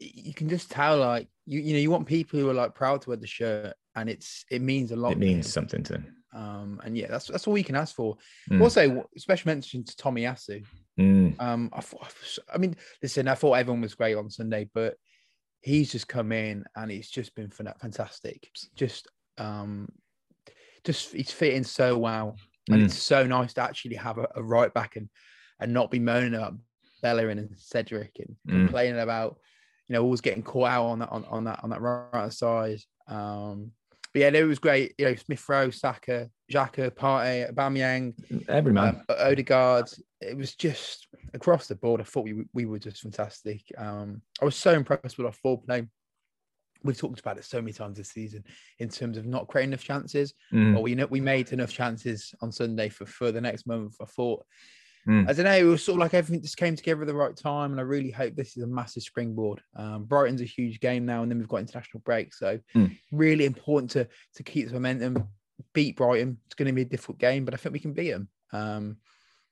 you 0.00 0.34
can 0.34 0.48
just 0.48 0.70
tell 0.70 0.98
like 0.98 1.28
you 1.46 1.60
you 1.60 1.72
know 1.74 1.78
you 1.80 1.90
want 1.90 2.06
people 2.06 2.38
who 2.40 2.48
are 2.50 2.54
like 2.54 2.74
proud 2.74 3.00
to 3.02 3.10
wear 3.10 3.16
the 3.16 3.26
shirt 3.26 3.74
and 3.94 4.10
it's 4.10 4.44
it 4.50 4.60
means 4.62 4.90
a 4.90 4.96
lot. 4.96 5.12
It 5.12 5.18
means 5.18 5.46
him. 5.46 5.50
something 5.52 5.82
to 5.84 5.92
them. 5.94 6.16
Um, 6.34 6.80
and 6.84 6.96
yeah, 6.98 7.06
that's 7.06 7.28
that's 7.28 7.46
all 7.46 7.56
you 7.56 7.64
can 7.64 7.76
ask 7.76 7.94
for. 7.94 8.16
Mm. 8.50 8.60
Also, 8.62 9.08
special 9.16 9.48
mention 9.48 9.84
to 9.84 9.94
Tomiyasu. 9.94 10.64
Mm. 10.98 11.38
Um, 11.40 11.70
I, 11.72 11.80
thought, 11.80 12.12
I 12.52 12.58
mean, 12.58 12.74
listen, 13.02 13.28
I 13.28 13.34
thought 13.34 13.54
everyone 13.54 13.82
was 13.82 13.94
great 13.94 14.14
on 14.14 14.30
Sunday, 14.30 14.68
but 14.72 14.96
he's 15.60 15.92
just 15.92 16.08
come 16.08 16.32
in 16.32 16.64
and 16.74 16.90
it's 16.90 17.10
just 17.10 17.34
been 17.34 17.50
fan- 17.50 17.74
fantastic. 17.80 18.48
Just, 18.74 19.08
um, 19.38 19.88
just 20.84 21.12
he's 21.12 21.30
fitting 21.32 21.64
so 21.64 21.98
well, 21.98 22.36
and 22.70 22.80
Mm. 22.80 22.84
it's 22.86 22.94
so 23.02 23.26
nice 23.26 23.52
to 23.54 23.62
actually 23.62 23.96
have 23.96 24.18
a, 24.18 24.28
a 24.36 24.42
right 24.42 24.72
back 24.72 24.96
and 24.96 25.08
and 25.60 25.72
not 25.72 25.90
be 25.90 25.98
moaning 25.98 26.34
about 26.34 26.54
Bellerin 27.02 27.38
and 27.38 27.50
Cedric 27.58 28.12
and 28.20 28.36
Mm. 28.48 28.66
complaining 28.66 29.00
about 29.00 29.38
you 29.88 29.94
know 29.94 30.02
always 30.02 30.20
getting 30.20 30.42
caught 30.42 30.68
out 30.70 30.84
on 30.86 30.98
that 31.00 31.08
on, 31.10 31.24
on 31.26 31.44
that 31.44 31.60
on 31.62 31.70
that 31.70 31.80
right 31.80 32.32
side. 32.32 32.78
Um, 33.08 33.72
but 34.12 34.20
yeah, 34.20 34.30
no, 34.30 34.38
it 34.38 34.44
was 34.44 34.58
great. 34.60 34.94
You 34.96 35.06
know, 35.06 35.14
Smith 35.16 35.46
Rowe, 35.48 35.70
Saka, 35.70 36.30
Xhaka, 36.50 36.90
Partey, 36.90 37.52
Bamyang, 37.52 38.14
Every 38.48 38.72
man. 38.72 38.96
um, 38.96 39.02
Odegaard. 39.08 39.88
It 40.20 40.36
was 40.36 40.54
just 40.54 41.08
across 41.34 41.66
the 41.66 41.74
board. 41.74 42.00
I 42.00 42.04
thought 42.04 42.24
we 42.24 42.44
we 42.54 42.64
were 42.66 42.78
just 42.78 43.02
fantastic. 43.02 43.62
Um, 43.76 44.22
I 44.40 44.44
was 44.44 44.56
so 44.56 44.72
impressed 44.72 45.18
with 45.18 45.26
our 45.26 45.32
forward 45.32 45.66
play. 45.66 45.86
We've 46.82 46.96
talked 46.96 47.20
about 47.20 47.38
it 47.38 47.44
so 47.44 47.60
many 47.60 47.72
times 47.72 47.96
this 47.98 48.10
season 48.10 48.44
in 48.78 48.88
terms 48.88 49.16
of 49.18 49.26
not 49.26 49.48
creating 49.48 49.70
enough 49.70 49.82
chances. 49.82 50.34
Mm. 50.52 50.80
We 50.80 50.94
know 50.94 51.06
we 51.06 51.20
made 51.20 51.52
enough 51.52 51.72
chances 51.72 52.34
on 52.40 52.52
Sunday 52.52 52.88
for 52.88 53.06
for 53.06 53.32
the 53.32 53.40
next 53.40 53.66
month. 53.66 53.96
I 54.00 54.06
thought. 54.06 54.44
Mm. 55.08 55.28
I 55.28 55.32
don't 55.34 55.44
know. 55.44 55.52
It 55.56 55.62
was 55.62 55.84
sort 55.84 55.96
of 55.96 56.00
like 56.00 56.14
everything 56.14 56.42
just 56.42 56.56
came 56.56 56.74
together 56.74 57.02
at 57.02 57.06
the 57.06 57.14
right 57.14 57.36
time, 57.36 57.70
and 57.70 57.78
I 57.78 57.84
really 57.84 58.10
hope 58.10 58.34
this 58.34 58.56
is 58.56 58.64
a 58.64 58.66
massive 58.66 59.04
springboard. 59.04 59.62
Um, 59.76 60.04
Brighton's 60.04 60.40
a 60.40 60.44
huge 60.44 60.80
game 60.80 61.06
now, 61.06 61.22
and 61.22 61.30
then 61.30 61.38
we've 61.38 61.46
got 61.46 61.58
international 61.58 62.00
break, 62.04 62.34
so 62.34 62.58
Mm. 62.74 62.96
really 63.12 63.44
important 63.44 63.90
to 63.92 64.08
to 64.34 64.42
keep 64.42 64.66
the 64.66 64.74
momentum. 64.74 65.28
Beat 65.72 65.96
Brighton. 65.96 66.38
It's 66.46 66.54
going 66.54 66.66
to 66.66 66.72
be 66.74 66.82
a 66.82 66.84
difficult 66.86 67.18
game, 67.18 67.44
but 67.44 67.54
I 67.54 67.56
think 67.56 67.72
we 67.72 67.78
can 67.78 67.92
beat 67.94 68.10
them. 68.10 68.28
Um, 68.52 68.96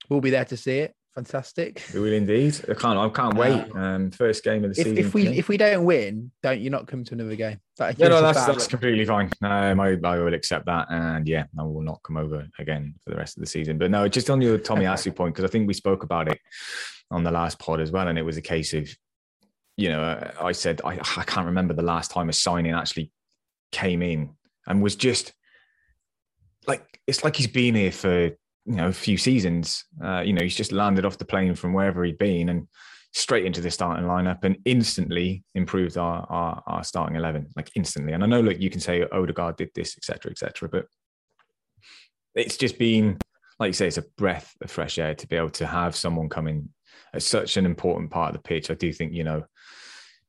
we'll 0.09 0.21
be 0.21 0.31
there 0.31 0.45
to 0.47 0.57
see 0.57 0.79
it 0.79 0.95
fantastic. 1.15 1.83
We 1.95 2.01
will 2.01 2.13
indeed. 2.13 2.57
I 2.69 2.75
can't. 2.75 2.99
I 2.99 3.09
can't 3.09 3.35
wait. 3.37 3.65
Um, 3.75 4.11
first 4.11 4.43
game 4.43 4.65
of 4.65 4.75
the 4.75 4.81
If, 4.81 4.87
season. 4.87 4.99
if 4.99 5.15
we 5.15 5.29
if 5.29 5.49
we 5.49 5.57
don't 5.57 5.85
win, 5.85 6.33
don't 6.43 6.61
you 6.61 6.71
not 6.71 6.87
come 6.87 7.05
to 7.05 7.15
another 7.15 7.37
game? 7.37 7.59
That 7.79 7.99
yeah, 7.99 8.09
no, 8.09 8.21
that's 8.21 8.45
that's 8.45 8.67
completely 8.67 9.05
fine. 9.05 9.31
Um, 9.43 9.81
I, 9.81 9.97
I 10.05 10.19
will 10.19 10.35
accept 10.35 10.67
that, 10.67 10.87
and 10.91 11.27
yeah, 11.27 11.45
I 11.59 11.63
will 11.63 11.83
not 11.83 12.03
come 12.03 12.17
over 12.17 12.47
again 12.59 12.95
for 13.05 13.11
the 13.11 13.17
rest 13.17 13.37
of 13.37 13.41
the 13.41 13.47
season. 13.47 13.79
But 13.79 13.91
no, 13.91 14.09
just 14.09 14.31
on 14.31 14.43
your 14.43 14.59
Tomiyasu 14.59 15.15
point, 15.17 15.35
because 15.35 15.49
I 15.49 15.53
think 15.53 15.69
we 15.69 15.75
spoke 15.75 16.03
about 16.03 16.29
it 16.29 16.41
on 17.11 17.23
the 17.23 17.31
last 17.31 17.59
pod 17.59 17.81
as 17.81 17.91
well, 17.91 18.09
and 18.09 18.19
it 18.19 18.23
was 18.23 18.37
a 18.37 18.43
case 18.43 18.75
of, 18.75 18.89
you 19.77 19.89
know, 19.89 20.33
I 20.41 20.53
said 20.53 20.81
I, 20.85 20.99
I 21.17 21.25
can't 21.25 21.47
remember 21.47 21.75
the 21.75 21.83
last 21.83 22.11
time 22.11 22.29
a 22.29 22.33
signing 22.33 22.73
actually 22.73 23.13
came 23.73 24.03
in 24.03 24.31
and 24.67 24.83
was 24.83 24.97
just 24.97 25.33
like 26.67 27.01
it's 27.07 27.23
like 27.23 27.37
he's 27.37 27.47
been 27.47 27.75
here 27.75 27.93
for 27.93 28.31
you 28.67 28.77
know 28.77 28.89
a 28.89 28.93
few 28.93 29.17
seasons. 29.17 29.85
Uh, 30.03 30.21
you 30.21 30.33
know, 30.33 30.43
he's 30.43 30.57
just 30.57 30.73
landed 30.73 31.05
off 31.05 31.19
the 31.19 31.25
plane 31.25 31.55
from 31.55 31.73
wherever 31.73 32.05
he'd 32.05 32.19
been 32.19 32.49
and 32.49 32.69
straight 33.15 33.47
into 33.47 33.61
the 33.61 33.71
starting 33.71 34.07
lineup 34.07 34.43
and 34.43 34.59
instantly 34.65 35.45
improved 35.55 35.97
our, 35.97 36.27
our, 36.29 36.63
our 36.67 36.85
starting 36.85 37.15
11 37.15 37.49
like 37.55 37.71
instantly 37.77 38.13
and 38.13 38.25
i 38.25 38.27
know 38.27 38.41
look 38.41 38.59
you 38.59 38.69
can 38.69 38.81
say 38.81 39.07
odegaard 39.13 39.57
did 39.57 39.71
this 39.75 39.97
etc 39.97 40.33
etc 40.33 40.69
but 40.69 40.87
it's 42.35 42.57
just 42.57 42.77
been 42.77 43.17
like 43.61 43.69
you 43.69 43.73
say 43.73 43.87
it's 43.87 43.99
a 43.99 44.05
breath 44.19 44.53
of 44.61 44.71
fresh 44.71 44.99
air 44.99 45.15
to 45.15 45.29
be 45.29 45.37
able 45.37 45.49
to 45.49 45.65
have 45.65 45.95
someone 45.95 46.29
come 46.29 46.49
in 46.49 46.69
at 47.15 47.23
such 47.23 47.57
an 47.57 47.65
important 47.65 48.11
part 48.11 48.35
of 48.35 48.43
the 48.43 48.49
pitch 48.49 48.69
i 48.69 48.75
do 48.75 48.93
think 48.93 49.13
you 49.13 49.23
know 49.23 49.45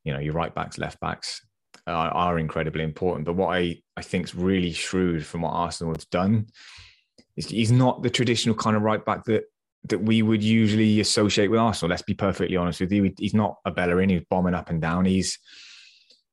you 0.04 0.12
know 0.12 0.20
your 0.20 0.34
right 0.34 0.54
backs 0.54 0.78
left 0.78 1.00
backs 1.00 1.44
are, 1.88 2.38
incredibly 2.38 2.84
important 2.84 3.26
but 3.26 3.34
what 3.34 3.48
i 3.48 3.76
i 3.96 4.02
think 4.02 4.24
is 4.24 4.34
really 4.34 4.72
shrewd 4.72 5.26
from 5.26 5.42
what 5.42 5.50
arsenal 5.50 5.92
has 5.92 6.04
done 6.06 6.46
he's 7.36 7.72
not 7.72 8.02
the 8.02 8.10
traditional 8.10 8.54
kind 8.54 8.76
of 8.76 8.82
right 8.82 9.04
back 9.04 9.24
that 9.24 9.44
that 9.88 9.98
we 9.98 10.22
would 10.22 10.42
usually 10.42 11.00
associate 11.00 11.48
with 11.48 11.60
Arsenal. 11.60 11.90
Let's 11.90 12.02
be 12.02 12.14
perfectly 12.14 12.56
honest 12.56 12.80
with 12.80 12.90
you. 12.90 13.12
He's 13.18 13.34
not 13.34 13.58
a 13.64 13.70
Bellerin. 13.70 14.08
He's 14.08 14.24
bombing 14.28 14.54
up 14.54 14.70
and 14.70 14.80
down. 14.80 15.04
He's 15.04 15.38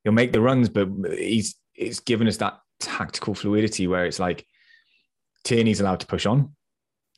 he'll 0.03 0.13
make 0.13 0.31
the 0.31 0.41
runs, 0.41 0.69
but 0.69 0.89
he's 1.11 1.55
it's 1.75 1.99
given 1.99 2.27
us 2.27 2.37
that 2.37 2.59
tactical 2.79 3.35
fluidity 3.35 3.87
where 3.87 4.05
it's 4.05 4.19
like 4.19 4.45
Tierney's 5.43 5.81
allowed 5.81 5.99
to 5.99 6.07
push 6.07 6.25
on, 6.25 6.55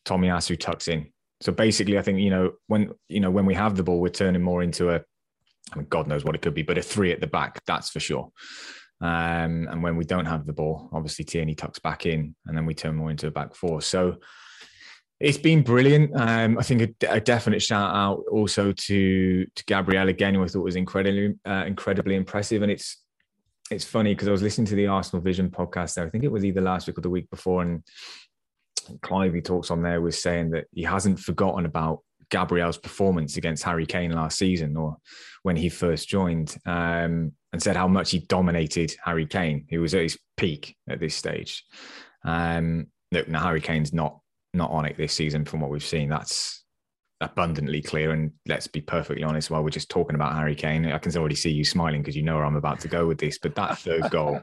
Tomiyasu 0.05 0.59
tucks 0.59 0.87
in. 0.87 1.11
So 1.41 1.51
basically, 1.51 1.97
I 1.97 2.01
think 2.01 2.19
you 2.19 2.29
know 2.29 2.53
when 2.67 2.91
you 3.07 3.19
know 3.19 3.31
when 3.31 3.45
we 3.45 3.53
have 3.53 3.75
the 3.75 3.83
ball, 3.83 4.01
we're 4.01 4.09
turning 4.09 4.41
more 4.41 4.63
into 4.63 4.89
a 4.89 5.01
I 5.73 5.77
mean, 5.77 5.87
God 5.89 6.07
knows 6.07 6.23
what 6.23 6.35
it 6.35 6.41
could 6.41 6.53
be, 6.53 6.61
but 6.61 6.77
a 6.77 6.81
three 6.81 7.11
at 7.11 7.21
the 7.21 7.27
back, 7.27 7.61
that's 7.65 7.89
for 7.89 7.99
sure. 7.99 8.31
Um, 9.01 9.67
and 9.69 9.83
when 9.83 9.97
we 9.97 10.05
don't 10.05 10.25
have 10.25 10.45
the 10.45 10.53
ball, 10.53 10.89
obviously 10.93 11.25
Tierney 11.25 11.55
tucks 11.55 11.79
back 11.79 12.05
in, 12.05 12.35
and 12.45 12.57
then 12.57 12.65
we 12.65 12.73
turn 12.73 12.95
more 12.95 13.11
into 13.11 13.27
a 13.27 13.31
back 13.31 13.55
four. 13.55 13.81
So 13.81 14.17
it's 15.19 15.37
been 15.37 15.63
brilliant. 15.63 16.11
Um, 16.15 16.57
I 16.57 16.63
think 16.63 16.81
a, 16.81 17.13
a, 17.15 17.21
definite 17.21 17.61
shout 17.61 17.95
out 17.95 18.23
also 18.31 18.71
to 18.71 19.45
to 19.45 19.65
Gabriel 19.65 20.09
again, 20.09 20.33
who 20.33 20.43
I 20.43 20.47
thought 20.47 20.63
was 20.63 20.75
incredibly 20.75 21.35
uh, 21.45 21.65
incredibly 21.65 22.15
impressive. 22.15 22.61
And 22.61 22.71
it's 22.71 23.01
it's 23.71 23.85
funny 23.85 24.13
because 24.13 24.27
I 24.27 24.31
was 24.31 24.41
listening 24.41 24.67
to 24.67 24.75
the 24.75 24.87
Arsenal 24.87 25.23
Vision 25.23 25.49
podcast 25.49 25.95
there. 25.95 26.05
I 26.05 26.09
think 26.09 26.23
it 26.23 26.31
was 26.31 26.45
either 26.45 26.61
last 26.61 26.87
week 26.87 26.97
or 26.97 27.01
the 27.01 27.09
week 27.09 27.29
before, 27.29 27.61
and 27.61 27.83
Clive 29.01 29.33
he 29.33 29.41
talks 29.41 29.71
on 29.71 29.81
there 29.81 30.01
was 30.01 30.21
saying 30.21 30.51
that 30.51 30.65
he 30.71 30.83
hasn't 30.83 31.19
forgotten 31.19 31.65
about 31.65 31.99
Gabriel's 32.29 32.77
performance 32.77 33.37
against 33.37 33.63
Harry 33.63 33.85
Kane 33.85 34.11
last 34.11 34.37
season 34.37 34.75
or 34.77 34.97
when 35.43 35.55
he 35.55 35.69
first 35.69 36.07
joined, 36.07 36.55
um, 36.65 37.31
and 37.53 37.61
said 37.61 37.75
how 37.75 37.87
much 37.87 38.11
he 38.11 38.19
dominated 38.19 38.95
Harry 39.03 39.25
Kane, 39.25 39.65
who 39.69 39.79
was 39.79 39.93
at 39.93 40.01
his 40.01 40.19
peak 40.37 40.75
at 40.89 40.99
this 40.99 41.15
stage. 41.15 41.63
Um, 42.23 42.87
look, 43.11 43.27
now 43.27 43.43
Harry 43.43 43.61
Kane's 43.61 43.93
not 43.93 44.19
not 44.53 44.71
on 44.71 44.85
it 44.85 44.97
this 44.97 45.13
season 45.13 45.45
from 45.45 45.59
what 45.59 45.69
we've 45.69 45.83
seen. 45.83 46.09
That's 46.09 46.63
abundantly 47.21 47.81
clear. 47.81 48.11
And 48.11 48.31
let's 48.47 48.67
be 48.67 48.81
perfectly 48.81 49.23
honest, 49.23 49.49
while 49.49 49.63
we're 49.63 49.69
just 49.69 49.89
talking 49.89 50.15
about 50.15 50.33
Harry 50.33 50.55
Kane, 50.55 50.85
I 50.85 50.97
can 50.97 51.15
already 51.17 51.35
see 51.35 51.51
you 51.51 51.63
smiling 51.63 52.01
because 52.01 52.15
you 52.15 52.23
know 52.23 52.35
where 52.35 52.45
I'm 52.45 52.55
about 52.55 52.79
to 52.81 52.87
go 52.87 53.05
with 53.05 53.17
this. 53.17 53.37
But 53.37 53.55
that 53.55 53.77
third 53.77 54.09
goal 54.11 54.41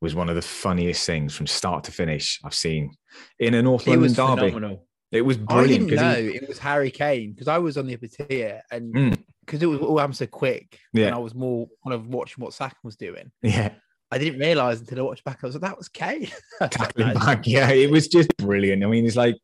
was 0.00 0.14
one 0.14 0.28
of 0.28 0.34
the 0.34 0.42
funniest 0.42 1.06
things 1.06 1.34
from 1.34 1.46
start 1.46 1.84
to 1.84 1.92
finish 1.92 2.40
I've 2.44 2.54
seen 2.54 2.92
in 3.38 3.54
a 3.54 3.62
North 3.62 3.86
London 3.86 4.12
derby. 4.12 4.50
phenomenal. 4.50 4.86
It 5.12 5.22
was 5.22 5.36
I 5.36 5.40
brilliant. 5.40 5.88
didn't 5.88 5.98
'cause 5.98 6.16
know 6.16 6.22
he- 6.22 6.36
it 6.36 6.48
was 6.48 6.58
Harry 6.58 6.90
Kane 6.90 7.32
because 7.32 7.46
I 7.48 7.58
was 7.58 7.76
on 7.76 7.86
the 7.86 7.94
upper 7.94 8.06
tier 8.08 8.62
and 8.70 8.94
Mm. 8.94 9.18
because 9.44 9.62
it 9.62 9.66
was 9.66 9.78
all 9.80 9.98
happened 9.98 10.16
so 10.16 10.26
quick. 10.26 10.78
Yeah. 10.92 11.06
And 11.06 11.14
I 11.14 11.18
was 11.18 11.34
more 11.34 11.68
kind 11.84 11.94
of 11.94 12.08
watching 12.08 12.42
what 12.42 12.54
Saka 12.54 12.76
was 12.82 12.96
doing. 12.96 13.30
yeah, 13.42 13.74
I 14.10 14.18
didn't 14.18 14.40
realize 14.40 14.80
until 14.80 14.98
I 15.00 15.02
watched 15.02 15.24
back. 15.24 15.38
I 15.42 15.46
was 15.46 15.54
like, 15.54 15.62
that 15.62 15.78
was 15.78 15.88
Kane. 15.88 16.28
I 16.60 16.66
tackling 16.68 17.14
back. 17.14 17.46
Yeah, 17.46 17.70
it 17.70 17.90
was 17.90 18.08
just 18.08 18.36
brilliant. 18.38 18.82
I 18.82 18.86
mean, 18.88 19.04
it's 19.06 19.16
like 19.16 19.36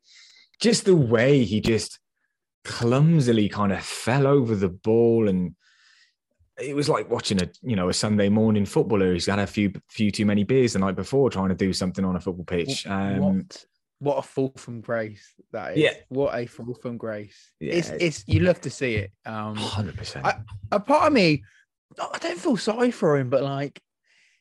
just 0.60 0.86
the 0.86 0.96
way 0.96 1.44
he 1.44 1.60
just 1.60 1.98
clumsily 2.64 3.48
kind 3.48 3.72
of 3.72 3.82
fell 3.82 4.26
over 4.26 4.54
the 4.54 4.68
ball 4.68 5.28
and 5.28 5.54
it 6.60 6.74
was 6.74 6.88
like 6.88 7.08
watching 7.08 7.40
a 7.40 7.48
you 7.62 7.76
know 7.76 7.88
a 7.88 7.94
Sunday 7.94 8.28
morning 8.28 8.64
footballer 8.66 9.12
who's 9.12 9.26
had 9.26 9.38
a 9.38 9.46
few 9.46 9.72
few 9.88 10.10
too 10.10 10.26
many 10.26 10.42
beers 10.42 10.72
the 10.72 10.80
night 10.80 10.96
before 10.96 11.30
trying 11.30 11.50
to 11.50 11.54
do 11.54 11.72
something 11.72 12.04
on 12.04 12.16
a 12.16 12.20
football 12.20 12.44
pitch. 12.44 12.84
Um, 12.86 13.18
what 13.20 13.64
what 14.00 14.18
a 14.18 14.22
fall 14.22 14.52
from 14.56 14.80
grace 14.80 15.34
that 15.52 15.72
is. 15.72 15.78
Yeah. 15.78 15.94
What 16.08 16.38
a 16.38 16.46
fall 16.46 16.74
from 16.80 16.96
grace. 16.96 17.52
Yeah, 17.60 17.74
It's 17.74 17.90
it's- 17.90 18.24
you 18.26 18.40
love 18.40 18.60
to 18.62 18.70
see 18.70 18.94
it. 18.96 19.12
Um 19.26 19.56
Hundred 19.56 19.96
percent. 19.96 20.26
I- 20.26 20.40
a 20.70 20.80
part 20.80 21.08
of 21.08 21.12
me, 21.12 21.42
I 21.98 22.18
don't 22.18 22.38
feel 22.38 22.56
sorry 22.56 22.90
for 22.90 23.16
him, 23.18 23.30
but 23.30 23.42
like 23.42 23.80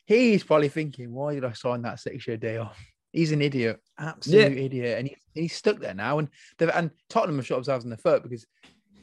he's 0.06 0.44
probably 0.44 0.70
thinking, 0.70 1.12
why 1.14 1.34
did 1.34 1.46
I 1.46 1.54
sign 1.54 1.82
that 1.84 2.00
six 2.00 2.28
year 2.28 2.38
deal? 2.38 2.72
He's 3.14 3.32
an 3.32 3.42
idiot, 3.42 3.80
absolute 3.98 4.58
idiot, 4.58 5.00
and 5.00 5.08
he, 5.08 5.16
he's 5.34 5.56
stuck 5.56 5.80
there 5.80 5.94
now. 5.94 6.20
And 6.20 6.28
and 6.60 6.92
Tottenham 7.10 7.38
have 7.38 7.48
shot 7.48 7.56
themselves 7.56 7.84
in 7.86 7.90
the 7.90 7.98
foot 7.98 8.22
because 8.22 8.46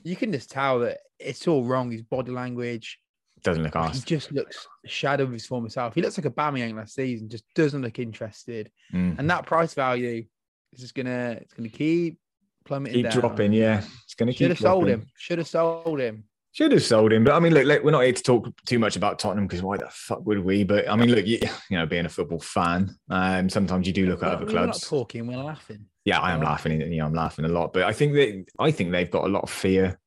you 0.04 0.14
can 0.14 0.30
just 0.30 0.50
tell 0.50 0.80
that 0.80 0.98
it's 1.18 1.48
all 1.48 1.64
wrong. 1.64 1.90
His 1.90 2.02
body 2.02 2.30
language, 2.30 3.00
Doesn't 3.42 3.62
look 3.64 3.74
he 3.92 4.00
just 4.00 4.30
looks 4.30 4.68
a 4.84 4.88
shadow 4.88 5.24
of 5.24 5.32
his 5.32 5.46
former 5.46 5.70
self. 5.70 5.94
He 5.94 6.02
looks 6.02 6.18
like 6.18 6.26
a 6.26 6.30
Bamiyang 6.30 6.76
last 6.76 6.94
season, 6.94 7.28
just 7.28 7.44
doesn't 7.54 7.82
look 7.82 7.98
interested. 7.98 8.70
Mm. 8.92 9.18
And 9.18 9.30
that 9.30 9.46
price 9.46 9.74
value 9.74 10.26
is 10.74 10.80
just 10.82 10.94
gonna 10.94 11.38
it's 11.40 11.52
gonna 11.54 11.68
keep 11.68 12.18
plummeting 12.64 12.94
Keep 13.02 13.04
down. 13.12 13.20
dropping, 13.20 13.52
yeah. 13.52 13.82
It's 14.04 14.14
to 14.14 14.26
Should 14.26 14.37
keep 14.37 14.48
have 14.48 14.58
sold 14.58 14.88
him. 14.88 15.06
Should 15.16 15.38
have 15.38 15.48
sold 15.48 16.00
him. 16.00 16.24
Should 16.52 16.70
have 16.72 16.82
sold 16.84 17.12
him, 17.12 17.24
but 17.24 17.34
I 17.34 17.40
mean, 17.40 17.52
look, 17.52 17.64
look, 17.66 17.82
we're 17.82 17.90
not 17.90 18.02
here 18.04 18.12
to 18.12 18.22
talk 18.22 18.48
too 18.64 18.78
much 18.78 18.94
about 18.94 19.18
Tottenham 19.18 19.46
because 19.48 19.60
why 19.60 19.76
the 19.76 19.88
fuck 19.90 20.24
would 20.24 20.38
we? 20.44 20.62
But 20.62 20.88
I 20.88 20.94
mean, 20.94 21.10
look, 21.10 21.26
you, 21.26 21.40
you 21.68 21.76
know, 21.76 21.84
being 21.84 22.06
a 22.06 22.08
football 22.08 22.38
fan, 22.38 22.94
um, 23.10 23.48
sometimes 23.48 23.87
you 23.88 23.92
do 23.92 24.06
look 24.06 24.22
at 24.22 24.26
We're- 24.26 24.37
other 24.37 24.46
we're 24.46 24.52
not 24.52 24.62
clubs. 24.66 24.88
talking. 24.88 25.26
We're 25.26 25.42
laughing. 25.42 25.87
Yeah, 26.04 26.20
I 26.20 26.32
am 26.32 26.42
Yeah. 26.42 26.48
laughing. 26.50 26.80
You 26.80 26.98
know, 26.98 27.06
I'm 27.06 27.14
laughing 27.14 27.44
a 27.44 27.48
lot, 27.48 27.72
but 27.72 27.82
I 27.82 27.92
think 27.92 28.12
that 28.14 28.44
I 28.60 28.70
think 28.70 28.92
they've 28.92 29.10
got 29.10 29.24
a 29.24 29.28
lot 29.28 29.42
of 29.42 29.50
fear 29.50 29.98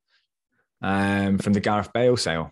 um, 0.81 1.37
from 1.37 1.53
the 1.53 1.59
Gareth 1.59 1.91
Bale 1.93 2.15
sale. 2.17 2.51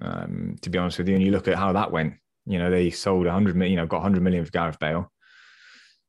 Um, 0.00 0.56
to 0.62 0.70
be 0.70 0.78
honest 0.78 0.98
with 0.98 1.08
you, 1.08 1.14
and 1.16 1.24
you 1.24 1.32
look 1.32 1.48
at 1.48 1.56
how 1.56 1.72
that 1.72 1.90
went. 1.90 2.14
You 2.46 2.58
know, 2.58 2.70
they 2.70 2.90
sold 2.90 3.26
100 3.26 3.56
million. 3.56 3.72
You 3.72 3.76
know, 3.78 3.86
got 3.86 3.98
100 4.02 4.22
million 4.22 4.44
for 4.44 4.50
Gareth 4.50 4.78
Bale, 4.78 5.10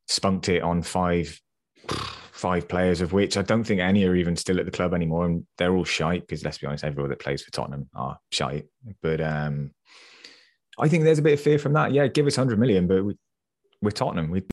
spunked 0.10 0.50
it 0.50 0.62
on 0.62 0.82
five 0.82 1.40
five 2.32 2.68
players, 2.68 3.02
of 3.02 3.14
which 3.14 3.38
I 3.38 3.42
don't 3.42 3.64
think 3.64 3.80
any 3.80 4.06
are 4.06 4.16
even 4.16 4.36
still 4.36 4.60
at 4.60 4.66
the 4.66 4.72
club 4.72 4.94
anymore, 4.94 5.26
and 5.26 5.46
they're 5.58 5.76
all 5.76 5.86
shite. 5.86 6.22
Because 6.22 6.44
let's 6.44 6.58
be 6.58 6.68
honest, 6.68 6.84
everyone 6.84 7.10
that 7.10 7.20
plays 7.20 7.44
for 7.44 7.52
Tottenham 7.52 7.90
are 7.96 8.18
shite. 8.32 8.66
But 9.02 9.22
um, 9.22 9.72
I 10.78 10.88
think 10.88 11.04
there's 11.04 11.20
a 11.20 11.24
bit 11.24 11.34
of 11.34 11.42
fear 11.42 11.60
from 11.60 11.74
that. 11.74 11.94
Yeah, 11.94 12.08
give 12.08 12.28
us 12.28 12.38
100 12.38 12.60
million, 12.60 12.88
but 12.88 13.04
we, 13.04 13.16
we're 13.82 13.92
Tottenham. 13.92 14.32
We, 14.32 14.44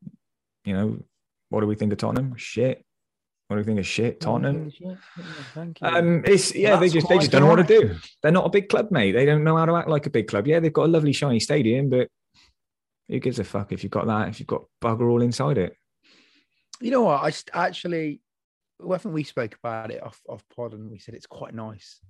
you 0.64 0.74
know, 0.74 0.98
what 1.48 1.60
do 1.60 1.66
we 1.66 1.76
think 1.76 1.92
of 1.92 1.98
Tottenham? 1.98 2.34
Shit. 2.36 2.84
What 3.46 3.56
do 3.56 3.60
we 3.60 3.64
think 3.64 3.78
of 3.78 3.86
shit, 3.86 4.20
Tottenham? 4.20 4.72
Thank 5.54 5.80
you. 5.80 5.86
Um, 5.86 6.24
it's 6.24 6.52
yeah, 6.52 6.74
they 6.76 6.88
just 6.88 7.08
they 7.08 7.18
just 7.18 7.30
don't 7.30 7.42
know 7.42 7.46
what 7.46 7.56
to 7.56 7.62
do. 7.62 7.94
They're 8.20 8.32
not 8.32 8.46
a 8.46 8.50
big 8.50 8.68
club, 8.68 8.90
mate. 8.90 9.12
They 9.12 9.24
don't 9.24 9.44
know 9.44 9.56
how 9.56 9.66
to 9.66 9.76
act 9.76 9.88
like 9.88 10.06
a 10.06 10.10
big 10.10 10.26
club. 10.26 10.48
Yeah, 10.48 10.58
they've 10.58 10.72
got 10.72 10.86
a 10.86 10.88
lovely 10.88 11.12
shiny 11.12 11.38
stadium, 11.38 11.88
but 11.88 12.08
who 13.08 13.18
gives 13.20 13.38
a 13.38 13.44
fuck 13.44 13.72
if 13.72 13.82
you've 13.82 13.92
got 13.92 14.06
that? 14.06 14.28
If 14.28 14.40
you've 14.40 14.46
got 14.46 14.64
bugger 14.82 15.10
all 15.10 15.22
inside 15.22 15.58
it. 15.58 15.74
You 16.80 16.90
know 16.90 17.02
what? 17.02 17.22
I 17.22 17.30
just 17.30 17.50
actually, 17.54 18.20
well, 18.80 18.94
I 18.96 18.98
think 18.98 19.14
we 19.14 19.24
spoke 19.24 19.56
about 19.62 19.90
it 19.90 20.02
off 20.02 20.20
off 20.28 20.44
pod, 20.54 20.74
and 20.74 20.90
we 20.90 20.98
said 20.98 21.14
it's 21.14 21.26
quite 21.26 21.54
nice. 21.54 22.00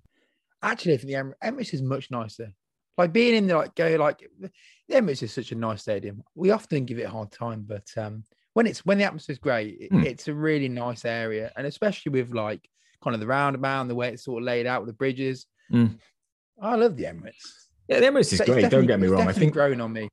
Actually, 0.62 0.94
I 0.94 0.96
think 0.96 1.08
the 1.08 1.14
Emir- 1.14 1.36
Emirates 1.44 1.74
is 1.74 1.82
much 1.82 2.10
nicer. 2.10 2.52
Like 2.98 3.12
being 3.12 3.34
in 3.34 3.46
the 3.46 3.56
like 3.56 3.74
go 3.74 3.94
like 3.96 4.26
the 4.40 4.50
Emirates 4.90 5.22
is 5.22 5.32
such 5.32 5.52
a 5.52 5.54
nice 5.54 5.82
stadium. 5.82 6.22
We 6.34 6.50
often 6.50 6.84
give 6.86 6.98
it 6.98 7.02
a 7.02 7.10
hard 7.10 7.30
time, 7.30 7.64
but 7.68 7.86
um, 7.96 8.24
when 8.54 8.66
it's 8.66 8.84
when 8.86 8.98
the 8.98 9.04
atmosphere's 9.04 9.38
great, 9.38 9.76
it- 9.80 9.92
Hmm. 9.92 10.02
it's 10.02 10.28
a 10.28 10.34
really 10.34 10.68
nice 10.68 11.04
area, 11.04 11.52
and 11.56 11.66
especially 11.66 12.10
with 12.10 12.32
like 12.32 12.68
kind 13.04 13.14
of 13.14 13.20
the 13.20 13.26
roundabout 13.26 13.82
and 13.82 13.90
the 13.90 13.94
way 13.94 14.08
it's 14.08 14.24
sort 14.24 14.42
of 14.42 14.46
laid 14.46 14.66
out 14.66 14.80
with 14.80 14.88
the 14.88 14.96
bridges. 14.96 15.46
Hmm. 15.70 15.86
I 16.60 16.74
love 16.74 16.96
the 16.96 17.04
Emirates. 17.04 17.44
Yeah, 17.86 18.00
the 18.00 18.06
Emirates 18.06 18.32
is 18.32 18.38
So 18.38 18.46
great. 18.46 18.68
Don't 18.70 18.86
get 18.86 18.98
me 18.98 19.06
wrong. 19.08 19.28
I 19.28 19.32
think 19.32 19.52
growing 19.52 19.80
on 19.80 19.92
me. 19.92 20.08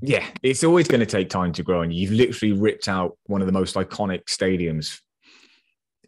Yeah, 0.00 0.26
it's 0.42 0.64
always 0.64 0.88
going 0.88 1.00
to 1.00 1.06
take 1.06 1.28
time 1.30 1.52
to 1.52 1.62
grow, 1.62 1.82
and 1.82 1.92
you've 1.92 2.12
literally 2.12 2.52
ripped 2.52 2.88
out 2.88 3.16
one 3.26 3.40
of 3.40 3.46
the 3.46 3.52
most 3.52 3.74
iconic 3.74 4.24
stadiums 4.24 5.00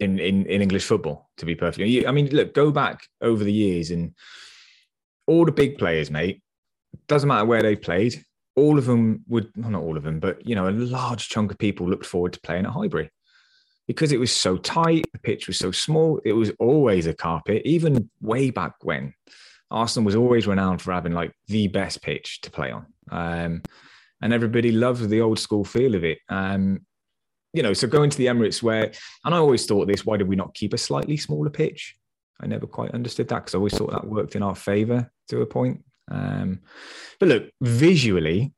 in 0.01 0.19
in, 0.19 0.47
in 0.47 0.63
English 0.63 0.85
football. 0.85 1.29
To 1.39 1.47
be 1.47 1.55
perfectly, 1.55 2.07
I 2.07 2.11
mean, 2.11 2.29
look, 2.29 2.55
go 2.55 2.71
back 2.71 3.03
over 3.21 3.45
the 3.45 3.53
years, 3.53 3.91
and 3.91 4.15
all 5.27 5.45
the 5.45 5.53
big 5.53 5.79
players, 5.79 6.11
mate. 6.11 6.43
Doesn't 7.09 7.29
matter 7.29 7.45
where 7.45 7.63
they 7.63 7.77
played. 7.77 8.25
All 8.55 8.79
of 8.79 8.87
them 8.87 9.23
would, 9.29 9.51
well, 9.57 9.71
not 9.71 9.83
all 9.83 9.99
of 9.99 10.03
them, 10.03 10.19
but 10.19 10.47
you 10.47 10.55
know, 10.55 10.69
a 10.69 10.71
large 10.71 11.29
chunk 11.29 11.51
of 11.51 11.59
people 11.59 11.89
looked 11.89 12.07
forward 12.07 12.33
to 12.33 12.41
playing 12.41 12.65
at 12.65 12.73
Highbury. 12.73 13.11
because 13.87 14.13
it 14.13 14.21
was 14.21 14.33
so 14.33 14.57
tight, 14.57 15.07
the 15.13 15.19
pitch 15.19 15.47
was 15.47 15.59
so 15.59 15.71
small, 15.71 16.21
it 16.25 16.33
was 16.33 16.51
always 16.59 17.07
a 17.07 17.15
carpet. 17.15 17.63
Even 17.65 18.11
way 18.21 18.51
back 18.51 18.73
when, 18.83 19.15
Arsenal 19.71 20.05
was 20.07 20.17
always 20.17 20.47
renowned 20.47 20.83
for 20.83 20.93
having 20.93 21.13
like 21.13 21.33
the 21.49 21.69
best 21.69 22.03
pitch 22.03 22.41
to 22.43 22.51
play 22.51 22.71
on. 22.73 22.87
Um, 23.11 23.63
and 24.23 24.33
everybody 24.33 24.73
loved 24.73 25.09
the 25.09 25.21
old 25.21 25.39
school 25.39 25.65
feel 25.65 25.95
of 25.95 26.05
it. 26.05 26.19
Um, 26.29 26.87
you 27.53 27.63
know, 27.63 27.73
so 27.73 27.87
going 27.87 28.11
to 28.11 28.19
the 28.19 28.27
Emirates 28.27 28.63
where, 28.63 28.93
and 29.25 29.35
I 29.35 29.39
always 29.39 29.67
thought 29.67 29.89
this, 29.89 30.05
why 30.05 30.17
did 30.17 30.29
we 30.29 30.37
not 30.37 30.55
keep 30.55 30.75
a 30.75 30.79
slightly 30.79 31.17
smaller 31.17 31.51
pitch? 31.51 31.97
I 32.41 32.47
never 32.47 32.67
quite 32.67 32.91
understood 32.93 33.29
that 33.29 33.41
because 33.41 33.55
I 33.55 33.59
always 33.59 33.75
thought 33.75 33.93
that 33.93 34.07
worked 34.07 34.37
in 34.37 34.43
our 34.43 34.55
favour 34.55 35.11
to 35.29 35.41
a 35.41 35.47
point. 35.47 35.83
Um, 36.11 36.61
but 37.19 37.29
look, 37.29 37.51
visually, 37.63 38.53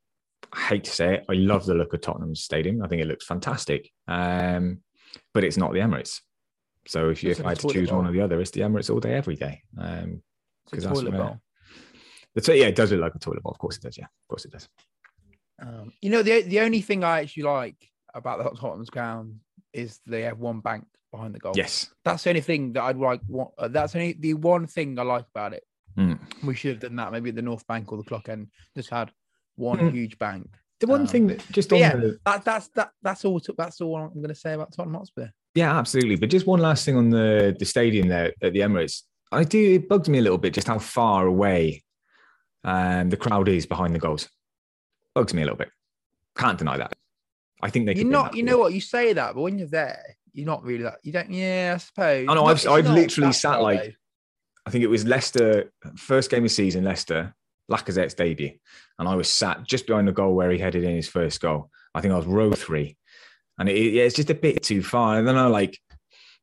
I 0.53 0.61
hate 0.61 0.85
to 0.85 0.91
say 0.91 1.15
it, 1.15 1.25
I 1.29 1.35
love 1.35 1.67
the 1.67 1.75
look 1.75 1.93
of 1.95 2.01
Tottenham 2.01 2.35
Stadium. 2.35 2.83
I 2.83 2.89
think 2.89 3.03
it 3.03 3.07
looks 3.07 3.25
fantastic. 3.25 3.91
Um, 4.09 4.81
but 5.33 5.45
it's 5.45 5.57
not 5.57 5.73
the 5.73 5.79
Emirates. 5.81 6.21
So 6.87 7.11
if 7.11 7.23
you 7.23 7.31
if 7.31 7.45
I 7.45 7.51
had 7.51 7.61
to 7.61 7.69
choose 7.69 7.93
one 7.93 8.07
or 8.07 8.13
the 8.13 8.21
other, 8.21 8.41
it's 8.41 8.51
the 8.51 8.63
Emirates 8.63 8.91
all 8.91 9.01
day, 9.01 9.15
every 9.15 9.37
day. 9.37 9.63
Um, 9.79 10.23
because 10.65 10.85
that's 10.85 11.01
toilet 11.01 11.17
bowl. 11.17 11.41
That's, 12.35 12.49
yeah, 12.49 12.67
it 12.67 12.77
does 12.77 12.93
look 12.93 13.01
like 13.01 13.15
a 13.15 13.19
toilet 13.19 13.43
bowl. 13.43 13.53
Of 13.53 13.59
course 13.59 13.77
it 13.77 13.83
does. 13.83 13.99
Yeah, 13.99 14.05
of 14.05 14.29
course 14.29 14.45
it 14.45 14.53
does. 14.53 14.69
Um, 15.61 15.93
you 16.01 16.11
know, 16.11 16.23
the 16.23 16.43
the 16.43 16.61
only 16.61 16.81
thing 16.81 17.03
I 17.03 17.21
actually 17.23 17.45
like 17.45 17.77
about 18.15 18.39
the 18.39 18.45
Tottenham's 18.45 18.91
ground 18.91 19.41
is 19.73 20.01
they 20.07 20.23
have 20.23 20.39
one 20.39 20.61
bank 20.61 20.87
behind 21.11 21.35
the 21.35 21.41
goal. 21.41 21.55
Yes, 21.57 21.91
that's 22.05 22.25
the 22.25 22.31
only 22.31 22.43
thing 22.43 22.73
that 22.75 22.83
I'd 22.83 22.97
like. 22.97 23.21
Want, 23.27 23.51
uh, 23.59 23.69
that's 23.69 23.97
only 23.97 24.13
the 24.13 24.35
one 24.35 24.67
thing 24.67 24.99
I 24.99 25.03
like 25.03 25.27
about 25.35 25.55
it. 25.55 25.65
Mm. 25.97 26.19
We 26.45 26.55
should 26.55 26.73
have 26.73 26.81
done 26.81 26.97
that 26.97 27.13
maybe 27.13 27.31
at 27.31 27.35
the 27.35 27.43
North 27.43 27.67
Bank 27.67 27.91
or 27.91 27.99
the 27.99 28.05
Clock 28.05 28.29
End. 28.29 28.49
Just 28.77 28.91
had 28.91 29.11
one 29.57 29.79
mm. 29.79 29.93
huge 29.93 30.17
bank. 30.19 30.49
The 30.81 30.87
one 30.87 31.03
um, 31.03 31.07
thing 31.09 31.27
that 31.27 31.45
just 31.51 31.73
yeah, 31.73 31.97
the... 31.97 32.19
that, 32.25 32.45
that's 32.45 32.69
that 32.69 32.91
that's 33.03 33.25
all. 33.25 33.41
That's 33.57 33.81
all 33.81 33.97
I'm 33.97 34.15
going 34.15 34.29
to 34.29 34.35
say 34.35 34.53
about 34.53 34.73
Tottenham 34.73 34.95
Hotspur. 34.95 35.27
Yeah, 35.57 35.77
absolutely. 35.77 36.15
But 36.15 36.31
just 36.31 36.47
one 36.47 36.61
last 36.61 36.85
thing 36.85 36.97
on 36.97 37.11
the 37.11 37.57
the 37.59 37.65
stadium 37.65 38.07
there 38.07 38.33
at 38.43 38.53
the 38.53 38.61
Emirates. 38.61 39.03
I 39.33 39.43
do. 39.43 39.75
It 39.75 39.89
bugs 39.89 40.09
me 40.09 40.19
a 40.19 40.23
little 40.23 40.39
bit 40.39 40.55
just 40.55 40.69
how 40.69 40.79
far 40.79 41.27
away 41.27 41.83
um, 42.69 43.09
the 43.09 43.17
crowd 43.17 43.49
is 43.49 43.65
behind 43.65 43.95
the 43.95 43.99
goals. 43.99 44.29
Bugs 45.15 45.33
me 45.33 45.43
a 45.43 45.45
little 45.47 45.57
bit. 45.57 45.71
Can't 46.37 46.59
deny 46.59 46.77
that. 46.77 46.95
I 47.63 47.71
think 47.71 47.87
they. 47.87 47.95
You're 47.95 48.05
not. 48.05 48.37
You 48.37 48.43
know 48.43 48.59
what? 48.59 48.73
You 48.73 48.81
say 48.81 49.15
that, 49.15 49.35
but 49.35 49.41
when 49.41 49.59
you're 49.59 49.69
there, 49.69 50.17
you're 50.33 50.47
not 50.47 50.63
really 50.63 50.85
that. 50.85 50.99
You 51.03 51.13
don't. 51.13 51.31
Yeah, 51.31 51.73
I 51.75 51.79
suppose. 51.79 52.27
I 52.29 52.35
know. 52.35 52.45
I've 52.45 52.67
I've 52.69 52.91
literally 52.91 53.33
sat 53.33 53.63
like. 53.63 53.97
I 54.67 54.71
think 54.71 54.85
it 54.85 54.89
was 54.89 55.07
Leicester 55.07 55.73
first 55.97 56.31
game 56.31 56.45
of 56.45 56.51
season. 56.51 56.85
Leicester 56.85 57.35
Lacazette's 57.71 58.15
debut, 58.15 58.53
and 58.99 59.09
I 59.09 59.15
was 59.15 59.29
sat 59.29 59.65
just 59.65 59.87
behind 59.87 60.07
the 60.07 60.13
goal 60.13 60.35
where 60.35 60.51
he 60.51 60.59
headed 60.59 60.85
in 60.85 60.95
his 60.95 61.09
first 61.09 61.41
goal. 61.41 61.71
I 61.95 62.03
think 62.03 62.13
I 62.13 62.19
was 62.19 62.27
row 62.27 62.53
three, 62.53 62.97
and 63.59 63.69
it, 63.69 63.93
yeah, 63.93 64.05
it's 64.05 64.17
just 64.17 64.31
a 64.31 64.35
bit 64.35 64.63
too 64.63 64.83
far. 64.83 65.19
And 65.19 65.27
then 65.27 65.37
I 65.37 65.47
like, 65.47 65.79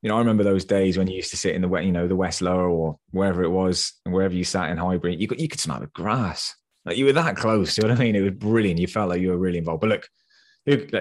you 0.05 0.09
know, 0.09 0.17
I 0.17 0.19
remember 0.19 0.43
those 0.43 0.65
days 0.65 0.99
when 0.99 1.07
you 1.07 1.15
used 1.15 1.31
to 1.31 1.37
sit 1.37 1.55
in 1.55 1.63
the 1.63 1.79
you 1.79 1.91
know 1.91 2.07
the 2.07 2.15
West 2.15 2.39
Lower 2.39 2.69
or 2.69 2.99
wherever 3.09 3.43
it 3.43 3.49
was, 3.49 3.91
wherever 4.03 4.35
you 4.35 4.43
sat 4.43 4.69
in 4.69 4.77
Highbury, 4.77 5.15
you 5.15 5.27
could 5.27 5.41
you 5.41 5.47
could 5.47 5.59
smell 5.59 5.79
the 5.79 5.87
grass. 5.87 6.55
Like 6.85 6.95
you 6.95 7.05
were 7.05 7.13
that 7.13 7.37
close. 7.37 7.75
You 7.75 7.85
know 7.85 7.89
what 7.89 7.99
I 7.99 8.03
mean? 8.03 8.15
It 8.15 8.21
was 8.21 8.33
brilliant. 8.33 8.79
You 8.79 8.85
felt 8.85 9.09
like 9.09 9.19
you 9.19 9.29
were 9.29 9.37
really 9.39 9.57
involved. 9.57 9.81
But 9.81 9.89
look, 9.89 10.09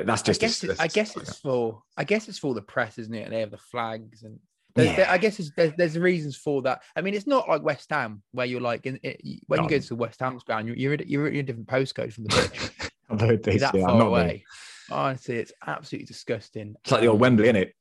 that's 0.07 0.23
just. 0.23 0.43
I 0.43 0.47
guess, 0.47 0.64
a, 0.64 0.71
it, 0.71 0.81
I 0.81 0.87
guess 0.87 1.19
it's 1.19 1.38
for. 1.38 1.83
I 1.99 2.05
guess 2.05 2.31
it's 2.31 2.38
for 2.38 2.55
the 2.55 2.62
press, 2.62 2.97
isn't 2.97 3.12
it? 3.12 3.25
And 3.25 3.33
they 3.35 3.40
have 3.40 3.51
the 3.51 3.59
flags 3.59 4.23
and 4.23 4.38
yeah. 4.75 4.97
There, 4.97 5.11
I 5.11 5.19
guess 5.19 5.37
there's, 5.55 5.73
there's 5.77 5.99
reasons 5.99 6.38
for 6.38 6.62
that. 6.62 6.81
I 6.97 7.03
mean, 7.03 7.12
it's 7.12 7.27
not 7.27 7.47
like 7.47 7.62
West 7.62 7.90
Ham 7.90 8.23
where 8.33 8.47
you're 8.47 8.62
like 8.62 8.87
in, 8.87 8.99
it, 9.03 9.21
when 9.49 9.59
no. 9.59 9.64
you 9.64 9.69
go 9.69 9.79
to 9.79 9.88
the 9.88 9.97
West 9.97 10.19
Ham's 10.21 10.45
ground, 10.45 10.67
you're 10.67 10.77
you're, 10.77 10.95
you're 11.03 11.29
in 11.29 11.40
a 11.40 11.43
different 11.43 11.69
postcode 11.69 12.14
from 12.14 12.25
the 12.25 12.31
pitch. 12.31 12.90
Heard 13.21 13.43
this. 13.43 13.61
That 13.61 13.75
yeah, 13.75 13.87
far 13.87 14.01
away. 14.01 14.45
Honestly, 14.90 15.37
it's 15.37 15.53
absolutely 15.67 16.07
disgusting. 16.07 16.75
It's 16.81 16.90
like 16.90 17.03
the 17.03 17.09
old 17.09 17.17
um, 17.17 17.21
Wembley, 17.21 17.45
isn't 17.45 17.57
it? 17.57 17.75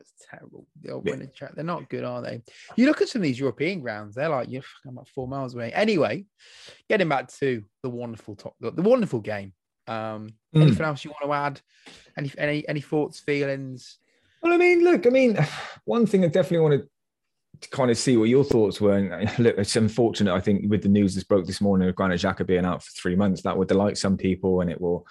It's 0.00 0.12
terrible. 0.30 0.66
The 0.82 0.92
old 0.92 1.06
yeah. 1.06 1.16
track. 1.34 1.54
They're 1.54 1.64
not 1.64 1.88
good, 1.88 2.04
are 2.04 2.22
they? 2.22 2.42
You 2.76 2.86
look 2.86 3.00
at 3.02 3.08
some 3.08 3.20
of 3.20 3.24
these 3.24 3.38
European 3.38 3.80
grounds, 3.80 4.14
they're 4.14 4.28
like 4.28 4.48
you're 4.48 4.62
about 4.86 5.08
four 5.08 5.28
miles 5.28 5.54
away. 5.54 5.72
Anyway, 5.72 6.26
getting 6.88 7.08
back 7.08 7.28
to 7.38 7.64
the 7.82 7.90
wonderful 7.90 8.34
top 8.36 8.54
the, 8.60 8.70
the 8.70 8.82
wonderful 8.82 9.20
game. 9.20 9.52
Um, 9.88 10.30
mm. 10.54 10.62
anything 10.62 10.84
else 10.84 11.04
you 11.04 11.12
want 11.12 11.24
to 11.24 11.32
add? 11.32 11.60
Any 12.16 12.32
any 12.38 12.68
any 12.68 12.80
thoughts, 12.80 13.20
feelings? 13.20 13.98
Well, 14.42 14.52
I 14.52 14.58
mean, 14.58 14.84
look, 14.84 15.06
I 15.06 15.10
mean, 15.10 15.38
one 15.84 16.06
thing 16.06 16.24
I 16.24 16.28
definitely 16.28 16.60
wanted 16.60 16.88
to 17.60 17.68
kind 17.70 17.90
of 17.90 17.96
see 17.96 18.16
what 18.16 18.28
your 18.28 18.44
thoughts 18.44 18.80
were. 18.80 18.96
And 18.96 19.38
look, 19.38 19.56
it's 19.58 19.76
unfortunate, 19.76 20.34
I 20.34 20.40
think, 20.40 20.70
with 20.70 20.82
the 20.82 20.88
news 20.88 21.14
that 21.14 21.28
broke 21.28 21.46
this 21.46 21.60
morning 21.60 21.88
of 21.88 21.94
Granit 21.94 22.20
Xhaka 22.20 22.46
being 22.46 22.64
out 22.64 22.82
for 22.82 22.90
three 22.92 23.16
months, 23.16 23.42
that 23.42 23.56
would 23.56 23.68
delight 23.68 23.98
some 23.98 24.16
people 24.16 24.60
and 24.60 24.70
it 24.70 24.80
will, 24.80 25.06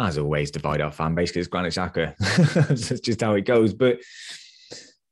as 0.00 0.18
always, 0.18 0.50
divide 0.50 0.80
our 0.80 0.90
fan 0.90 1.14
base 1.14 1.30
because 1.30 1.46
it's 1.46 1.50
Granit 1.50 1.74
Xhaka. 1.74 2.16
That's 2.68 3.00
just 3.00 3.20
how 3.20 3.34
it 3.34 3.42
goes. 3.42 3.74
But 3.74 4.00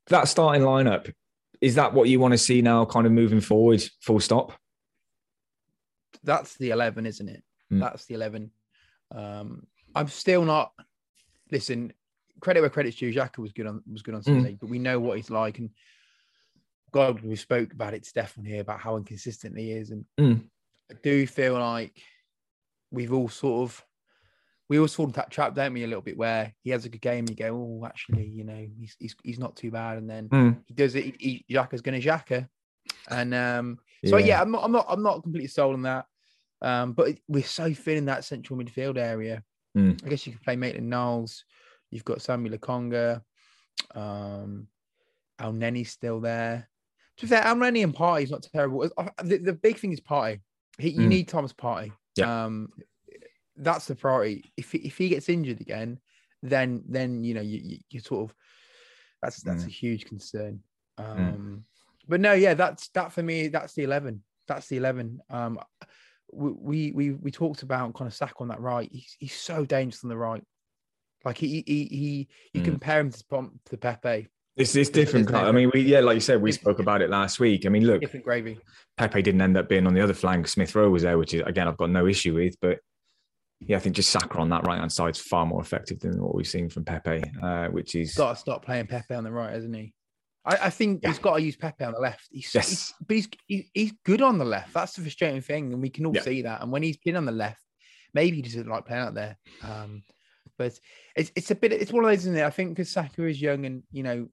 that 0.06 0.28
starting 0.28 0.62
lineup, 0.62 1.12
is 1.60 1.74
that 1.74 1.92
what 1.92 2.08
you 2.08 2.20
want 2.20 2.32
to 2.32 2.38
see 2.38 2.62
now, 2.62 2.84
kind 2.84 3.06
of 3.06 3.12
moving 3.12 3.40
forward, 3.40 3.82
full 4.00 4.20
stop? 4.20 4.52
That's 6.24 6.56
the 6.56 6.70
11, 6.70 7.06
isn't 7.06 7.28
it? 7.28 7.42
Mm. 7.72 7.80
That's 7.80 8.06
the 8.06 8.14
11. 8.14 8.50
Um, 9.14 9.66
I'm 9.94 10.08
still 10.08 10.44
not, 10.44 10.72
listen, 11.50 11.92
credit 12.40 12.60
where 12.60 12.70
credit's 12.70 12.96
due. 12.96 13.12
Xhaka 13.12 13.38
was 13.38 13.52
good 13.52 13.66
on 13.66 13.82
was 13.90 14.02
good 14.02 14.14
on 14.14 14.22
Sunday, 14.22 14.52
mm. 14.52 14.60
but 14.60 14.70
we 14.70 14.78
know 14.78 15.00
what 15.00 15.16
he's 15.16 15.30
like, 15.30 15.58
and 15.58 15.70
God, 16.92 17.20
we 17.20 17.36
spoke 17.36 17.72
about 17.72 17.94
it 17.94 18.04
to 18.04 18.08
Stefan 18.08 18.44
here 18.44 18.60
about 18.60 18.80
how 18.80 18.96
inconsistent 18.96 19.58
he 19.58 19.72
is, 19.72 19.90
and 19.90 20.04
mm. 20.18 20.42
I 20.90 20.94
do 21.02 21.26
feel 21.26 21.54
like 21.54 22.00
we've 22.90 23.12
all 23.12 23.28
sort 23.28 23.68
of 23.68 23.84
we 24.68 24.78
always 24.78 24.94
fall 24.94 25.06
into 25.06 25.16
that 25.16 25.30
trap, 25.30 25.54
don't 25.54 25.72
we? 25.72 25.84
A 25.84 25.86
little 25.86 26.02
bit 26.02 26.16
where 26.16 26.52
he 26.62 26.70
has 26.70 26.84
a 26.84 26.88
good 26.88 27.00
game, 27.00 27.26
you 27.28 27.34
go, 27.34 27.48
"Oh, 27.54 27.86
actually, 27.86 28.26
you 28.26 28.44
know, 28.44 28.66
he's 28.78 28.96
he's, 28.98 29.16
he's 29.22 29.38
not 29.38 29.56
too 29.56 29.70
bad," 29.70 29.98
and 29.98 30.08
then 30.08 30.28
mm. 30.28 30.58
he 30.66 30.74
does 30.74 30.94
it. 30.94 31.14
He, 31.18 31.44
Xhaka's 31.50 31.80
going 31.80 32.00
to 32.00 32.06
Xhaka, 32.06 32.48
and 33.10 33.34
um, 33.34 33.78
so 34.04 34.16
yeah. 34.18 34.26
yeah, 34.26 34.40
I'm 34.42 34.50
not 34.50 34.64
I'm 34.64 34.72
not 34.72 34.86
I'm 34.88 35.02
not 35.02 35.22
completely 35.22 35.48
sold 35.48 35.74
on 35.74 35.82
that. 35.82 36.06
Um, 36.60 36.92
but 36.92 37.16
we're 37.28 37.44
so 37.44 37.72
thin 37.72 37.98
in 37.98 38.04
that 38.06 38.24
central 38.24 38.58
midfield 38.58 38.98
area. 38.98 39.42
Mm. 39.76 40.04
I 40.04 40.08
guess 40.08 40.26
you 40.26 40.32
can 40.32 40.42
play 40.42 40.56
Maitland 40.56 40.90
Niles 40.90 41.44
You've 41.90 42.04
got 42.04 42.18
Sambi 42.18 42.54
Lokonga, 42.54 43.22
um, 43.94 44.66
Elneny's 45.40 45.90
still 45.90 46.20
there. 46.20 46.68
To 47.16 47.26
be 47.26 47.30
fair, 47.30 47.42
Elneny 47.42 47.82
and 47.82 47.94
Partey's 47.94 48.30
not 48.30 48.42
terrible. 48.52 48.88
The, 49.22 49.38
the, 49.38 49.52
big 49.52 49.78
thing 49.78 49.92
is 49.92 50.00
Partey. 50.00 50.40
He, 50.78 50.90
you 50.90 51.00
mm. 51.00 51.08
need 51.08 51.28
Thomas 51.28 51.52
Partey. 51.52 51.92
Yeah. 52.16 52.44
Um, 52.44 52.68
that's 53.58 53.86
the 53.86 53.94
priority. 53.94 54.52
If 54.56 54.72
he, 54.72 54.78
if 54.78 54.98
he 54.98 55.08
gets 55.08 55.28
injured 55.28 55.60
again, 55.60 55.98
then 56.42 56.82
then 56.88 57.24
you 57.24 57.34
know 57.34 57.40
you, 57.40 57.60
you, 57.62 57.78
you 57.90 58.00
sort 58.00 58.30
of 58.30 58.36
that's 59.22 59.42
that's 59.42 59.64
mm. 59.64 59.68
a 59.68 59.70
huge 59.70 60.06
concern. 60.06 60.60
Mm. 60.98 61.10
Um, 61.10 61.18
mm. 61.18 61.62
But 62.08 62.20
no, 62.20 62.32
yeah, 62.32 62.54
that's 62.54 62.88
that 62.90 63.12
for 63.12 63.22
me. 63.22 63.48
That's 63.48 63.74
the 63.74 63.82
eleven. 63.82 64.22
That's 64.46 64.68
the 64.68 64.76
eleven. 64.76 65.20
Um, 65.30 65.58
we 66.32 66.92
we 66.92 67.12
we 67.12 67.30
talked 67.30 67.62
about 67.62 67.94
kind 67.94 68.08
of 68.08 68.14
Saka 68.14 68.34
on 68.40 68.48
that 68.48 68.60
right. 68.60 68.88
He's, 68.90 69.16
he's 69.18 69.34
so 69.34 69.64
dangerous 69.64 70.04
on 70.04 70.10
the 70.10 70.16
right. 70.16 70.42
Like 71.24 71.38
he 71.38 71.64
he 71.66 71.84
he 71.84 72.28
you 72.54 72.62
mm. 72.62 72.64
compare 72.64 73.00
him 73.00 73.10
to, 73.10 73.50
to 73.66 73.76
Pepe. 73.76 74.28
It's 74.56 74.74
it's 74.74 74.90
different. 74.90 75.32
I 75.32 75.52
mean, 75.52 75.70
we 75.72 75.82
yeah, 75.82 76.00
like 76.00 76.14
you 76.14 76.20
said, 76.20 76.42
we 76.42 76.50
spoke 76.52 76.80
about 76.80 77.00
it 77.00 77.10
last 77.10 77.38
week. 77.38 77.64
I 77.64 77.68
mean, 77.68 77.86
look, 77.86 78.00
different 78.00 78.24
gravy. 78.24 78.58
Pepe 78.96 79.22
didn't 79.22 79.40
end 79.40 79.56
up 79.56 79.68
being 79.68 79.86
on 79.86 79.94
the 79.94 80.00
other 80.00 80.14
flank. 80.14 80.48
Smith 80.48 80.74
Rowe 80.74 80.90
was 80.90 81.02
there, 81.02 81.16
which 81.16 81.34
is 81.34 81.42
again 81.46 81.68
I've 81.68 81.76
got 81.76 81.90
no 81.90 82.06
issue 82.06 82.34
with. 82.34 82.56
But 82.60 82.80
yeah, 83.60 83.76
I 83.76 83.80
think 83.80 83.96
just 83.96 84.10
Saka 84.10 84.38
on 84.38 84.48
that 84.50 84.66
right 84.66 84.78
hand 84.78 84.92
side 84.92 85.16
is 85.16 85.20
far 85.20 85.44
more 85.44 85.60
effective 85.60 85.98
than 86.00 86.22
what 86.22 86.34
we've 86.34 86.46
seen 86.46 86.68
from 86.68 86.84
Pepe, 86.84 87.22
uh, 87.42 87.68
which 87.68 87.94
is 87.94 88.14
got 88.14 88.34
to 88.34 88.36
stop 88.36 88.64
playing 88.64 88.86
Pepe 88.86 89.14
on 89.14 89.24
the 89.24 89.32
right, 89.32 89.52
hasn't 89.52 89.74
he? 89.74 89.92
I, 90.44 90.66
I 90.66 90.70
think 90.70 91.00
yeah. 91.02 91.08
he's 91.08 91.18
got 91.18 91.36
to 91.36 91.42
use 91.42 91.56
Pepe 91.56 91.84
on 91.84 91.92
the 91.92 91.98
left. 91.98 92.28
He's, 92.30 92.54
yes. 92.54 92.68
He's, 92.68 92.94
but 93.06 93.16
he's 93.16 93.28
he, 93.46 93.70
he's 93.74 93.92
good 94.04 94.22
on 94.22 94.38
the 94.38 94.44
left. 94.44 94.72
That's 94.72 94.94
the 94.94 95.02
frustrating 95.02 95.42
thing, 95.42 95.72
and 95.72 95.82
we 95.82 95.90
can 95.90 96.06
all 96.06 96.14
yeah. 96.14 96.22
see 96.22 96.42
that. 96.42 96.62
And 96.62 96.70
when 96.70 96.82
he's 96.82 96.98
been 96.98 97.16
on 97.16 97.24
the 97.24 97.32
left, 97.32 97.60
maybe 98.14 98.36
he 98.36 98.42
doesn't 98.42 98.68
like 98.68 98.86
playing 98.86 99.02
out 99.02 99.14
there. 99.14 99.36
Um, 99.62 100.02
but 100.56 100.78
it's 101.16 101.32
it's 101.34 101.50
a 101.50 101.54
bit 101.54 101.72
it's 101.72 101.92
one 101.92 102.04
of 102.04 102.10
those, 102.10 102.20
isn't 102.20 102.36
it? 102.36 102.44
I 102.44 102.50
think 102.50 102.70
because 102.70 102.90
Saka 102.90 103.26
is 103.26 103.40
young 103.42 103.66
and 103.66 103.82
you 103.90 104.04
know 104.04 104.28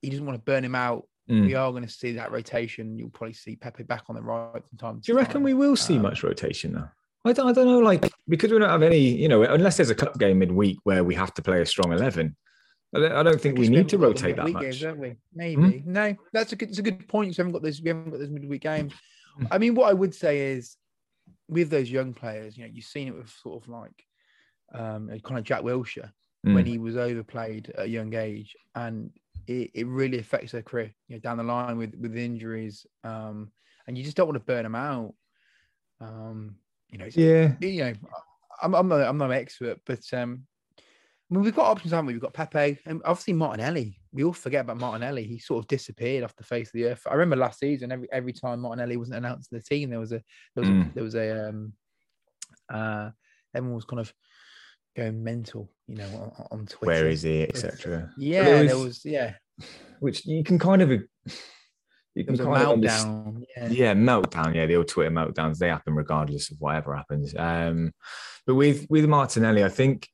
he 0.00 0.10
doesn't 0.10 0.26
want 0.26 0.38
to 0.38 0.44
burn 0.44 0.64
him 0.64 0.74
out. 0.74 1.06
Mm. 1.30 1.46
We 1.46 1.54
are 1.54 1.70
going 1.70 1.84
to 1.84 1.88
see 1.88 2.12
that 2.12 2.32
rotation. 2.32 2.98
You'll 2.98 3.10
probably 3.10 3.32
see 3.34 3.56
Pepe 3.56 3.82
back 3.82 4.04
on 4.08 4.16
the 4.16 4.22
right 4.22 4.66
from 4.66 4.78
time. 4.78 5.00
Do 5.00 5.12
you 5.12 5.18
reckon 5.18 5.42
we 5.42 5.54
will 5.54 5.76
see 5.76 5.96
um, 5.96 6.02
much 6.02 6.22
rotation 6.22 6.72
though? 6.72 6.88
I 7.24 7.32
don't, 7.32 7.48
I 7.48 7.52
don't 7.52 7.66
know, 7.66 7.78
like 7.78 8.10
because 8.28 8.52
we 8.52 8.58
don't 8.58 8.68
have 8.68 8.82
any, 8.82 8.98
you 8.98 9.28
know, 9.28 9.42
unless 9.42 9.76
there's 9.78 9.90
a 9.90 9.94
cup 9.94 10.18
game 10.18 10.38
midweek 10.38 10.78
where 10.84 11.02
we 11.04 11.14
have 11.14 11.32
to 11.34 11.42
play 11.42 11.60
a 11.60 11.66
strong 11.66 11.92
eleven. 11.92 12.36
I 12.96 13.24
don't 13.24 13.40
think 13.40 13.58
we 13.58 13.68
need 13.68 13.88
to 13.88 13.98
rotate 13.98 14.36
that 14.36 14.50
much. 14.50 14.62
Games, 14.62 14.80
don't 14.80 14.98
we? 14.98 15.16
Maybe 15.34 15.62
mm-hmm. 15.62 15.92
no. 15.92 16.14
That's 16.32 16.52
a 16.52 16.56
good. 16.56 16.68
It's 16.68 16.78
a 16.78 16.82
good 16.82 17.08
point. 17.08 17.30
We 17.30 17.34
haven't 17.34 17.52
got 17.52 17.62
those. 17.62 17.82
We 17.82 17.88
haven't 17.88 18.10
got 18.10 18.20
those 18.20 18.30
midweek 18.30 18.62
games. 18.62 18.92
Hmm. 19.36 19.46
I 19.50 19.58
mean, 19.58 19.74
what 19.74 19.90
I 19.90 19.92
would 19.92 20.14
say 20.14 20.52
is, 20.52 20.76
with 21.48 21.70
those 21.70 21.90
young 21.90 22.14
players, 22.14 22.56
you 22.56 22.64
know, 22.64 22.70
you've 22.72 22.84
seen 22.84 23.08
it 23.08 23.16
with 23.16 23.30
sort 23.30 23.62
of 23.62 23.68
like 23.68 24.04
um, 24.72 25.08
kind 25.24 25.38
of 25.38 25.44
Jack 25.44 25.62
Wilshere 25.62 26.12
mm. 26.46 26.54
when 26.54 26.66
he 26.66 26.78
was 26.78 26.96
overplayed 26.96 27.72
at 27.76 27.86
a 27.86 27.88
young 27.88 28.14
age, 28.14 28.54
and 28.76 29.10
it, 29.48 29.72
it 29.74 29.86
really 29.88 30.18
affects 30.18 30.52
their 30.52 30.62
career. 30.62 30.94
You 31.08 31.16
know, 31.16 31.20
down 31.20 31.38
the 31.38 31.42
line 31.42 31.78
with 31.78 31.96
with 31.96 32.16
injuries, 32.16 32.86
um, 33.02 33.50
and 33.88 33.98
you 33.98 34.04
just 34.04 34.16
don't 34.16 34.28
want 34.28 34.38
to 34.38 34.44
burn 34.44 34.62
them 34.62 34.76
out. 34.76 35.14
Um, 36.00 36.56
you 36.94 36.98
know, 36.98 37.08
yeah, 37.14 37.52
you 37.60 37.84
know, 37.84 37.92
I'm 38.62 38.74
I'm 38.74 38.88
not, 38.88 39.00
I'm 39.00 39.18
not 39.18 39.30
an 39.30 39.36
expert, 39.36 39.80
but 39.84 40.00
um, 40.12 40.44
I 40.78 41.34
mean, 41.34 41.42
we've 41.42 41.54
got 41.56 41.70
options, 41.70 41.92
haven't 41.92 42.06
we? 42.06 42.12
We've 42.12 42.22
got 42.22 42.34
Pepe 42.34 42.78
and 42.86 43.02
obviously 43.04 43.32
Martinelli. 43.34 43.98
We 44.12 44.22
all 44.24 44.32
forget 44.32 44.60
about 44.60 44.78
Martinelli. 44.78 45.24
He 45.24 45.38
sort 45.38 45.64
of 45.64 45.68
disappeared 45.68 46.22
off 46.22 46.36
the 46.36 46.44
face 46.44 46.68
of 46.68 46.74
the 46.74 46.84
earth. 46.84 47.02
I 47.10 47.14
remember 47.14 47.36
last 47.36 47.58
season, 47.58 47.90
every 47.90 48.08
every 48.12 48.32
time 48.32 48.60
Martinelli 48.60 48.96
wasn't 48.96 49.16
announced 49.18 49.50
to 49.50 49.56
the 49.56 49.62
team, 49.62 49.90
there 49.90 49.98
was 50.00 50.12
a 50.12 50.22
there 50.54 50.62
was 50.62 50.68
Mm. 50.68 50.90
a, 50.90 50.94
there 50.94 51.04
was 51.04 51.14
a 51.16 51.48
um 51.48 51.72
uh 52.72 53.10
everyone 53.54 53.74
was 53.76 53.84
kind 53.84 54.00
of 54.00 54.12
going 54.96 55.24
mental, 55.24 55.72
you 55.88 55.96
know, 55.96 56.32
on, 56.38 56.46
on 56.60 56.66
Twitter. 56.66 56.86
Where 56.86 57.08
is 57.08 57.22
he, 57.22 57.42
etc. 57.42 58.12
Yeah, 58.16 58.44
there 58.44 58.64
there 58.64 58.76
was- 58.76 58.84
was 58.84 59.04
yeah, 59.04 59.34
Which 60.00 60.24
you 60.26 60.44
can 60.44 60.58
kind 60.58 60.82
of 60.82 60.90
you 62.14 62.24
can 62.24 62.36
kind 62.36 62.82
meltdown. 62.82 63.44
Yeah. 63.56 63.68
yeah 63.68 63.94
meltdown 63.94 64.54
yeah 64.54 64.66
the 64.66 64.76
old 64.76 64.88
twitter 64.88 65.10
meltdowns 65.10 65.58
they 65.58 65.68
happen 65.68 65.94
regardless 65.94 66.50
of 66.50 66.60
whatever 66.60 66.94
happens 66.94 67.34
um 67.36 67.92
but 68.46 68.54
with 68.54 68.86
with 68.88 69.06
martinelli 69.06 69.64
i 69.64 69.68
think 69.68 70.08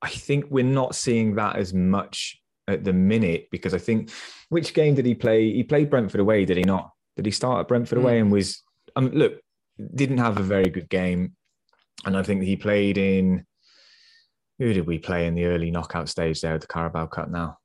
i 0.00 0.08
think 0.08 0.46
we're 0.50 0.64
not 0.64 0.94
seeing 0.94 1.34
that 1.36 1.56
as 1.56 1.72
much 1.72 2.40
at 2.68 2.84
the 2.84 2.92
minute 2.92 3.48
because 3.50 3.74
i 3.74 3.78
think 3.78 4.10
which 4.48 4.74
game 4.74 4.94
did 4.94 5.06
he 5.06 5.14
play 5.14 5.52
he 5.52 5.62
played 5.62 5.90
brentford 5.90 6.20
away 6.20 6.44
did 6.44 6.56
he 6.56 6.64
not 6.64 6.90
did 7.16 7.26
he 7.26 7.32
start 7.32 7.60
at 7.60 7.68
brentford 7.68 7.98
away 7.98 8.18
and 8.18 8.30
was 8.30 8.62
um, 8.96 9.10
look 9.10 9.40
didn't 9.94 10.18
have 10.18 10.38
a 10.38 10.42
very 10.42 10.68
good 10.68 10.88
game 10.88 11.34
and 12.04 12.16
i 12.16 12.22
think 12.22 12.42
he 12.42 12.56
played 12.56 12.98
in 12.98 13.44
who 14.58 14.72
did 14.72 14.86
we 14.86 14.98
play 14.98 15.26
in 15.26 15.34
the 15.34 15.46
early 15.46 15.70
knockout 15.70 16.08
stage 16.08 16.40
there 16.40 16.54
at 16.54 16.60
the 16.60 16.66
carabao 16.66 17.06
cup 17.06 17.28
now 17.28 17.58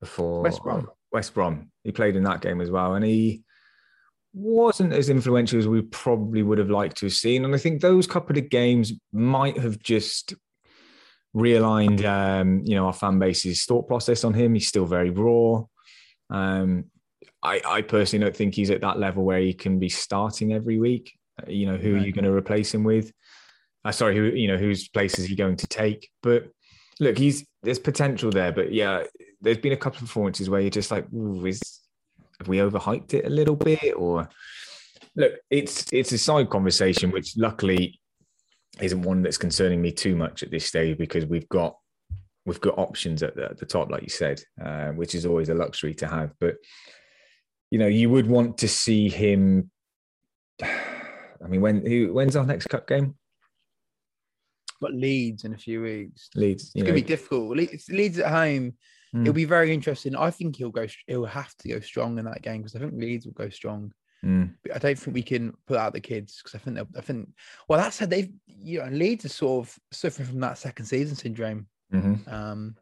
before 0.00 0.42
West 0.42 0.62
Brom. 0.62 0.88
West 1.12 1.34
Brom. 1.34 1.70
He 1.84 1.92
played 1.92 2.16
in 2.16 2.24
that 2.24 2.40
game 2.40 2.60
as 2.60 2.70
well, 2.70 2.94
and 2.94 3.04
he 3.04 3.42
wasn't 4.32 4.92
as 4.92 5.08
influential 5.08 5.58
as 5.58 5.66
we 5.66 5.82
probably 5.82 6.42
would 6.42 6.58
have 6.58 6.70
liked 6.70 6.98
to 6.98 7.06
have 7.06 7.12
seen. 7.12 7.44
And 7.44 7.54
I 7.54 7.58
think 7.58 7.80
those 7.80 8.06
couple 8.06 8.38
of 8.38 8.48
games 8.48 8.92
might 9.12 9.58
have 9.58 9.78
just 9.78 10.34
realigned, 11.34 12.04
um, 12.04 12.62
you 12.64 12.74
know, 12.74 12.86
our 12.86 12.92
fan 12.92 13.18
base's 13.18 13.64
thought 13.64 13.88
process 13.88 14.24
on 14.24 14.34
him. 14.34 14.54
He's 14.54 14.68
still 14.68 14.86
very 14.86 15.10
raw. 15.10 15.62
Um, 16.30 16.84
I, 17.42 17.60
I 17.66 17.82
personally 17.82 18.24
don't 18.24 18.36
think 18.36 18.54
he's 18.54 18.70
at 18.70 18.82
that 18.82 18.98
level 18.98 19.24
where 19.24 19.40
he 19.40 19.54
can 19.54 19.78
be 19.78 19.88
starting 19.88 20.52
every 20.52 20.78
week. 20.78 21.12
Uh, 21.40 21.50
You 21.50 21.66
know, 21.66 21.76
who 21.76 21.96
are 21.96 21.98
you 21.98 22.12
going 22.12 22.24
to 22.24 22.32
replace 22.32 22.72
him 22.74 22.84
with? 22.84 23.12
Uh, 23.84 23.92
sorry, 23.92 24.14
who 24.14 24.24
you 24.24 24.46
know 24.46 24.58
whose 24.58 24.88
place 24.88 25.18
is 25.18 25.26
he 25.26 25.34
going 25.34 25.56
to 25.56 25.66
take? 25.66 26.10
But 26.22 26.48
look, 27.00 27.16
he's 27.16 27.46
there's 27.62 27.78
potential 27.78 28.30
there. 28.30 28.52
But 28.52 28.72
yeah, 28.72 29.04
there's 29.40 29.58
been 29.58 29.72
a 29.72 29.76
couple 29.76 29.98
of 29.98 30.02
performances 30.02 30.50
where 30.50 30.60
you're 30.60 30.70
just 30.70 30.90
like, 30.90 31.06
is 31.44 31.80
have 32.38 32.48
we 32.48 32.58
overhyped 32.58 33.14
it 33.14 33.26
a 33.26 33.30
little 33.30 33.56
bit? 33.56 33.94
Or 33.96 34.28
look, 35.16 35.32
it's 35.50 35.86
it's 35.92 36.12
a 36.12 36.18
side 36.18 36.50
conversation, 36.50 37.10
which 37.10 37.36
luckily 37.36 38.00
isn't 38.80 39.02
one 39.02 39.22
that's 39.22 39.38
concerning 39.38 39.82
me 39.82 39.92
too 39.92 40.16
much 40.16 40.42
at 40.42 40.50
this 40.50 40.66
stage 40.66 40.96
because 40.96 41.26
we've 41.26 41.48
got 41.48 41.76
we've 42.46 42.60
got 42.60 42.78
options 42.78 43.22
at 43.22 43.36
the, 43.36 43.44
at 43.44 43.58
the 43.58 43.66
top, 43.66 43.90
like 43.90 44.02
you 44.02 44.08
said, 44.08 44.42
uh, 44.64 44.88
which 44.88 45.14
is 45.14 45.26
always 45.26 45.48
a 45.48 45.54
luxury 45.54 45.94
to 45.94 46.06
have. 46.06 46.32
But 46.40 46.56
you 47.70 47.78
know, 47.78 47.86
you 47.86 48.10
would 48.10 48.26
want 48.26 48.58
to 48.58 48.68
see 48.68 49.08
him. 49.08 49.70
I 50.62 51.48
mean, 51.48 51.60
when 51.62 51.84
who 51.84 52.12
when's 52.12 52.36
our 52.36 52.46
next 52.46 52.66
cup 52.66 52.86
game? 52.86 53.14
Got 54.82 54.94
Leeds 54.94 55.44
in 55.44 55.52
a 55.52 55.58
few 55.58 55.82
weeks. 55.82 56.30
Leeds. 56.34 56.72
It's 56.74 56.82
gonna 56.82 56.94
be 56.94 57.02
difficult. 57.02 57.56
Le- 57.56 57.94
Leeds 57.94 58.18
at 58.18 58.30
home. 58.30 58.74
Mm. 59.14 59.22
It'll 59.22 59.34
be 59.34 59.44
very 59.44 59.72
interesting. 59.74 60.14
I 60.14 60.30
think 60.30 60.56
he'll 60.56 60.70
go. 60.70 60.86
He'll 61.06 61.24
have 61.24 61.54
to 61.58 61.68
go 61.68 61.80
strong 61.80 62.18
in 62.18 62.24
that 62.26 62.42
game 62.42 62.58
because 62.62 62.76
I 62.76 62.78
think 62.78 62.94
Leeds 62.96 63.26
will 63.26 63.32
go 63.32 63.48
strong. 63.48 63.92
mm, 64.24 64.54
But 64.62 64.76
I 64.76 64.78
don't 64.78 64.98
think 64.98 65.14
we 65.14 65.22
can 65.22 65.52
put 65.66 65.78
out 65.78 65.92
the 65.92 66.00
kids 66.00 66.40
because 66.42 66.54
I 66.54 66.62
think 66.62 66.76
they'll. 66.76 66.88
I 66.96 67.00
think. 67.00 67.28
Well, 67.68 67.80
that 67.80 67.92
said, 67.92 68.10
they've 68.10 68.30
you 68.46 68.78
know 68.80 68.88
Leeds 68.90 69.24
are 69.24 69.28
sort 69.30 69.66
of 69.66 69.78
suffering 69.90 70.28
from 70.28 70.40
that 70.40 70.58
second 70.58 70.86
season 70.86 71.16
syndrome. 71.16 71.66
mhm. 71.92 72.32
Um, 72.32 72.76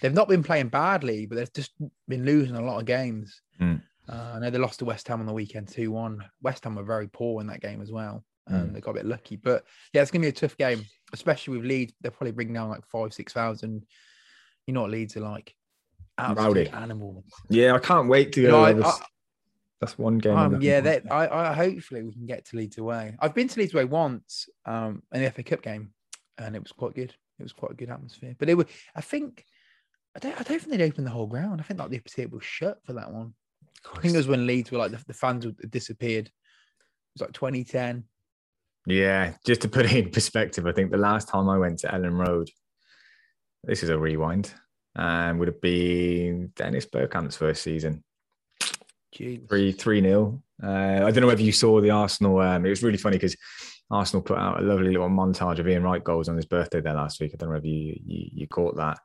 they've 0.00 0.12
not 0.12 0.28
been 0.28 0.42
playing 0.42 0.68
badly, 0.68 1.26
but 1.26 1.36
they've 1.36 1.52
just 1.52 1.72
been 2.08 2.24
losing 2.24 2.56
a 2.56 2.64
lot 2.64 2.80
of 2.80 2.86
games. 2.86 3.40
Mm. 3.60 3.82
Uh, 4.08 4.32
I 4.34 4.38
know 4.40 4.50
they 4.50 4.58
lost 4.58 4.80
to 4.80 4.84
West 4.84 5.06
Ham 5.06 5.20
on 5.20 5.26
the 5.26 5.32
weekend, 5.32 5.68
two 5.68 5.92
one. 5.92 6.24
West 6.42 6.64
Ham 6.64 6.74
were 6.74 6.82
very 6.82 7.06
poor 7.06 7.40
in 7.40 7.46
that 7.46 7.60
game 7.60 7.80
as 7.80 7.92
well. 7.92 8.24
Um, 8.48 8.70
Mm. 8.70 8.72
They 8.72 8.80
got 8.80 8.90
a 8.90 8.94
bit 8.94 9.06
lucky, 9.06 9.36
but 9.36 9.64
yeah, 9.92 10.02
it's 10.02 10.10
gonna 10.10 10.22
be 10.22 10.28
a 10.28 10.32
tough 10.32 10.56
game, 10.56 10.84
especially 11.12 11.56
with 11.58 11.66
Leeds. 11.66 11.92
They'll 12.00 12.10
probably 12.10 12.32
bring 12.32 12.52
down 12.52 12.68
like 12.68 12.84
five, 12.86 13.12
six 13.14 13.32
thousand. 13.32 13.86
You 14.66 14.74
know 14.74 14.82
what 14.82 14.90
Leeds 14.90 15.16
are 15.16 15.20
like? 15.20 15.54
Rowdy. 16.18 16.68
Animals. 16.68 17.24
Yeah, 17.48 17.74
I 17.74 17.78
can't 17.78 18.08
wait 18.08 18.32
to 18.32 18.42
go. 18.42 18.62
I- 18.62 18.70
over- 18.70 18.84
I- 18.84 18.98
that's 19.80 19.98
one 19.98 20.18
game. 20.18 20.36
Um, 20.36 20.62
yeah, 20.62 20.80
that. 20.80 21.10
I, 21.10 21.26
I 21.50 21.52
hopefully 21.54 22.04
we 22.04 22.12
can 22.12 22.24
get 22.24 22.44
to 22.46 22.56
Leeds 22.56 22.78
away. 22.78 23.16
I've 23.18 23.34
been 23.34 23.48
to 23.48 23.58
Leeds 23.58 23.74
away 23.74 23.84
once, 23.84 24.48
um, 24.64 25.02
in 25.12 25.22
the 25.24 25.30
FA 25.32 25.42
Cup 25.42 25.60
game, 25.60 25.92
and 26.38 26.54
it 26.54 26.62
was 26.62 26.70
quite 26.70 26.94
good. 26.94 27.12
It 27.40 27.42
was 27.42 27.52
quite 27.52 27.72
a 27.72 27.74
good 27.74 27.90
atmosphere. 27.90 28.36
But 28.38 28.48
it 28.48 28.54
was, 28.54 28.66
I 28.94 29.00
think, 29.00 29.44
I 30.14 30.20
don't, 30.20 30.40
I 30.40 30.44
don't 30.44 30.60
think 30.60 30.70
they'd 30.70 30.84
open 30.84 31.02
the 31.02 31.10
whole 31.10 31.26
ground. 31.26 31.60
I 31.60 31.64
think 31.64 31.80
like 31.80 31.90
the 31.90 31.98
table 31.98 32.36
was 32.38 32.44
shut 32.44 32.78
for 32.84 32.92
that 32.92 33.12
one. 33.12 33.34
I 33.92 34.00
think 34.00 34.14
it 34.14 34.18
was 34.18 34.28
when 34.28 34.46
Leeds 34.46 34.70
were 34.70 34.78
like 34.78 34.92
the, 34.92 35.02
the 35.08 35.14
fans 35.14 35.44
disappeared. 35.68 36.26
It 36.26 36.32
was 37.16 37.22
like 37.22 37.32
2010. 37.32 38.04
Yeah, 38.86 39.34
just 39.44 39.62
to 39.62 39.68
put 39.68 39.86
it 39.86 39.92
in 39.94 40.10
perspective, 40.10 40.64
I 40.64 40.70
think 40.72 40.92
the 40.92 40.96
last 40.96 41.26
time 41.26 41.48
I 41.48 41.58
went 41.58 41.80
to 41.80 41.88
Elland 41.88 42.24
Road, 42.24 42.48
this 43.64 43.82
is 43.82 43.88
a 43.88 43.98
rewind, 43.98 44.52
and 44.96 45.38
would 45.38 45.48
have 45.48 45.60
been 45.60 46.52
Dennis 46.56 46.86
Bergkamp's 46.86 47.36
first 47.36 47.62
season, 47.62 48.02
Jeez. 49.14 49.48
three 49.48 49.72
three 49.72 50.00
nil. 50.00 50.42
Uh, 50.62 51.02
I 51.04 51.10
don't 51.10 51.20
know 51.22 51.26
whether 51.26 51.42
you 51.42 51.52
saw 51.52 51.80
the 51.80 51.90
Arsenal. 51.90 52.38
Um, 52.40 52.64
it 52.66 52.70
was 52.70 52.82
really 52.82 52.98
funny 52.98 53.16
because 53.16 53.36
Arsenal 53.90 54.22
put 54.22 54.38
out 54.38 54.60
a 54.60 54.64
lovely 54.64 54.88
little 54.90 55.08
montage 55.08 55.58
of 55.58 55.68
Ian 55.68 55.82
Wright 55.82 56.02
goals 56.02 56.28
on 56.28 56.36
his 56.36 56.46
birthday 56.46 56.80
there 56.80 56.94
last 56.94 57.20
week. 57.20 57.32
I 57.34 57.36
don't 57.36 57.50
know 57.50 57.56
if 57.56 57.64
you 57.64 57.98
you, 58.04 58.28
you 58.32 58.46
caught 58.48 58.76
that. 58.76 58.98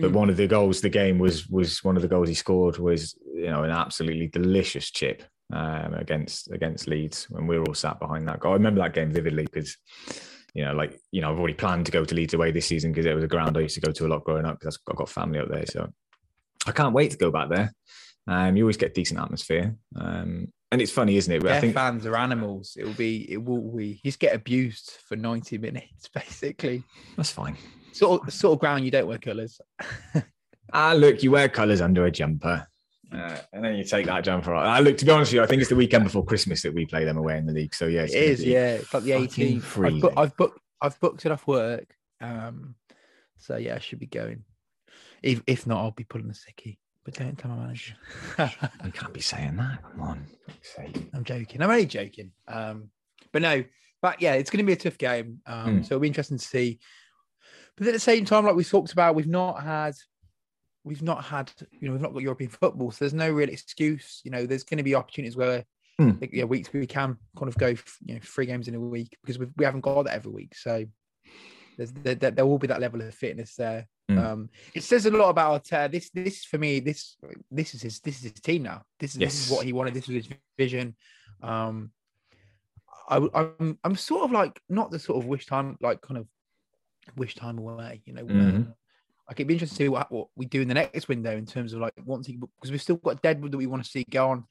But 0.00 0.10
Mm. 0.10 0.14
one 0.14 0.28
of 0.30 0.36
the 0.36 0.48
goals, 0.48 0.80
the 0.80 0.88
game 0.88 1.18
was 1.20 1.46
was 1.48 1.82
one 1.84 1.94
of 1.96 2.02
the 2.02 2.08
goals 2.08 2.28
he 2.28 2.34
scored 2.34 2.78
was 2.78 3.16
you 3.32 3.50
know 3.50 3.62
an 3.62 3.70
absolutely 3.70 4.26
delicious 4.26 4.90
chip 4.90 5.22
um, 5.52 5.94
against 5.94 6.50
against 6.50 6.88
Leeds 6.88 7.26
when 7.30 7.46
we 7.46 7.58
were 7.58 7.64
all 7.66 7.74
sat 7.74 8.00
behind 8.00 8.26
that 8.26 8.40
goal. 8.40 8.52
I 8.52 8.56
remember 8.56 8.80
that 8.80 8.92
game 8.94 9.12
vividly 9.12 9.44
because 9.44 9.76
you 10.54 10.64
know 10.64 10.72
like 10.72 10.98
you 11.10 11.20
know 11.20 11.30
I've 11.30 11.38
already 11.38 11.54
planned 11.54 11.86
to 11.86 11.92
go 11.92 12.04
to 12.04 12.14
Leeds 12.14 12.34
away 12.34 12.50
this 12.50 12.66
season 12.66 12.92
because 12.92 13.06
it 13.06 13.14
was 13.14 13.24
a 13.24 13.28
ground 13.28 13.56
I 13.56 13.60
used 13.60 13.74
to 13.74 13.80
go 13.80 13.92
to 13.92 14.06
a 14.06 14.08
lot 14.08 14.24
growing 14.24 14.46
up 14.46 14.58
because 14.58 14.78
I've 14.88 14.96
got 14.96 15.08
family 15.08 15.38
up 15.38 15.48
there. 15.48 15.66
So 15.66 15.92
I 16.66 16.72
can't 16.72 16.94
wait 16.94 17.10
to 17.10 17.18
go 17.18 17.30
back 17.30 17.48
there. 17.50 17.72
Um, 18.26 18.56
you 18.56 18.64
always 18.64 18.78
get 18.78 18.94
decent 18.94 19.20
atmosphere, 19.20 19.76
um, 19.96 20.48
and 20.72 20.80
it's 20.80 20.90
funny, 20.90 21.16
isn't 21.16 21.32
it? 21.32 21.40
But 21.40 21.48
Their 21.48 21.56
I 21.56 21.60
think 21.60 21.74
fans 21.74 22.06
are 22.06 22.16
animals. 22.16 22.76
It 22.78 22.84
will 22.84 22.94
be, 22.94 23.30
it 23.30 23.44
will 23.44 23.60
be, 23.60 23.88
you 23.88 24.00
just 24.02 24.18
get 24.18 24.34
abused 24.34 24.98
for 25.06 25.14
90 25.14 25.58
minutes, 25.58 26.08
basically. 26.14 26.82
that's 27.16 27.30
fine. 27.30 27.58
Sort 27.92 28.26
of, 28.26 28.32
sort 28.32 28.54
of 28.54 28.60
ground 28.60 28.84
you 28.84 28.90
don't 28.90 29.06
wear 29.06 29.18
colours. 29.18 29.60
Ah, 30.72 30.92
look, 30.92 31.22
you 31.22 31.30
wear 31.30 31.48
colours 31.48 31.80
under 31.80 32.04
a 32.04 32.10
jumper. 32.10 32.66
Uh, 33.16 33.38
and 33.52 33.64
then 33.64 33.76
you 33.76 33.84
take 33.84 34.06
that 34.06 34.24
jumper 34.24 34.54
off. 34.54 34.66
Ah, 34.66 34.78
look, 34.82 34.96
to 34.98 35.04
be 35.04 35.10
honest 35.10 35.30
with 35.30 35.36
you, 35.36 35.42
I 35.42 35.46
think 35.46 35.60
it's 35.60 35.68
the 35.70 35.76
weekend 35.76 36.04
before 36.04 36.24
Christmas 36.24 36.62
that 36.62 36.74
we 36.74 36.86
play 36.86 37.04
them 37.04 37.16
away 37.16 37.36
in 37.38 37.46
the 37.46 37.52
league. 37.52 37.74
So 37.74 37.86
yeah, 37.86 38.02
It 38.02 38.10
it's 38.12 38.42
be- 38.42 38.50
yeah. 38.50 38.74
It's 38.74 38.92
like 38.94 39.04
the 39.04 39.10
18th. 39.12 39.84
I've, 39.86 40.00
book, 40.00 40.12
I've 40.16 40.36
booked. 40.36 40.60
I've 40.80 41.00
booked 41.00 41.24
it 41.26 41.32
off 41.32 41.46
work. 41.46 41.94
Um, 42.20 42.74
so 43.38 43.56
yeah, 43.56 43.76
I 43.76 43.78
should 43.78 43.98
be 44.00 44.06
going. 44.06 44.44
If 45.22 45.42
if 45.46 45.66
not, 45.66 45.78
I'll 45.80 45.90
be 45.90 46.04
pulling 46.04 46.28
a 46.30 46.32
sickie. 46.32 46.78
But 47.04 47.14
don't 47.14 47.38
tell 47.38 47.50
my 47.50 47.64
manager. 47.64 47.94
You 48.84 48.92
can't 48.92 49.12
be 49.12 49.20
saying 49.20 49.56
that. 49.56 49.78
Come 49.82 50.00
on. 50.00 50.24
for 50.46 50.52
fuck's 50.52 50.74
sake. 50.74 51.06
I'm 51.12 51.22
joking. 51.24 51.62
I'm 51.62 51.70
only 51.70 51.84
joking. 51.86 52.32
Um, 52.48 52.88
but 53.30 53.42
no, 53.42 53.62
but 54.00 54.22
yeah, 54.22 54.34
it's 54.34 54.48
going 54.50 54.64
to 54.64 54.66
be 54.66 54.72
a 54.72 54.76
tough 54.76 54.96
game. 54.96 55.40
Um, 55.46 55.64
Hmm. 55.78 55.82
so 55.82 55.94
it'll 55.94 56.00
be 56.00 56.08
interesting 56.08 56.38
to 56.38 56.44
see. 56.44 56.78
But 57.76 57.88
at 57.88 57.92
the 57.92 57.98
same 58.00 58.24
time, 58.24 58.46
like 58.46 58.54
we 58.54 58.64
talked 58.64 58.92
about, 58.92 59.14
we've 59.16 59.26
not 59.26 59.62
had, 59.62 59.94
we've 60.84 61.02
not 61.02 61.24
had, 61.24 61.50
you 61.72 61.88
know, 61.88 61.92
we've 61.92 62.02
not 62.02 62.12
got 62.12 62.22
European 62.22 62.50
football, 62.50 62.90
so 62.90 62.98
there's 63.04 63.14
no 63.14 63.30
real 63.30 63.48
excuse. 63.48 64.20
You 64.24 64.30
know, 64.30 64.46
there's 64.46 64.64
going 64.64 64.78
to 64.78 64.84
be 64.84 64.94
opportunities 64.94 65.36
where, 65.36 65.64
Hmm. 65.98 66.10
yeah, 66.32 66.42
weeks 66.44 66.72
we 66.72 66.86
can 66.86 67.16
kind 67.38 67.48
of 67.48 67.56
go, 67.56 67.68
you 68.04 68.14
know, 68.14 68.20
three 68.22 68.46
games 68.46 68.66
in 68.68 68.74
a 68.74 68.80
week 68.80 69.16
because 69.22 69.38
we 69.38 69.46
we 69.56 69.64
haven't 69.64 69.82
got 69.82 70.02
that 70.04 70.14
every 70.14 70.32
week. 70.32 70.54
So 70.56 70.84
there's 71.76 71.92
there, 71.92 72.16
there, 72.16 72.30
there 72.32 72.46
will 72.46 72.58
be 72.58 72.66
that 72.66 72.80
level 72.80 73.00
of 73.00 73.14
fitness 73.14 73.54
there. 73.54 73.86
Hmm. 74.08 74.18
Um, 74.18 74.50
it 74.74 74.82
says 74.82 75.06
a 75.06 75.10
lot 75.10 75.30
about 75.30 75.64
Arteta. 75.64 75.90
This 75.92 76.10
this 76.10 76.44
for 76.44 76.58
me, 76.58 76.80
this 76.80 77.16
this 77.50 77.74
is 77.74 77.82
his 77.82 78.00
this 78.00 78.16
is 78.18 78.22
his 78.24 78.32
team 78.40 78.64
now. 78.64 78.82
This 78.98 79.12
is, 79.12 79.18
this 79.18 79.46
is 79.46 79.52
what 79.52 79.64
he 79.64 79.72
wanted. 79.72 79.94
This 79.94 80.08
was 80.08 80.26
his 80.26 80.36
vision. 80.58 80.96
Um, 81.42 81.90
I, 83.08 83.16
I'm 83.34 83.78
I'm 83.84 83.96
sort 83.96 84.24
of 84.24 84.32
like 84.32 84.60
not 84.68 84.90
the 84.90 84.98
sort 84.98 85.18
of 85.22 85.26
wish 85.26 85.46
time 85.46 85.76
like 85.80 86.00
kind 86.00 86.18
of 86.18 86.26
wish 87.16 87.34
time 87.34 87.58
away. 87.58 88.02
You 88.04 88.14
know, 88.14 88.24
Mhm. 88.24 88.74
Like 89.28 89.40
it'd 89.40 89.48
be 89.48 89.54
interesting 89.54 89.76
to 89.78 89.84
see 89.84 89.88
what, 89.88 90.10
what 90.12 90.28
we 90.36 90.46
do 90.46 90.60
in 90.60 90.68
the 90.68 90.74
next 90.74 91.08
window 91.08 91.36
in 91.36 91.46
terms 91.46 91.72
of 91.72 91.80
like 91.80 91.94
wanting 92.04 92.40
because 92.40 92.70
we've 92.70 92.82
still 92.82 92.96
got 92.96 93.22
Deadwood 93.22 93.52
that 93.52 93.58
we 93.58 93.66
want 93.66 93.82
to 93.84 93.90
see 93.90 94.04
go 94.10 94.30
on. 94.30 94.44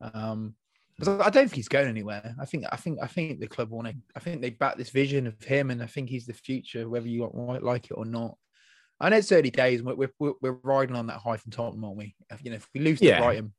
Um, 0.00 0.54
because 0.98 1.20
I 1.20 1.26
I 1.26 1.30
don't 1.30 1.44
think 1.48 1.56
he's 1.56 1.68
going 1.68 1.88
anywhere. 1.88 2.34
I 2.40 2.46
think 2.46 2.64
I 2.72 2.76
think 2.76 2.98
I 3.02 3.06
think 3.06 3.38
the 3.38 3.46
club 3.46 3.70
want 3.70 3.88
to. 3.88 3.94
I 4.16 4.20
think 4.20 4.40
they 4.40 4.50
back 4.50 4.76
this 4.76 4.90
vision 4.90 5.26
of 5.26 5.40
him, 5.42 5.70
and 5.70 5.82
I 5.82 5.86
think 5.86 6.08
he's 6.08 6.26
the 6.26 6.32
future, 6.32 6.88
whether 6.88 7.06
you 7.06 7.30
like 7.62 7.86
it 7.86 7.94
or 7.94 8.06
not. 8.06 8.36
I 8.98 9.10
know 9.10 9.18
it's 9.18 9.30
early 9.30 9.50
days. 9.50 9.82
We're 9.82 10.08
we're, 10.18 10.32
we're 10.40 10.58
riding 10.62 10.96
on 10.96 11.06
that 11.08 11.18
high 11.18 11.36
from 11.36 11.52
Tottenham, 11.52 11.84
aren't 11.84 11.98
we? 11.98 12.14
If, 12.30 12.42
You 12.42 12.50
know, 12.50 12.56
if 12.56 12.66
we 12.74 12.80
lose 12.80 13.00
to 13.00 13.04
Yeah. 13.06 13.20
Brighton, 13.20 13.52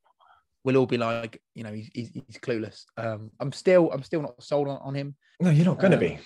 we'll 0.64 0.78
all 0.78 0.88
be 0.88 0.98
like, 0.98 1.40
you 1.54 1.64
know, 1.64 1.72
he's, 1.74 1.90
he's, 1.94 2.10
he's 2.10 2.40
clueless. 2.42 2.86
Um, 2.98 3.30
I'm 3.40 3.52
still 3.52 3.92
I'm 3.92 4.02
still 4.02 4.24
not 4.24 4.42
sold 4.42 4.68
on, 4.68 4.80
on 4.82 4.96
him. 4.96 5.16
No, 5.40 5.52
you're 5.52 5.66
not 5.66 5.78
going 5.78 5.92
to 5.92 5.98
Um, 5.98 6.02
be. 6.02 6.20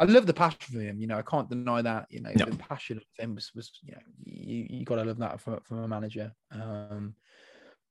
I 0.00 0.04
love 0.04 0.26
the 0.26 0.34
passion 0.34 0.58
for 0.60 0.80
him. 0.80 1.00
You 1.00 1.06
know, 1.06 1.18
I 1.18 1.22
can't 1.22 1.48
deny 1.48 1.82
that. 1.82 2.06
You 2.10 2.20
know, 2.20 2.32
No. 2.34 2.46
the 2.46 2.56
passion 2.56 2.96
of 2.96 3.04
him 3.18 3.34
was, 3.34 3.52
was 3.54 3.70
you 3.82 3.92
know, 3.92 4.00
you 4.24 4.66
you 4.68 4.84
got 4.84 4.96
to 4.96 5.04
love 5.04 5.18
that 5.18 5.40
from 5.40 5.60
from 5.60 5.78
a 5.78 5.88
manager. 5.88 6.32
Um, 6.50 7.14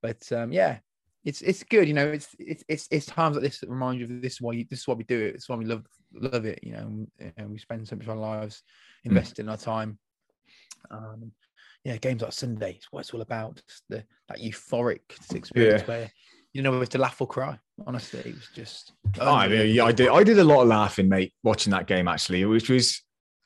but 0.02 0.30
um, 0.32 0.52
yeah, 0.52 0.80
it's 1.24 1.42
it's 1.42 1.64
good. 1.64 1.88
You 1.88 1.94
know, 1.94 2.08
it's 2.08 2.36
it's 2.40 2.64
it's, 2.68 2.88
it's 2.92 3.06
times 3.06 3.36
like 3.36 3.44
this 3.44 3.60
that 3.60 3.70
remind 3.70 4.00
you 4.00 4.06
of 4.06 4.22
this 4.22 4.34
is 4.34 4.42
why 4.42 4.54
you, 4.54 4.66
this 4.70 4.82
is 4.82 4.88
why 4.88 4.96
we 4.96 5.04
do 5.06 5.20
it. 5.20 5.36
It's 5.36 5.48
why 5.48 5.56
we 5.56 5.66
love 5.66 5.86
love 6.14 6.46
it. 6.46 6.60
You 6.64 6.74
know, 6.74 7.08
and, 7.38 7.50
we 7.50 7.58
spend 7.58 7.88
so 7.88 7.96
much 7.96 8.06
of 8.06 8.10
our 8.12 8.16
lives 8.18 8.64
Hmm. 9.04 9.12
investing 9.12 9.50
our 9.50 9.58
time. 9.58 9.98
Um, 10.92 11.32
yeah, 11.86 11.98
games 11.98 12.22
like 12.22 12.34
Sunday. 12.34 12.74
It's 12.74 12.92
what 12.92 13.02
it's 13.02 13.14
all 13.14 13.22
about. 13.22 13.62
Just 13.68 13.84
the 13.90 14.04
that 14.28 14.40
euphoric 14.40 15.02
experience 15.34 15.82
Yeah. 15.82 15.88
where 15.88 16.12
you 16.54 16.62
know 16.62 16.72
whether 16.72 16.86
to 16.86 16.98
laugh 16.98 17.22
or 17.22 17.28
cry. 17.28 17.58
Honestly, 17.88 18.20
it 18.20 18.36
was 18.36 18.50
just. 18.54 18.94
Oh, 19.20 19.36
I 19.36 19.48
mean, 19.48 19.74
yeah, 19.74 19.86
I 19.86 19.92
did. 19.92 20.10
I 20.10 20.24
did 20.24 20.40
a 20.40 20.44
lot 20.44 20.62
of 20.62 20.68
laughing, 20.68 21.10
mate, 21.10 21.34
watching 21.44 21.72
that 21.72 21.88
game 21.88 22.08
actually, 22.08 22.44
which 22.46 22.70
was 22.70 23.02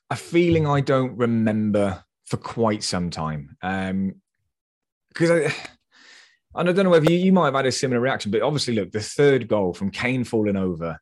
a 0.10 0.16
feeling 0.16 0.66
I 0.66 0.82
don't 0.82 1.18
remember 1.18 2.04
for 2.26 2.38
quite 2.38 2.84
some 2.84 3.10
time. 3.10 3.58
Um, 3.62 4.16
because 5.10 5.32
I, 5.32 5.36
and 6.56 6.70
I 6.70 6.72
don't 6.72 6.86
know 6.86 6.90
whether 6.90 7.12
you, 7.12 7.18
you 7.18 7.34
might 7.34 7.46
have 7.46 7.56
had 7.56 7.66
a 7.66 7.72
similar 7.72 8.00
reaction, 8.00 8.32
but 8.32 8.42
obviously, 8.42 8.76
look, 8.76 8.92
the 8.92 9.02
third 9.02 9.48
goal 9.48 9.74
from 9.74 9.92
Kane 9.92 10.24
falling 10.24 10.58
over. 10.58 11.00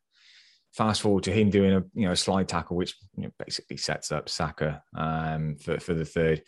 Fast 0.72 1.00
forward 1.00 1.24
to 1.24 1.32
him 1.32 1.48
doing 1.48 1.72
a 1.72 1.82
you 1.94 2.06
know 2.06 2.12
a 2.12 2.16
slide 2.16 2.48
tackle, 2.48 2.76
which 2.76 2.94
you 3.16 3.24
know, 3.24 3.30
basically 3.38 3.78
sets 3.78 4.12
up 4.12 4.28
Saka 4.28 4.82
um, 4.94 5.56
for 5.56 5.80
for 5.80 5.94
the 5.94 6.04
third. 6.04 6.42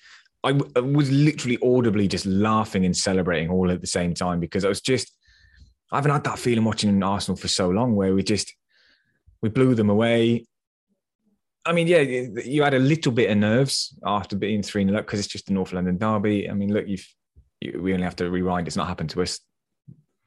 I, 0.44 0.52
w- 0.52 0.70
I 0.76 0.80
was 0.80 1.10
literally 1.10 1.58
audibly 1.62 2.08
just 2.08 2.26
laughing 2.26 2.84
and 2.84 2.94
celebrating 2.94 3.48
all 3.48 3.70
at 3.70 3.80
the 3.80 3.86
same 3.86 4.12
time 4.12 4.38
because 4.38 4.66
I 4.66 4.68
was 4.68 4.82
just 4.82 5.16
haven't 5.96 6.12
had 6.12 6.24
that 6.24 6.38
feeling 6.38 6.64
watching 6.64 7.02
Arsenal 7.02 7.36
for 7.36 7.48
so 7.48 7.68
long 7.68 7.94
where 7.94 8.14
we 8.14 8.22
just 8.22 8.54
we 9.40 9.48
blew 9.48 9.74
them 9.74 9.90
away. 9.90 10.46
I 11.64 11.72
mean, 11.72 11.86
yeah, 11.86 12.00
you 12.00 12.62
had 12.62 12.74
a 12.74 12.78
little 12.78 13.12
bit 13.12 13.30
of 13.30 13.36
nerves 13.36 13.96
after 14.04 14.36
being 14.36 14.62
3 14.62 14.84
0 14.84 14.98
up 14.98 15.06
because 15.06 15.20
it's 15.20 15.28
just 15.28 15.50
a 15.50 15.52
North 15.52 15.72
London 15.72 15.98
derby. 15.98 16.48
I 16.48 16.54
mean, 16.54 16.72
look, 16.72 16.86
you've 16.88 17.06
you, 17.60 17.80
we 17.80 17.92
only 17.92 18.04
have 18.04 18.16
to 18.16 18.30
rewind. 18.30 18.66
It's 18.66 18.76
not 18.76 18.88
happened 18.88 19.10
to 19.10 19.22
us 19.22 19.40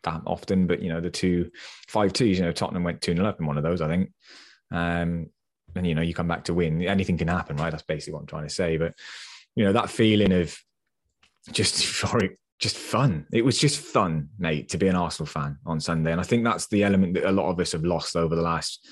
that 0.03 0.21
often, 0.25 0.67
but 0.67 0.81
you 0.81 0.89
know, 0.89 1.01
the 1.01 1.09
two 1.09 1.51
five 1.87 2.13
twos, 2.13 2.37
you 2.37 2.45
know, 2.45 2.51
Tottenham 2.51 2.83
went 2.83 3.01
2 3.01 3.15
0 3.15 3.25
up 3.25 3.39
in 3.39 3.45
one 3.45 3.57
of 3.57 3.63
those, 3.63 3.81
I 3.81 3.87
think. 3.87 4.11
Um, 4.71 5.29
and 5.75 5.87
you 5.87 5.95
know, 5.95 6.01
you 6.01 6.13
come 6.13 6.27
back 6.27 6.45
to 6.45 6.53
win. 6.53 6.81
Anything 6.81 7.17
can 7.17 7.27
happen, 7.27 7.57
right? 7.57 7.71
That's 7.71 7.83
basically 7.83 8.13
what 8.13 8.21
I'm 8.21 8.27
trying 8.27 8.47
to 8.47 8.53
say. 8.53 8.77
But 8.77 8.93
you 9.55 9.63
know, 9.63 9.73
that 9.73 9.89
feeling 9.89 10.33
of 10.33 10.55
just 11.51 11.75
euphoric, 11.83 12.35
just 12.61 12.77
fun. 12.77 13.25
It 13.33 13.43
was 13.43 13.57
just 13.57 13.79
fun, 13.79 14.29
mate, 14.37 14.69
to 14.69 14.77
be 14.77 14.87
an 14.87 14.95
Arsenal 14.95 15.25
fan 15.25 15.57
on 15.65 15.79
Sunday. 15.79 16.11
And 16.11 16.21
I 16.21 16.23
think 16.23 16.43
that's 16.43 16.67
the 16.67 16.83
element 16.83 17.15
that 17.15 17.27
a 17.27 17.31
lot 17.31 17.49
of 17.49 17.59
us 17.59 17.71
have 17.71 17.83
lost 17.83 18.15
over 18.15 18.35
the 18.35 18.41
last 18.41 18.87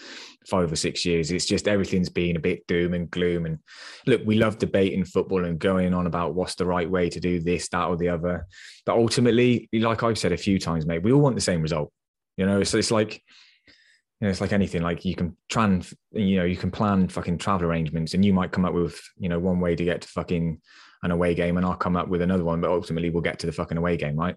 five 0.48 0.72
or 0.72 0.76
six 0.76 1.06
years. 1.06 1.32
It's 1.32 1.46
just 1.46 1.68
everything's 1.68 2.10
been 2.10 2.36
a 2.36 2.40
bit 2.40 2.66
doom 2.66 2.96
and 2.96 3.12
gloom. 3.12 3.46
And 3.46 3.60
look, 4.08 4.22
we 4.26 4.36
love 4.36 4.58
debating 4.58 5.06
football 5.06 5.46
and 5.46 5.60
going 5.60 5.94
on 5.94 6.08
about 6.08 6.34
what's 6.34 6.56
the 6.56 6.66
right 6.66 6.90
way 6.90 7.10
to 7.12 7.20
do 7.20 7.40
this, 7.40 7.70
that, 7.70 7.86
or 7.86 7.96
the 7.96 8.10
other. 8.10 8.48
But 8.88 8.98
ultimately, 8.98 9.70
like 9.72 10.02
I've 10.02 10.18
said 10.18 10.32
a 10.32 10.38
few 10.38 10.58
times, 10.58 10.88
mate, 10.88 11.04
we 11.04 11.12
all 11.12 11.22
want 11.22 11.36
the 11.36 11.42
same 11.42 11.62
result. 11.62 11.94
You 12.38 12.48
know, 12.48 12.64
so 12.64 12.80
it's 12.80 12.90
like, 12.92 13.22
you 13.68 14.26
know, 14.26 14.30
it's 14.30 14.42
like 14.42 14.54
anything. 14.54 14.82
Like 14.82 15.06
you 15.06 15.16
can 15.16 15.38
plan, 15.52 15.84
you 16.12 16.38
know, 16.38 16.46
you 16.46 16.58
can 16.58 16.72
plan 16.72 17.08
fucking 17.08 17.38
travel 17.38 17.68
arrangements, 17.68 18.16
and 18.16 18.26
you 18.26 18.34
might 18.34 18.52
come 18.52 18.66
up 18.66 18.74
with, 18.74 19.00
you 19.20 19.30
know, 19.30 19.38
one 19.38 19.60
way 19.60 19.76
to 19.76 19.84
get 19.84 20.02
to 20.02 20.08
fucking 20.08 20.60
an 21.04 21.12
away 21.12 21.34
game, 21.36 21.58
and 21.58 21.66
I'll 21.66 21.76
come 21.76 21.96
up 21.96 22.08
with 22.08 22.22
another 22.22 22.44
one. 22.44 22.62
But 22.62 22.72
ultimately, 22.72 23.10
we'll 23.10 23.22
get 23.22 23.40
to 23.40 23.46
the 23.46 23.54
fucking 23.54 23.78
away 23.78 23.98
game, 23.98 24.16
right? 24.16 24.36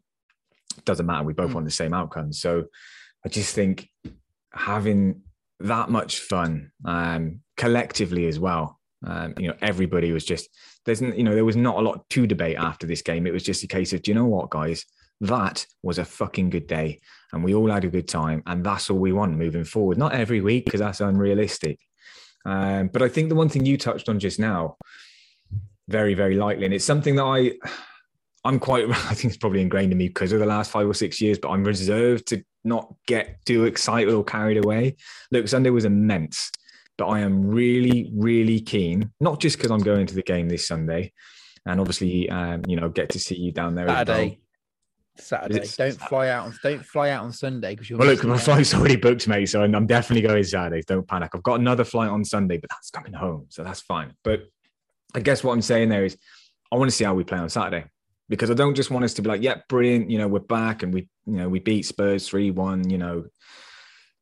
Doesn't 0.84 1.06
matter. 1.06 1.24
We 1.24 1.32
both 1.32 1.50
Mm. 1.50 1.54
want 1.54 1.66
the 1.66 1.72
same 1.72 1.92
outcome. 1.94 2.32
So 2.32 2.64
I 3.24 3.28
just 3.28 3.54
think 3.54 3.88
having 4.52 5.22
that 5.60 5.90
much 5.90 6.20
fun, 6.20 6.72
um, 6.84 7.40
collectively 7.56 8.26
as 8.26 8.38
well. 8.38 8.78
Um, 9.04 9.34
you 9.38 9.48
know, 9.48 9.56
everybody 9.60 10.12
was 10.12 10.24
just 10.24 10.48
there's, 10.84 11.00
you 11.00 11.22
know, 11.22 11.34
there 11.34 11.44
was 11.44 11.56
not 11.56 11.76
a 11.76 11.80
lot 11.80 12.08
to 12.10 12.26
debate 12.26 12.56
after 12.56 12.86
this 12.86 13.02
game. 13.02 13.26
It 13.26 13.32
was 13.32 13.44
just 13.44 13.62
a 13.62 13.68
case 13.68 13.92
of, 13.92 14.02
do 14.02 14.10
you 14.10 14.14
know 14.16 14.26
what, 14.26 14.50
guys? 14.50 14.84
That 15.20 15.64
was 15.82 15.98
a 15.98 16.04
fucking 16.04 16.50
good 16.50 16.66
day 16.66 17.00
and 17.32 17.44
we 17.44 17.54
all 17.54 17.70
had 17.70 17.84
a 17.84 17.88
good 17.88 18.08
time. 18.08 18.42
And 18.46 18.64
that's 18.64 18.90
all 18.90 18.98
we 18.98 19.12
want 19.12 19.38
moving 19.38 19.64
forward. 19.64 19.96
Not 19.96 20.12
every 20.12 20.40
week, 20.40 20.64
because 20.64 20.80
that's 20.80 21.00
unrealistic. 21.00 21.78
Um, 22.44 22.88
but 22.88 23.02
I 23.02 23.08
think 23.08 23.28
the 23.28 23.36
one 23.36 23.48
thing 23.48 23.64
you 23.64 23.78
touched 23.78 24.08
on 24.08 24.18
just 24.18 24.40
now, 24.40 24.76
very, 25.88 26.14
very 26.14 26.36
lightly, 26.36 26.64
and 26.64 26.74
it's 26.74 26.84
something 26.84 27.16
that 27.16 27.24
I, 27.24 27.52
I'm 28.44 28.58
quite, 28.58 28.88
I 28.90 29.14
think 29.14 29.32
it's 29.32 29.36
probably 29.36 29.60
ingrained 29.60 29.92
in 29.92 29.98
me 29.98 30.08
because 30.08 30.32
of 30.32 30.40
the 30.40 30.46
last 30.46 30.70
five 30.70 30.86
or 30.86 30.94
six 30.94 31.20
years, 31.20 31.38
but 31.38 31.50
I'm 31.50 31.64
reserved 31.64 32.28
to 32.28 32.42
not 32.64 32.94
get 33.06 33.44
too 33.44 33.64
excited 33.64 34.12
or 34.12 34.24
carried 34.24 34.62
away. 34.64 34.96
Look, 35.30 35.48
Sunday 35.48 35.70
was 35.70 35.84
immense, 35.84 36.50
but 36.98 37.06
I 37.06 37.20
am 37.20 37.44
really, 37.44 38.10
really 38.14 38.60
keen, 38.60 39.10
not 39.20 39.40
just 39.40 39.56
because 39.56 39.70
I'm 39.70 39.80
going 39.80 40.06
to 40.06 40.14
the 40.14 40.22
game 40.22 40.48
this 40.48 40.66
Sunday, 40.66 41.12
and 41.66 41.80
obviously, 41.80 42.28
um, 42.30 42.62
you 42.66 42.76
know, 42.76 42.88
get 42.88 43.10
to 43.10 43.18
see 43.18 43.36
you 43.36 43.52
down 43.52 43.74
there. 43.74 43.88
Saturday. 43.88 44.42
Saturday. 45.16 45.58
Don't 45.58 45.66
Sat- 45.66 46.08
fly 46.08 46.28
out 46.28 46.46
on 46.46 46.58
don't 46.62 46.84
fly 46.84 47.10
out 47.10 47.24
on 47.24 47.32
Sunday 47.32 47.74
because 47.74 47.90
you're 47.90 47.98
Well, 47.98 48.08
look, 48.08 48.24
my 48.24 48.38
flight's 48.38 48.74
already 48.74 48.96
booked, 48.96 49.28
mate. 49.28 49.46
So 49.46 49.62
I'm 49.62 49.74
I'm 49.74 49.86
definitely 49.86 50.26
going 50.26 50.42
Saturday. 50.44 50.82
Don't 50.86 51.06
panic. 51.06 51.32
I've 51.34 51.42
got 51.42 51.60
another 51.60 51.84
flight 51.84 52.08
on 52.08 52.24
Sunday, 52.24 52.56
but 52.56 52.70
that's 52.70 52.90
coming 52.90 53.12
home. 53.12 53.46
So 53.50 53.62
that's 53.62 53.80
fine. 53.80 54.14
But 54.24 54.44
I 55.14 55.20
guess 55.20 55.44
what 55.44 55.52
I'm 55.52 55.62
saying 55.62 55.88
there 55.88 56.04
is 56.04 56.16
I 56.70 56.76
want 56.76 56.90
to 56.90 56.96
see 56.96 57.04
how 57.04 57.14
we 57.14 57.24
play 57.24 57.38
on 57.38 57.48
Saturday 57.48 57.84
because 58.28 58.50
I 58.50 58.54
don't 58.54 58.74
just 58.74 58.90
want 58.90 59.04
us 59.04 59.14
to 59.14 59.22
be 59.22 59.28
like, 59.28 59.42
yeah, 59.42 59.60
brilliant. 59.68 60.10
You 60.10 60.18
know, 60.18 60.28
we're 60.28 60.40
back 60.40 60.82
and 60.82 60.92
we, 60.92 61.08
you 61.26 61.34
know, 61.34 61.48
we 61.48 61.60
beat 61.60 61.84
Spurs 61.84 62.26
3 62.28 62.50
1. 62.50 62.88
You 62.88 62.98
know, 62.98 63.24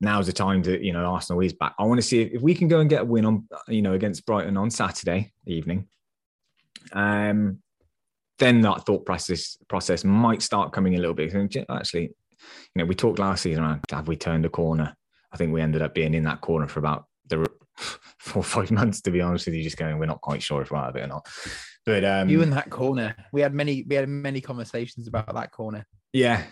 now's 0.00 0.26
the 0.26 0.33
time 0.33 0.62
to, 0.64 0.85
you 0.85 0.92
know, 0.92 1.05
Arsenal 1.05 1.40
is 1.42 1.53
back. 1.53 1.74
I 1.79 1.85
want 1.85 1.98
to 1.98 2.07
see 2.07 2.22
if, 2.22 2.33
if 2.33 2.42
we 2.42 2.55
can 2.55 2.66
go 2.66 2.81
and 2.81 2.90
get 2.90 3.03
a 3.03 3.05
win 3.05 3.24
on, 3.24 3.48
you 3.68 3.83
know, 3.83 3.92
against 3.92 4.26
Brighton 4.26 4.57
on 4.57 4.70
Saturday 4.70 5.33
evening. 5.46 5.87
Um, 6.92 7.59
then 8.38 8.62
that 8.62 8.87
thought 8.87 9.05
process 9.05 9.59
process 9.68 10.03
might 10.03 10.42
start 10.42 10.72
coming 10.72 10.96
a 10.96 10.98
little 10.98 11.14
bit. 11.14 11.33
And 11.33 11.66
Actually, 11.70 12.03
you 12.03 12.76
know, 12.76 12.87
we 12.87 12.94
talked 12.94 13.18
last 13.18 13.42
season 13.42 13.62
around 13.62 13.85
have 13.90 14.09
we 14.09 14.16
turned 14.16 14.44
a 14.44 14.48
corner? 14.48 14.96
I 15.33 15.37
think 15.37 15.53
we 15.53 15.61
ended 15.61 15.83
up 15.83 15.94
being 15.94 16.14
in 16.14 16.24
that 16.24 16.40
corner 16.40 16.66
for 16.66 16.81
about 16.81 17.05
the 17.29 17.46
four 18.18 18.40
or 18.40 18.44
five 18.44 18.70
months, 18.70 19.00
to 19.02 19.10
be 19.10 19.20
honest 19.20 19.46
with 19.46 19.54
you, 19.54 19.62
just 19.62 19.76
going, 19.76 19.98
we're 19.98 20.06
not 20.06 20.20
quite 20.20 20.42
sure 20.42 20.62
if 20.62 20.70
we're 20.70 20.78
out 20.78 20.90
of 20.90 20.96
it 20.96 21.02
or 21.02 21.06
not. 21.06 21.26
But 21.86 22.04
um, 22.04 22.28
you 22.28 22.42
in 22.42 22.50
that 22.50 22.70
corner. 22.70 23.16
We 23.32 23.40
had 23.40 23.54
many 23.54 23.84
we 23.88 23.96
had 23.96 24.08
many 24.08 24.40
conversations 24.40 25.08
about 25.08 25.34
that 25.34 25.50
corner. 25.50 25.86
yeah, 26.12 26.44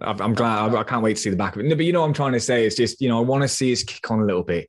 I'm 0.00 0.34
glad. 0.34 0.74
I, 0.74 0.82
can't 0.82 1.02
wait 1.02 1.14
to 1.14 1.22
see 1.22 1.30
the 1.30 1.36
back 1.36 1.54
of 1.54 1.60
it. 1.60 1.68
No, 1.68 1.76
but 1.76 1.84
you 1.84 1.92
know 1.92 2.00
what 2.00 2.08
I'm 2.08 2.12
trying 2.12 2.32
to 2.32 2.40
say? 2.40 2.66
It's 2.66 2.76
just 2.76 3.00
you 3.00 3.08
know 3.08 3.18
I 3.18 3.22
want 3.22 3.42
to 3.42 3.48
see 3.48 3.72
us 3.72 3.82
kick 3.82 4.10
on 4.10 4.20
a 4.20 4.24
little 4.24 4.42
bit 4.42 4.68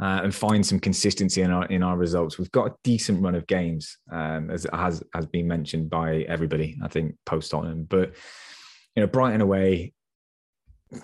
uh, 0.00 0.20
and 0.22 0.34
find 0.34 0.64
some 0.64 0.78
consistency 0.78 1.42
in 1.42 1.50
our 1.50 1.64
in 1.66 1.82
our 1.82 1.96
results. 1.96 2.38
We've 2.38 2.50
got 2.52 2.68
a 2.68 2.74
decent 2.84 3.22
run 3.22 3.34
of 3.34 3.46
games, 3.46 3.98
um, 4.10 4.50
as 4.50 4.66
has 4.72 5.02
has 5.14 5.26
been 5.26 5.48
mentioned 5.48 5.90
by 5.90 6.18
everybody. 6.28 6.78
I 6.82 6.88
think 6.88 7.16
post 7.24 7.50
Tottenham, 7.50 7.84
but 7.84 8.14
you 8.94 9.02
know 9.02 9.06
Brighton 9.06 9.40
away, 9.40 9.94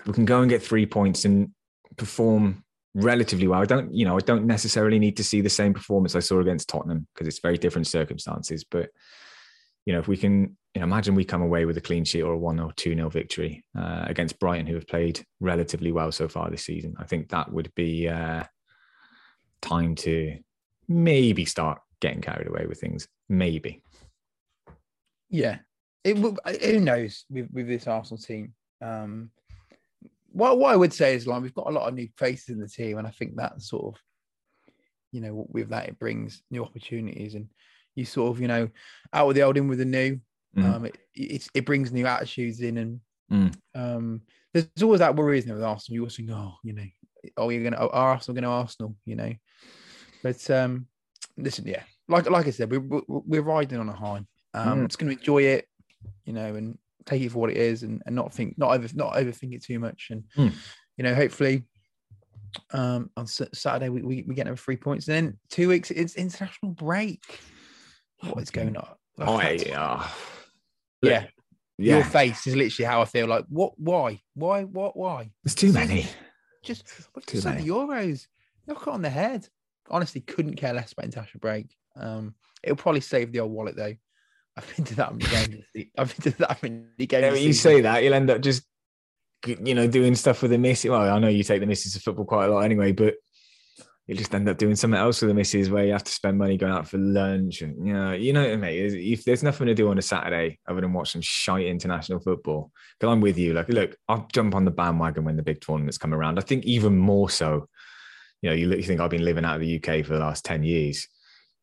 we 0.05 0.13
can 0.13 0.25
go 0.25 0.41
and 0.41 0.49
get 0.49 0.61
three 0.61 0.85
points 0.85 1.25
and 1.25 1.51
perform 1.97 2.62
relatively 2.93 3.47
well. 3.47 3.61
I 3.61 3.65
don't, 3.65 3.93
you 3.93 4.05
know, 4.05 4.17
I 4.17 4.21
don't 4.21 4.45
necessarily 4.45 4.99
need 4.99 5.17
to 5.17 5.23
see 5.23 5.41
the 5.41 5.49
same 5.49 5.73
performance 5.73 6.15
I 6.15 6.19
saw 6.19 6.39
against 6.39 6.69
Tottenham 6.69 7.07
because 7.13 7.27
it's 7.27 7.39
very 7.39 7.57
different 7.57 7.87
circumstances. 7.87 8.63
But 8.63 8.89
you 9.85 9.93
know, 9.93 9.99
if 9.99 10.07
we 10.07 10.17
can, 10.17 10.55
you 10.73 10.79
know, 10.79 10.83
imagine 10.83 11.15
we 11.15 11.25
come 11.25 11.41
away 11.41 11.65
with 11.65 11.77
a 11.77 11.81
clean 11.81 12.05
sheet 12.05 12.21
or 12.21 12.33
a 12.33 12.37
one 12.37 12.59
or 12.59 12.71
two 12.73 12.95
nil 12.95 13.09
victory 13.09 13.65
uh, 13.77 14.05
against 14.07 14.39
Brighton, 14.39 14.67
who 14.67 14.75
have 14.75 14.87
played 14.87 15.25
relatively 15.39 15.91
well 15.91 16.11
so 16.11 16.27
far 16.27 16.49
this 16.49 16.65
season, 16.65 16.95
I 16.97 17.05
think 17.05 17.29
that 17.29 17.51
would 17.51 17.73
be 17.75 18.07
uh, 18.07 18.43
time 19.61 19.95
to 19.95 20.37
maybe 20.87 21.45
start 21.45 21.81
getting 21.99 22.21
carried 22.21 22.47
away 22.47 22.65
with 22.67 22.79
things. 22.79 23.07
Maybe. 23.29 23.81
Yeah. 25.29 25.59
It 26.03 26.17
who 26.17 26.79
knows 26.79 27.25
with, 27.29 27.49
with 27.51 27.67
this 27.67 27.87
Arsenal 27.87 28.21
team. 28.21 28.53
Um 28.81 29.31
what, 30.33 30.59
what 30.59 30.73
I 30.73 30.75
would 30.75 30.93
say 30.93 31.15
is 31.15 31.27
like 31.27 31.41
we've 31.41 31.53
got 31.53 31.67
a 31.67 31.71
lot 31.71 31.87
of 31.87 31.93
new 31.93 32.09
faces 32.17 32.49
in 32.49 32.59
the 32.59 32.67
team, 32.67 32.97
and 32.97 33.07
I 33.07 33.11
think 33.11 33.35
that 33.35 33.61
sort 33.61 33.95
of, 33.95 34.01
you 35.11 35.21
know, 35.21 35.45
with 35.49 35.69
that 35.69 35.87
it 35.87 35.99
brings 35.99 36.43
new 36.51 36.63
opportunities, 36.63 37.35
and 37.35 37.47
you 37.95 38.03
sort 38.05 38.31
of, 38.35 38.41
you 38.41 38.47
know, 38.47 38.67
out 39.13 39.27
with 39.27 39.35
the 39.35 39.43
old, 39.43 39.57
in 39.57 39.67
with 39.67 39.79
the 39.79 39.85
new. 39.85 40.19
Mhm. 40.57 40.63
Um, 40.65 40.85
it, 40.85 40.97
it 41.15 41.47
it 41.53 41.65
brings 41.65 41.91
new 41.91 42.05
attitudes 42.05 42.59
in, 42.61 42.77
and 42.77 42.99
Mm. 43.31 43.55
um, 43.73 44.21
there's 44.53 44.67
always 44.83 44.99
that 44.99 45.15
worry, 45.15 45.37
isn't 45.39 45.47
there, 45.47 45.55
with 45.55 45.63
Arsenal? 45.65 45.95
You 45.95 46.01
always 46.01 46.15
think, 46.15 46.29
oh, 46.29 46.55
you 46.63 46.73
know, 46.73 46.85
oh, 47.37 47.49
you're 47.49 47.63
gonna, 47.63 47.77
oh, 47.79 47.87
are 47.87 48.11
Arsenal 48.13 48.35
gonna 48.35 48.49
Arsenal, 48.53 48.95
you 49.05 49.15
know, 49.15 49.33
but 50.21 50.49
um, 50.51 50.87
listen, 51.37 51.65
yeah, 51.65 51.83
like 52.07 52.29
like 52.29 52.45
I 52.47 52.51
said, 52.51 52.69
we're 52.69 52.79
we're, 52.81 53.01
we're 53.07 53.41
riding 53.41 53.79
on 53.79 53.89
a 53.89 53.93
high. 53.93 54.25
Um, 54.53 54.79
Mm. 54.81 54.87
just 54.87 54.99
gonna 54.99 55.13
enjoy 55.13 55.43
it, 55.43 55.67
you 56.25 56.33
know, 56.33 56.55
and 56.55 56.77
take 57.05 57.21
it 57.21 57.31
for 57.31 57.39
what 57.39 57.49
it 57.51 57.57
is, 57.57 57.83
and, 57.83 58.01
and 58.05 58.15
not 58.15 58.33
think, 58.33 58.57
not 58.57 58.73
over, 58.75 58.87
not 58.95 59.13
overthink 59.15 59.53
it 59.53 59.63
too 59.63 59.79
much, 59.79 60.07
and 60.11 60.23
Mm. 60.37 60.53
you 60.97 61.03
know, 61.03 61.13
hopefully, 61.15 61.65
um, 62.71 63.09
on 63.17 63.25
Sa- 63.27 63.45
Saturday 63.53 63.89
we, 63.89 64.01
we 64.01 64.23
we 64.27 64.35
get 64.35 64.47
over 64.47 64.55
three 64.57 64.77
points, 64.77 65.07
and 65.07 65.15
then 65.15 65.39
two 65.49 65.67
weeks 65.69 65.91
it's 65.91 66.15
international 66.15 66.71
break. 66.73 67.39
What 68.21 68.41
is 68.41 68.51
going 68.51 68.77
on? 68.77 68.87
Oh, 69.19 69.37
That's- 69.37 69.65
yeah. 69.65 70.09
yeah, 71.01 71.27
your 71.77 72.03
face 72.03 72.47
is 72.47 72.55
literally 72.55 72.85
how 72.85 73.01
I 73.01 73.05
feel. 73.05 73.27
Like, 73.27 73.45
what? 73.49 73.73
Why? 73.77 74.21
Why? 74.35 74.63
What? 74.63 74.95
Why? 74.95 75.31
There's 75.43 75.55
too 75.55 75.73
many. 75.73 76.05
Just, 76.63 76.85
Too 76.87 77.03
just 77.41 77.43
the. 77.43 77.51
Euros. 77.67 78.25
knock 78.67 78.83
it 78.83 78.87
on 78.87 79.01
the 79.01 79.09
head. 79.09 79.47
Honestly, 79.89 80.21
couldn't 80.21 80.55
care 80.55 80.73
less 80.73 80.93
about 80.93 81.03
international 81.05 81.41
break. 81.41 81.75
Um, 81.97 82.35
it'll 82.63 82.77
probably 82.77 83.01
save 83.01 83.33
the 83.33 83.41
old 83.41 83.51
wallet 83.51 83.75
though. 83.75 83.93
I've 84.55 84.75
been 84.75 84.85
to 84.85 84.95
that 84.95 85.15
many 85.15 85.29
games. 85.29 85.89
I've 85.97 86.15
been 86.15 86.31
to 86.31 86.37
that 86.39 86.63
many 86.63 86.85
games. 87.07 87.11
Yeah, 87.11 87.33
you 87.33 87.53
say 87.53 87.81
that 87.81 88.03
you'll 88.03 88.13
end 88.13 88.29
up 88.29 88.41
just 88.41 88.63
you 89.45 89.75
know 89.75 89.87
doing 89.87 90.15
stuff 90.15 90.41
with 90.41 90.51
the 90.51 90.57
missus. 90.57 90.89
Well, 90.89 91.01
I 91.01 91.19
know 91.19 91.27
you 91.27 91.43
take 91.43 91.59
the 91.59 91.65
missus 91.65 91.93
to 91.93 91.99
football 91.99 92.25
quite 92.25 92.45
a 92.45 92.53
lot 92.53 92.59
anyway, 92.59 92.91
but 92.91 93.15
you 94.07 94.15
just 94.15 94.33
end 94.35 94.49
up 94.49 94.57
doing 94.57 94.75
something 94.75 94.99
else 94.99 95.21
with 95.21 95.29
the 95.29 95.33
missus 95.33 95.69
where 95.69 95.85
you 95.85 95.93
have 95.93 96.03
to 96.03 96.11
spend 96.11 96.37
money 96.37 96.57
going 96.57 96.73
out 96.73 96.87
for 96.87 96.97
lunch 96.97 97.61
and 97.61 97.87
you 97.87 97.93
know 97.93 98.11
you 98.11 98.33
know 98.33 98.57
mate 98.57 98.93
if 98.93 99.23
there's 99.23 99.43
nothing 99.43 99.67
to 99.67 99.73
do 99.73 99.89
on 99.89 99.97
a 99.97 100.01
saturday 100.01 100.59
other 100.67 100.81
than 100.81 100.91
watch 100.91 101.11
some 101.11 101.21
shite 101.21 101.65
international 101.65 102.19
football 102.19 102.71
because 102.99 103.11
i'm 103.11 103.21
with 103.21 103.37
you 103.37 103.53
like 103.53 103.69
look 103.69 103.95
i'll 104.09 104.27
jump 104.33 104.55
on 104.55 104.65
the 104.65 104.71
bandwagon 104.71 105.23
when 105.23 105.37
the 105.37 105.43
big 105.43 105.61
tournaments 105.61 105.97
come 105.97 106.13
around 106.13 106.37
i 106.37 106.41
think 106.41 106.65
even 106.65 106.97
more 106.97 107.29
so 107.29 107.67
you 108.41 108.49
know 108.49 108.55
you, 108.55 108.67
look, 108.67 108.77
you 108.77 108.83
think 108.83 108.99
i've 108.99 109.09
been 109.09 109.25
living 109.25 109.45
out 109.45 109.55
of 109.55 109.61
the 109.61 109.77
uk 109.77 110.05
for 110.05 110.13
the 110.13 110.19
last 110.19 110.43
10 110.43 110.63
years 110.63 111.07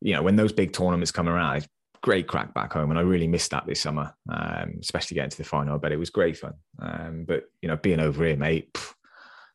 you 0.01 0.15
know 0.15 0.23
when 0.23 0.35
those 0.35 0.51
big 0.51 0.73
tournaments 0.73 1.11
come 1.11 1.29
around 1.29 1.67
great 2.01 2.27
crack 2.27 2.53
back 2.53 2.73
home 2.73 2.89
and 2.89 2.99
i 2.99 3.03
really 3.03 3.27
missed 3.27 3.51
that 3.51 3.65
this 3.67 3.79
summer 3.79 4.13
um, 4.29 4.75
especially 4.81 5.15
getting 5.15 5.29
to 5.29 5.37
the 5.37 5.43
final 5.43 5.77
but 5.77 5.91
it 5.91 5.97
was 5.97 6.09
great 6.09 6.37
fun 6.37 6.53
um, 6.79 7.25
but 7.27 7.43
you 7.61 7.67
know 7.67 7.77
being 7.77 7.99
over 7.99 8.25
here 8.25 8.35
mate 8.35 8.73
pff, 8.73 8.93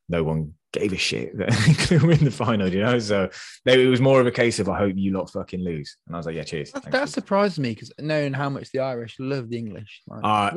no 0.08 0.22
one 0.22 0.54
gave 0.78 0.92
a 0.92 0.96
shit 0.96 1.36
that 1.38 1.86
they 1.90 1.98
win 1.98 2.24
the 2.24 2.30
final, 2.30 2.68
you 2.68 2.80
know. 2.80 2.98
So 2.98 3.30
it 3.64 3.88
was 3.88 4.00
more 4.00 4.20
of 4.20 4.26
a 4.26 4.30
case 4.30 4.58
of 4.58 4.68
I 4.68 4.78
hope 4.78 4.94
you 4.96 5.12
lot 5.12 5.30
fucking 5.30 5.60
lose. 5.60 5.96
And 6.06 6.14
I 6.14 6.18
was 6.18 6.26
like, 6.26 6.36
yeah, 6.36 6.44
cheers. 6.44 6.70
That, 6.72 6.90
that 6.90 7.08
surprised 7.08 7.58
me 7.58 7.70
because 7.70 7.92
knowing 7.98 8.32
how 8.32 8.48
much 8.48 8.70
the 8.72 8.80
Irish 8.80 9.16
love 9.18 9.48
the 9.48 9.58
English. 9.58 10.02
Like, 10.06 10.20
uh. 10.22 10.50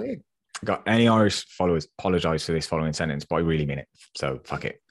Got 0.66 0.84
any 0.88 1.08
Irish 1.08 1.46
followers 1.48 1.88
apologize 1.98 2.46
for 2.46 2.52
this 2.52 2.68
following 2.68 2.92
sentence, 2.92 3.24
but 3.24 3.38
I 3.38 3.40
really 3.40 3.66
mean 3.66 3.80
it. 3.80 3.88
So 4.18 4.42
fuck 4.44 4.66
it. 4.66 4.82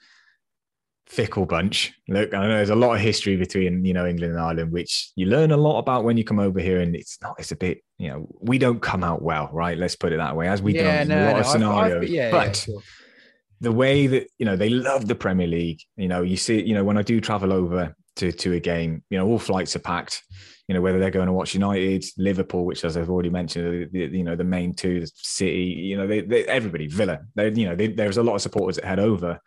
Fickle 1.09 1.45
bunch. 1.45 1.93
Look, 2.07 2.33
I 2.33 2.47
know 2.47 2.55
there's 2.55 2.69
a 2.69 2.75
lot 2.75 2.93
of 2.93 3.01
history 3.01 3.35
between 3.35 3.83
you 3.83 3.93
know 3.93 4.05
England 4.05 4.33
and 4.33 4.41
Ireland, 4.41 4.71
which 4.71 5.11
you 5.15 5.25
learn 5.25 5.51
a 5.51 5.57
lot 5.57 5.79
about 5.79 6.03
when 6.03 6.17
you 6.17 6.23
come 6.23 6.39
over 6.39 6.59
here, 6.59 6.79
and 6.81 6.95
it's 6.95 7.17
not. 7.21 7.35
It's 7.39 7.51
a 7.51 7.55
bit, 7.55 7.83
you 7.97 8.09
know, 8.09 8.27
we 8.39 8.57
don't 8.57 8.81
come 8.81 9.03
out 9.03 9.21
well, 9.21 9.49
right? 9.51 9.77
Let's 9.77 9.95
put 9.95 10.13
it 10.13 10.17
that 10.17 10.35
way. 10.35 10.47
As 10.47 10.61
we 10.61 10.75
yeah, 10.75 10.99
don't, 10.99 11.09
no, 11.09 11.15
a 11.15 11.25
lot 11.25 11.33
no, 11.33 11.39
of 11.39 11.45
scenarios, 11.47 11.91
I've, 11.91 12.03
I've, 12.03 12.09
yeah, 12.09 12.31
but. 12.31 12.45
Yeah, 12.45 12.51
sure 12.75 12.81
the 13.61 13.71
way 13.71 14.07
that 14.07 14.27
you 14.37 14.45
know 14.45 14.55
they 14.55 14.69
love 14.69 15.07
the 15.07 15.15
Premier 15.15 15.47
League. 15.47 15.81
You 15.97 16.07
know, 16.07 16.21
you 16.21 16.37
see, 16.37 16.61
you 16.61 16.73
know, 16.73 16.83
when 16.83 16.97
I 16.97 17.01
do 17.01 17.19
travel 17.19 17.53
over 17.53 17.95
to 18.17 18.31
to 18.31 18.53
a 18.53 18.59
game, 18.59 19.03
you 19.09 19.17
know, 19.17 19.27
all 19.27 19.39
flights 19.39 19.75
are 19.75 19.79
packed. 19.79 20.23
You 20.67 20.75
know, 20.75 20.81
whether 20.81 20.99
they're 20.99 21.09
going 21.09 21.27
to 21.27 21.33
watch 21.33 21.55
United, 21.55 22.05
Liverpool, 22.17 22.63
which 22.63 22.85
as 22.85 22.95
I've 22.95 23.09
already 23.09 23.31
mentioned, 23.31 23.89
the, 23.91 23.99
you 23.99 24.23
know, 24.23 24.35
the 24.35 24.43
main 24.43 24.73
two, 24.73 24.99
the 24.99 25.11
City. 25.15 25.63
You 25.63 25.97
know, 25.97 26.05
they, 26.05 26.21
they 26.21 26.45
everybody, 26.45 26.87
Villa. 26.87 27.19
They, 27.33 27.51
you 27.51 27.67
know, 27.67 27.75
they, 27.75 27.87
there's 27.87 28.17
a 28.17 28.23
lot 28.23 28.35
of 28.35 28.41
supporters 28.41 28.75
that 28.75 28.85
head 28.85 28.99
over. 28.99 29.39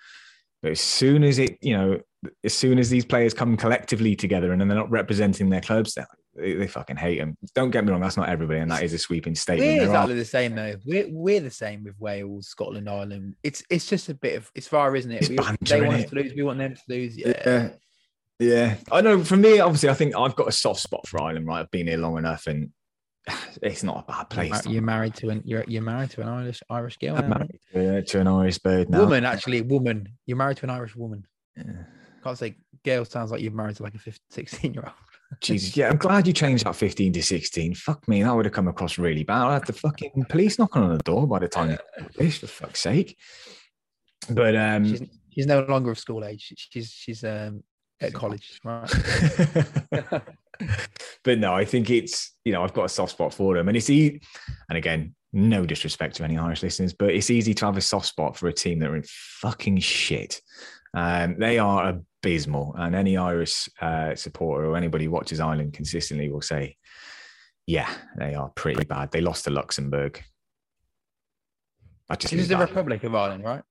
But 0.63 0.73
as 0.73 0.81
soon 0.81 1.25
as 1.25 1.39
it, 1.39 1.59
you 1.61 1.77
know, 1.77 2.01
as 2.45 2.55
soon 2.55 2.79
as 2.79 2.89
these 2.89 3.05
players 3.05 3.35
come 3.35 3.57
collectively 3.57 4.15
together 4.15 4.53
and 4.53 4.61
then 4.61 4.69
they're 4.69 4.79
not 4.79 4.91
representing 4.91 5.51
their 5.51 5.61
clubs, 5.61 5.95
they're 5.95 6.07
they, 6.35 6.55
they, 6.55 6.67
fucking 6.67 6.97
hate 6.97 7.19
him. 7.19 7.37
Don't 7.55 7.71
get 7.71 7.85
me 7.85 7.91
wrong, 7.91 8.01
that's 8.01 8.17
not 8.17 8.29
everybody, 8.29 8.61
and 8.61 8.71
that 8.71 8.83
is 8.83 8.95
a 8.95 8.99
sweeping 8.99 9.35
statement. 9.35 9.79
We're 9.79 9.85
exactly 9.85 10.15
are... 10.15 10.17
the 10.17 10.25
same 10.25 10.55
though. 10.55 10.77
We're 10.87 11.07
we're 11.11 11.41
the 11.41 11.51
same 11.51 11.85
with 11.85 11.99
Wales, 11.99 12.49
Scotland, 12.49 12.89
Ireland. 12.89 13.35
It's 13.43 13.63
it's 13.69 13.87
just 13.87 14.09
a 14.09 14.15
bit 14.15 14.37
of 14.37 14.51
it's 14.55 14.69
far, 14.69 14.97
isn't 14.97 15.11
it? 15.11 15.29
We, 15.29 15.37
banter, 15.37 15.57
they 15.63 15.81
want 15.83 16.05
us 16.05 16.11
to 16.11 16.17
lose, 16.17 16.33
we 16.35 16.43
want 16.43 16.59
them 16.59 16.75
to 16.75 16.83
lose. 16.89 17.17
Yeah. 17.17 17.43
yeah. 17.45 17.69
Yeah, 18.39 18.77
I 18.91 19.03
know. 19.03 19.23
For 19.23 19.37
me, 19.37 19.61
obviously, 19.61 19.89
I 19.89 19.95
think 19.95 20.17
I've 20.17 20.35
got 20.35 20.49
a 20.49 20.53
soft 20.53 20.81
spot 20.81 21.07
for 21.07 21.23
Ireland. 21.23 21.47
Right, 21.47 21.61
I've 21.61 21.71
been 21.71 21.87
here 21.87 21.99
long 21.99 22.19
enough, 22.19 22.47
and 22.49 22.71
it's 23.63 23.83
not 23.83 24.05
a 24.05 24.13
bad 24.13 24.31
place. 24.31 24.67
You're 24.67 24.83
married 24.83 25.15
to 25.17 25.31
an 25.31 25.43
you're 25.45 25.65
you're 25.69 25.83
married 25.83 26.11
to 26.11 26.23
an 26.23 26.29
Irish 26.29 26.63
Irish 26.71 26.97
girl. 26.99 27.17
I'm 27.17 27.29
married 27.29 27.61
to, 27.73 28.03
to, 28.03 28.21
an 28.21 28.27
Irish 28.27 28.59
bird 28.59 28.91
now. 28.91 29.01
Woman, 29.01 29.25
actually, 29.25 29.61
woman. 29.63 30.09
You're 30.27 30.37
married 30.37 30.57
to 30.59 30.65
an 30.65 30.71
Irish 30.71 30.97
woman. 30.97 31.27
Yeah. 31.57 31.85
Can't 32.23 32.39
say 32.39 32.57
girl 32.85 33.05
sounds 33.05 33.31
like 33.31 33.41
you're 33.41 33.53
married 33.53 33.77
to 33.77 33.83
like 33.83 33.95
a 33.95 33.99
15, 33.99 34.21
16 34.31 34.75
year 34.75 34.85
old. 34.85 34.95
Jesus, 35.41 35.75
yeah, 35.77 35.89
I'm 35.89 35.97
glad 35.97 36.27
you 36.27 36.35
changed 36.35 36.67
that 36.67 36.77
15 36.77 37.15
to 37.15 37.23
16. 37.23 37.75
Fuck 37.75 38.07
me, 38.07 38.23
that 38.23 38.37
would 38.37 38.45
have 38.45 38.53
come 38.53 38.69
across 38.69 38.99
really 38.99 39.25
bad. 39.25 39.47
I 39.47 39.55
had 39.55 39.67
the 39.67 39.73
fucking 39.73 40.27
police 40.29 40.59
knocking 40.59 40.83
on 40.83 40.99
the 40.99 41.03
door 41.03 41.27
by 41.27 41.39
the 41.39 41.49
time 41.49 41.79
this, 42.17 42.37
for 42.37 42.49
fuck's 42.49 42.81
sake. 42.81 43.17
But 44.29 44.55
um 44.57 44.85
she's, 44.85 45.03
she's 45.31 45.47
no 45.47 45.61
longer 45.63 45.91
of 45.91 45.99
school 45.99 46.25
age. 46.25 46.53
She's 46.57 46.91
she's 46.91 47.25
um 47.25 47.63
at 48.01 48.13
college, 48.13 48.61
right? 48.63 48.93
but 51.25 51.39
no, 51.39 51.55
I 51.55 51.65
think 51.65 51.91
it's 51.91 52.35
you 52.45 52.53
know 52.53 52.63
I've 52.63 52.75
got 52.75 52.85
a 52.85 52.89
soft 52.89 53.13
spot 53.13 53.35
for 53.35 53.55
them, 53.55 53.69
and 53.69 53.77
it's 53.77 53.91
easy. 53.91 54.23
And 54.69 54.79
again, 54.79 55.15
no 55.33 55.65
disrespect 55.65 56.17
to 56.17 56.25
any 56.25 56.39
Irish 56.39 56.63
listeners, 56.63 56.93
but 56.93 57.11
it's 57.11 57.31
easy 57.31 57.55
to 57.55 57.67
have 57.67 57.77
a 57.77 57.83
soft 57.83 58.07
spot 58.07 58.37
for 58.37 58.49
a 58.49 58.53
team 58.53 58.79
that 58.81 58.91
are 58.91 58.97
in 58.97 59.05
fucking 59.07 59.79
shit. 59.79 60.41
Um, 60.95 61.37
they 61.39 61.59
are 61.59 62.01
abysmal. 62.23 62.75
And 62.79 62.95
any 62.95 63.17
Irish 63.17 63.69
uh, 63.81 64.15
supporter 64.15 64.67
or 64.67 64.77
anybody 64.77 65.07
who 65.07 65.11
watches 65.11 65.41
Ireland 65.41 65.73
consistently 65.73 66.31
will 66.31 66.43
say, 66.43 66.77
yeah, 67.67 67.93
they 68.19 68.35
are 68.35 68.51
pretty 68.51 68.85
bad. 68.85 69.11
They 69.11 69.21
lost 69.21 69.45
to 69.45 69.51
Luxembourg. 69.51 70.23
I 72.11 72.17
just 72.17 72.33
it 72.33 72.41
is 72.41 72.49
the 72.49 72.59
Republic 72.59 73.05
of 73.05 73.15
Ireland, 73.15 73.45
right? 73.45 73.63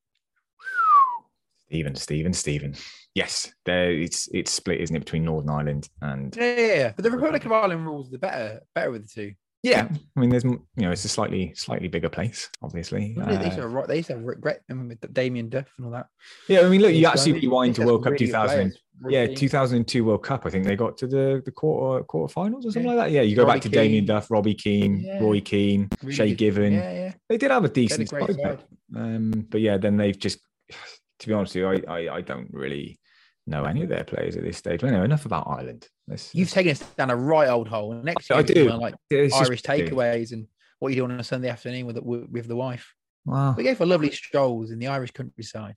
Stephen, 1.67 1.95
Stephen, 1.95 2.33
Stephen. 2.33 2.75
Yes, 3.14 3.51
there 3.66 3.91
it's 3.91 4.30
it's 4.34 4.51
split, 4.51 4.82
isn't 4.82 4.95
it, 4.95 4.99
between 4.99 5.26
Northern 5.26 5.49
Ireland 5.49 5.89
and 6.01 6.36
yeah, 6.36 6.55
yeah, 6.55 6.74
yeah. 6.76 6.93
But 6.95 7.03
the 7.03 7.12
Republic 7.12 7.45
of 7.45 7.51
Ireland 7.51 7.86
rules 7.86 8.09
the 8.09 8.18
better 8.18 8.62
better 8.74 8.91
with 8.91 9.03
the 9.03 9.09
two. 9.09 9.34
Yeah, 9.64 9.88
I 10.18 10.20
mean, 10.20 10.32
there's 10.32 10.43
you 10.43 10.59
know, 10.78 10.91
it's 10.91 11.05
a 11.05 11.09
slightly 11.09 11.53
slightly 11.55 11.88
bigger 11.88 12.09
place, 12.09 12.49
obviously. 12.64 13.14
They, 13.16 13.45
used 13.45 13.57
to 13.57 13.70
have, 13.70 13.88
they 13.88 13.97
used 13.97 14.07
to 14.07 14.16
have 14.16 14.24
regret 14.24 14.62
with 14.68 15.14
Damien 15.14 15.49
Duff 15.49 15.68
and 15.78 15.86
all 15.86 15.91
that. 15.91 16.07
Yeah, 16.47 16.62
I 16.62 16.70
mean, 16.70 16.82
look, 16.82 16.93
you 16.93 17.05
actually 17.05 17.34
rewind 17.34 17.76
to 17.76 17.86
World 17.86 18.03
Cup 18.03 18.14
really 18.14 18.26
2000. 18.26 18.76
Yeah, 19.07 19.28
2002 19.28 20.03
World 20.03 20.24
Cup. 20.24 20.45
I 20.45 20.49
think 20.49 20.66
they 20.66 20.76
got 20.76 20.97
to 20.97 21.07
the 21.07 21.43
the 21.45 21.51
quarter 21.51 22.03
quarterfinals 22.05 22.66
or 22.66 22.72
something 22.72 22.86
yeah. 22.86 22.93
like 22.93 22.97
that. 23.07 23.12
Yeah, 23.12 23.22
you 23.22 23.36
go 23.36 23.43
Robbie 23.43 23.57
back 23.57 23.62
to 23.64 23.70
Keane. 23.70 23.78
Damien 23.78 24.05
Duff, 24.05 24.32
Robbie 24.32 24.55
Keane, 24.55 24.99
yeah. 24.99 25.20
Roy 25.20 25.41
Keane, 25.41 25.89
really 26.01 26.16
Shay 26.16 26.34
Given. 26.34 26.74
Yeah, 26.74 26.93
yeah. 26.93 27.14
They 27.30 27.38
did 27.38 27.51
have 27.51 27.66
a 27.66 27.70
decent 27.70 28.09
side. 28.09 28.59
Um, 28.95 29.47
but 29.49 29.62
yeah, 29.62 29.78
then 29.78 29.95
they've 29.95 30.18
just, 30.18 30.39
to 31.20 31.28
be 31.28 31.34
honest 31.34 31.55
with 31.55 31.62
you, 31.62 31.86
I, 31.88 31.99
I, 31.99 32.16
I 32.16 32.22
don't 32.22 32.49
really 32.51 32.99
know 33.47 33.63
any 33.65 33.83
of 33.83 33.89
their 33.89 34.03
players 34.03 34.35
at 34.35 34.43
this 34.43 34.57
stage. 34.57 34.83
Anyway, 34.83 35.03
enough 35.03 35.25
about 35.25 35.47
Ireland. 35.47 35.87
Let's, 36.07 36.33
You've 36.33 36.49
taken 36.49 36.71
us 36.71 36.79
down 36.97 37.09
a 37.09 37.15
right 37.15 37.49
old 37.49 37.67
hole. 37.67 37.93
Next 37.93 38.29
year, 38.29 38.39
I 38.39 38.43
do. 38.43 38.69
Like 38.69 38.95
it's 39.09 39.35
Irish 39.35 39.61
takeaways 39.61 40.31
and 40.31 40.47
what 40.79 40.89
you 40.89 40.95
do 40.95 41.03
on 41.05 41.11
a 41.11 41.23
Sunday 41.23 41.49
afternoon 41.49 41.85
with 41.85 41.97
with 41.97 42.47
the 42.47 42.55
wife. 42.55 42.93
Wow. 43.25 43.53
We 43.55 43.63
go 43.63 43.75
for 43.75 43.85
lovely 43.85 44.11
strolls 44.11 44.71
in 44.71 44.79
the 44.79 44.87
Irish 44.87 45.11
countryside. 45.11 45.75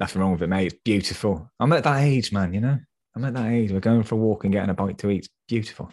Nothing 0.00 0.22
wrong 0.22 0.32
with 0.32 0.42
it, 0.42 0.48
mate. 0.48 0.72
It's 0.72 0.80
beautiful. 0.84 1.50
I'm 1.60 1.72
at 1.72 1.84
that 1.84 2.02
age, 2.02 2.32
man. 2.32 2.52
You 2.52 2.60
know, 2.60 2.78
I'm 3.14 3.24
at 3.24 3.34
that 3.34 3.52
age. 3.52 3.70
We're 3.70 3.80
going 3.80 4.02
for 4.02 4.16
a 4.16 4.18
walk 4.18 4.44
and 4.44 4.52
getting 4.52 4.70
a 4.70 4.74
bite 4.74 4.98
to 4.98 5.10
eat. 5.10 5.18
It's 5.18 5.28
beautiful. 5.46 5.92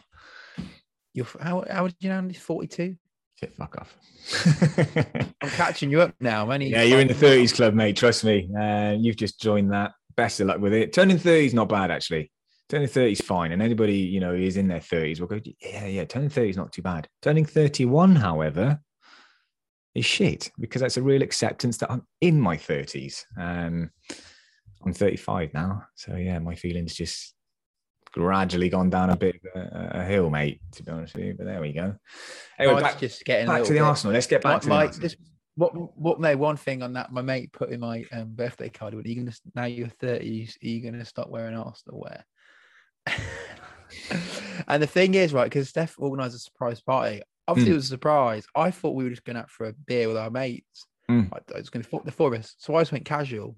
You're 1.14 1.28
how 1.40 1.64
how 1.70 1.84
old 1.84 1.92
are 1.92 1.96
you 2.00 2.10
know? 2.10 2.30
Forty 2.34 2.68
two. 2.68 2.96
Shit, 3.36 3.56
fuck 3.56 3.76
off. 3.78 3.98
I'm 5.42 5.50
catching 5.50 5.90
you 5.90 6.02
up 6.02 6.14
now. 6.20 6.46
Many. 6.46 6.70
Yeah, 6.70 6.84
you're 6.84 7.00
in 7.00 7.08
the 7.08 7.16
30s 7.16 7.56
club, 7.56 7.74
mate. 7.74 7.96
Trust 7.98 8.24
me. 8.24 8.48
Uh, 8.56 8.96
you've 9.00 9.16
just 9.16 9.42
joined 9.42 9.72
that. 9.72 9.94
Best 10.16 10.40
of 10.40 10.48
luck 10.48 10.60
with 10.60 10.74
it. 10.74 10.94
Turning 10.94 11.18
30 11.18 11.46
is 11.46 11.54
not 11.54 11.70
bad, 11.70 11.92
actually. 11.92 12.32
Turning 12.70 12.88
30 12.88 13.12
is 13.12 13.22
fine. 13.22 13.52
And 13.52 13.62
anybody, 13.62 13.98
you 13.98 14.20
know, 14.20 14.34
is 14.34 14.58
in 14.58 14.68
their 14.68 14.80
30s 14.80 15.20
will 15.20 15.28
go, 15.28 15.40
yeah, 15.62 15.86
yeah, 15.86 16.06
turning 16.06 16.30
30 16.30 16.50
is 16.50 16.58
not 16.58 16.72
too 16.72 16.82
bad. 16.82 17.08
Turning 17.22 17.46
31, 17.46 18.16
however, 18.16 18.80
is 19.94 20.06
shit 20.06 20.52
because 20.60 20.82
that's 20.82 20.98
a 20.98 21.02
real 21.02 21.22
acceptance 21.22 21.78
that 21.78 21.92
I'm 21.92 22.06
in 22.22 22.40
my 22.40 22.58
30s. 22.58 23.26
Um, 23.38 23.90
I'm 24.86 24.94
35 24.94 25.54
now. 25.54 25.84
So, 25.96 26.16
yeah, 26.16 26.40
my 26.40 26.56
feelings 26.56 26.96
just 26.96 27.34
gradually 28.12 28.70
gone 28.70 28.90
down 28.90 29.10
a 29.10 29.16
bit 29.16 29.36
of 29.36 29.62
a, 29.62 30.00
a, 30.00 30.04
hill, 30.04 30.30
mate, 30.30 30.60
to 30.74 30.84
be 30.84 30.92
honest 30.92 31.16
with 31.16 31.26
you. 31.26 31.36
But 31.38 31.46
there 31.46 31.62
we 31.62 31.72
go. 31.72 31.96
Anyway, 32.60 32.82
back, 32.82 33.00
just 33.00 33.24
getting 33.26 33.48
back 33.48 33.64
to 33.64 33.70
the 33.70 33.80
bit. 33.80 33.84
Arsenal. 33.84 34.14
Let's 34.14 34.28
get 34.28 34.42
back 34.42 34.62
to 34.62 34.70
the 34.70 35.00
this, 35.00 35.16
what 35.62 35.98
what 35.98 36.20
mate 36.20 36.36
one 36.36 36.58
thing 36.58 36.82
on 36.82 36.94
that 36.94 37.14
my 37.14 37.22
mate 37.22 37.52
put 37.54 37.70
in 37.70 37.80
my 37.80 38.04
um, 38.12 38.30
birthday 38.34 38.68
card 38.68 38.96
when 38.96 39.06
are 39.06 39.08
you 39.08 39.16
gonna 39.16 39.36
now 39.54 39.66
you're 39.66 39.88
30 39.88 40.50
are 40.64 40.68
you 40.68 40.82
gonna 40.82 41.06
stop 41.06 41.30
wearing 41.30 41.56
Arsenal 41.56 42.00
wear? 42.00 42.26
And 44.68 44.82
the 44.82 44.88
thing 44.88 45.16
is 45.16 45.34
right 45.34 45.46
because 45.46 45.68
Steph 45.68 45.96
organized 45.98 46.36
a 46.36 46.40
surprise 46.40 46.80
party. 46.80 47.22
Obviously 47.48 47.72
mm. 47.72 47.74
it 47.74 47.78
was 47.78 47.86
a 47.86 47.90
surprise. 47.90 48.46
I 48.56 48.72
thought 48.72 48.96
we 48.96 49.04
were 49.04 49.10
just 49.10 49.26
going 49.26 49.36
out 49.36 49.50
for 49.50 49.68
a 49.68 49.74
beer 49.74 50.08
with 50.08 50.16
our 50.16 50.30
mates. 50.30 50.86
Mm. 51.10 51.30
I, 51.34 51.58
was 51.58 51.70
going 51.70 51.84
to 51.84 52.02
the 52.06 52.12
forest. 52.12 52.64
So 52.64 52.76
I 52.76 52.82
just 52.82 52.94
went 52.94 53.04
casual 53.04 53.58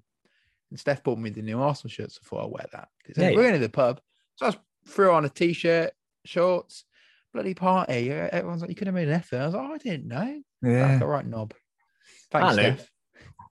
and 0.70 0.80
Steph 0.80 1.04
bought 1.04 1.18
me 1.18 1.30
the 1.30 1.42
new 1.42 1.60
Arsenal 1.60 1.90
shirt 1.90 2.10
so 2.10 2.20
I 2.24 2.26
thought 2.26 2.40
I'll 2.40 2.50
wear 2.50 2.66
that 2.72 2.88
yeah, 3.16 3.30
we're 3.30 3.42
going 3.42 3.52
to 3.52 3.58
the 3.60 3.68
pub. 3.68 4.00
So 4.36 4.46
I 4.46 4.50
just 4.50 4.62
threw 4.88 5.12
on 5.12 5.24
a 5.24 5.28
t-shirt 5.28 5.92
shorts 6.24 6.84
bloody 7.32 7.54
party. 7.54 8.10
Everyone's 8.10 8.62
like 8.62 8.70
you 8.70 8.76
could 8.76 8.88
have 8.88 8.94
made 8.94 9.08
an 9.08 9.14
effort. 9.14 9.36
I 9.36 9.46
was 9.46 9.54
like 9.54 9.70
oh, 9.70 9.74
I 9.74 9.78
didn't 9.78 10.08
know. 10.08 10.40
Yeah. 10.62 10.98
all 11.00 11.08
right 11.08 11.26
knob 11.26 11.54
Thanks, 12.34 12.56
Hello. 12.56 12.74
Steph. 12.74 12.90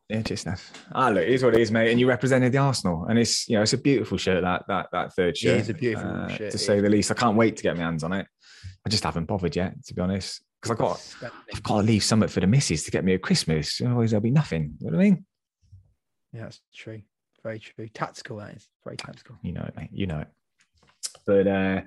Yeah, 0.09 0.21
cheers, 0.23 0.41
Steph. 0.41 0.87
Ah, 0.91 1.07
look, 1.07 1.23
it 1.23 1.29
is 1.29 1.41
what 1.41 1.55
it 1.55 1.61
is, 1.61 1.71
mate. 1.71 1.89
And 1.89 1.99
you 1.99 2.07
represented 2.07 2.51
the 2.51 2.57
Arsenal, 2.57 3.05
and 3.05 3.17
it's 3.17 3.47
you 3.47 3.55
know 3.55 3.61
it's 3.61 3.71
a 3.71 3.77
beautiful 3.77 4.17
shirt 4.17 4.43
that 4.43 4.65
that 4.67 4.87
that 4.91 5.13
third 5.13 5.37
shirt. 5.37 5.53
Yeah, 5.53 5.59
it's 5.59 5.69
a 5.69 5.73
beautiful 5.73 6.09
uh, 6.11 6.27
shirt, 6.27 6.51
to 6.51 6.57
say 6.57 6.81
the 6.81 6.89
least. 6.89 7.09
I 7.09 7.13
can't 7.13 7.37
wait 7.37 7.55
to 7.55 7.63
get 7.63 7.77
my 7.77 7.83
hands 7.83 8.03
on 8.03 8.11
it. 8.11 8.27
I 8.85 8.89
just 8.89 9.05
haven't 9.05 9.25
bothered 9.25 9.55
yet, 9.55 9.73
to 9.85 9.93
be 9.93 10.01
honest, 10.01 10.43
because 10.61 10.77
I 10.77 10.77
got 10.77 11.31
I've 11.53 11.63
got 11.63 11.77
to 11.77 11.87
leave 11.87 12.03
something 12.03 12.27
for 12.27 12.41
the 12.41 12.47
missus 12.47 12.83
to 12.83 12.91
get 12.91 13.05
me 13.05 13.13
at 13.13 13.21
Christmas. 13.21 13.79
Otherwise, 13.79 14.11
there'll 14.11 14.21
be 14.21 14.31
nothing. 14.31 14.75
You 14.79 14.91
know 14.91 14.97
what 14.97 15.01
I 15.01 15.09
mean? 15.09 15.25
Yeah, 16.33 16.41
that's 16.43 16.59
true. 16.75 17.01
very 17.41 17.59
true. 17.59 17.87
Tactical, 17.87 18.37
that 18.37 18.55
is 18.55 18.67
very 18.83 18.97
tactical. 18.97 19.37
You 19.41 19.53
know 19.53 19.63
it, 19.63 19.75
mate. 19.77 19.89
You 19.93 20.07
know 20.07 20.19
it. 20.19 20.27
But 21.25 21.47
uh, 21.47 21.81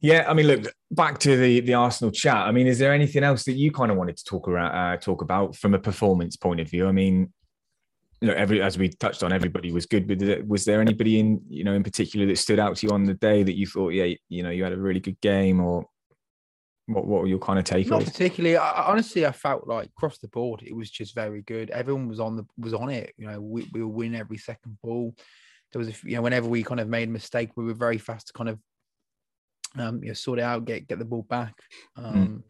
yeah, 0.00 0.24
I 0.28 0.34
mean, 0.34 0.46
look 0.46 0.64
back 0.90 1.18
to 1.20 1.36
the 1.36 1.60
the 1.60 1.74
Arsenal 1.74 2.10
chat. 2.10 2.36
I 2.36 2.52
mean, 2.52 2.66
is 2.66 2.78
there 2.78 2.92
anything 2.92 3.22
else 3.22 3.44
that 3.44 3.52
you 3.52 3.70
kind 3.70 3.90
of 3.90 3.96
wanted 3.96 4.16
to 4.16 4.24
talk 4.24 4.48
around, 4.48 4.74
uh, 4.74 4.96
talk 4.96 5.22
about 5.22 5.56
from 5.56 5.74
a 5.74 5.78
performance 5.78 6.36
point 6.36 6.60
of 6.60 6.68
view? 6.68 6.88
I 6.88 6.92
mean, 6.92 7.32
know, 8.22 8.34
every 8.34 8.62
as 8.62 8.78
we 8.78 8.88
touched 8.88 9.22
on, 9.22 9.32
everybody 9.32 9.72
was 9.72 9.86
good. 9.86 10.06
But 10.06 10.46
was 10.46 10.64
there 10.64 10.80
anybody 10.80 11.18
in 11.18 11.40
you 11.48 11.64
know 11.64 11.74
in 11.74 11.82
particular 11.82 12.26
that 12.26 12.38
stood 12.38 12.58
out 12.58 12.76
to 12.76 12.86
you 12.86 12.92
on 12.92 13.04
the 13.04 13.14
day 13.14 13.42
that 13.42 13.56
you 13.56 13.66
thought, 13.66 13.90
yeah, 13.90 14.14
you 14.28 14.42
know, 14.42 14.50
you 14.50 14.64
had 14.64 14.72
a 14.72 14.78
really 14.78 15.00
good 15.00 15.20
game, 15.20 15.60
or 15.60 15.86
what? 16.86 17.06
What 17.06 17.22
were 17.22 17.28
your 17.28 17.38
kind 17.38 17.58
of 17.58 17.64
take? 17.64 17.88
Not 17.88 18.04
particularly. 18.04 18.56
I, 18.56 18.86
honestly, 18.86 19.26
I 19.26 19.32
felt 19.32 19.66
like 19.66 19.88
across 19.88 20.18
the 20.18 20.28
board, 20.28 20.62
it 20.62 20.74
was 20.74 20.90
just 20.90 21.14
very 21.14 21.42
good. 21.42 21.70
Everyone 21.70 22.08
was 22.08 22.20
on 22.20 22.36
the 22.36 22.46
was 22.58 22.74
on 22.74 22.90
it. 22.90 23.14
You 23.16 23.26
know, 23.26 23.40
we 23.40 23.68
we 23.72 23.82
were 23.82 23.88
winning 23.88 24.20
every 24.20 24.38
second 24.38 24.78
ball. 24.82 25.14
There 25.72 25.78
was, 25.78 25.88
a, 25.88 25.92
you 26.02 26.16
know, 26.16 26.22
whenever 26.22 26.48
we 26.48 26.64
kind 26.64 26.80
of 26.80 26.88
made 26.88 27.08
a 27.08 27.12
mistake, 27.12 27.50
we 27.56 27.64
were 27.64 27.74
very 27.74 27.98
fast 27.98 28.26
to 28.26 28.32
kind 28.32 28.48
of 28.48 28.58
um, 29.76 30.02
you 30.02 30.08
know, 30.08 30.14
sort 30.14 30.38
it 30.38 30.42
out, 30.42 30.64
get 30.64 30.88
get 30.88 30.98
the 30.98 31.04
ball 31.04 31.22
back. 31.22 31.54
Hmm. 31.96 32.04
Um, 32.04 32.14
mm. 32.14 32.42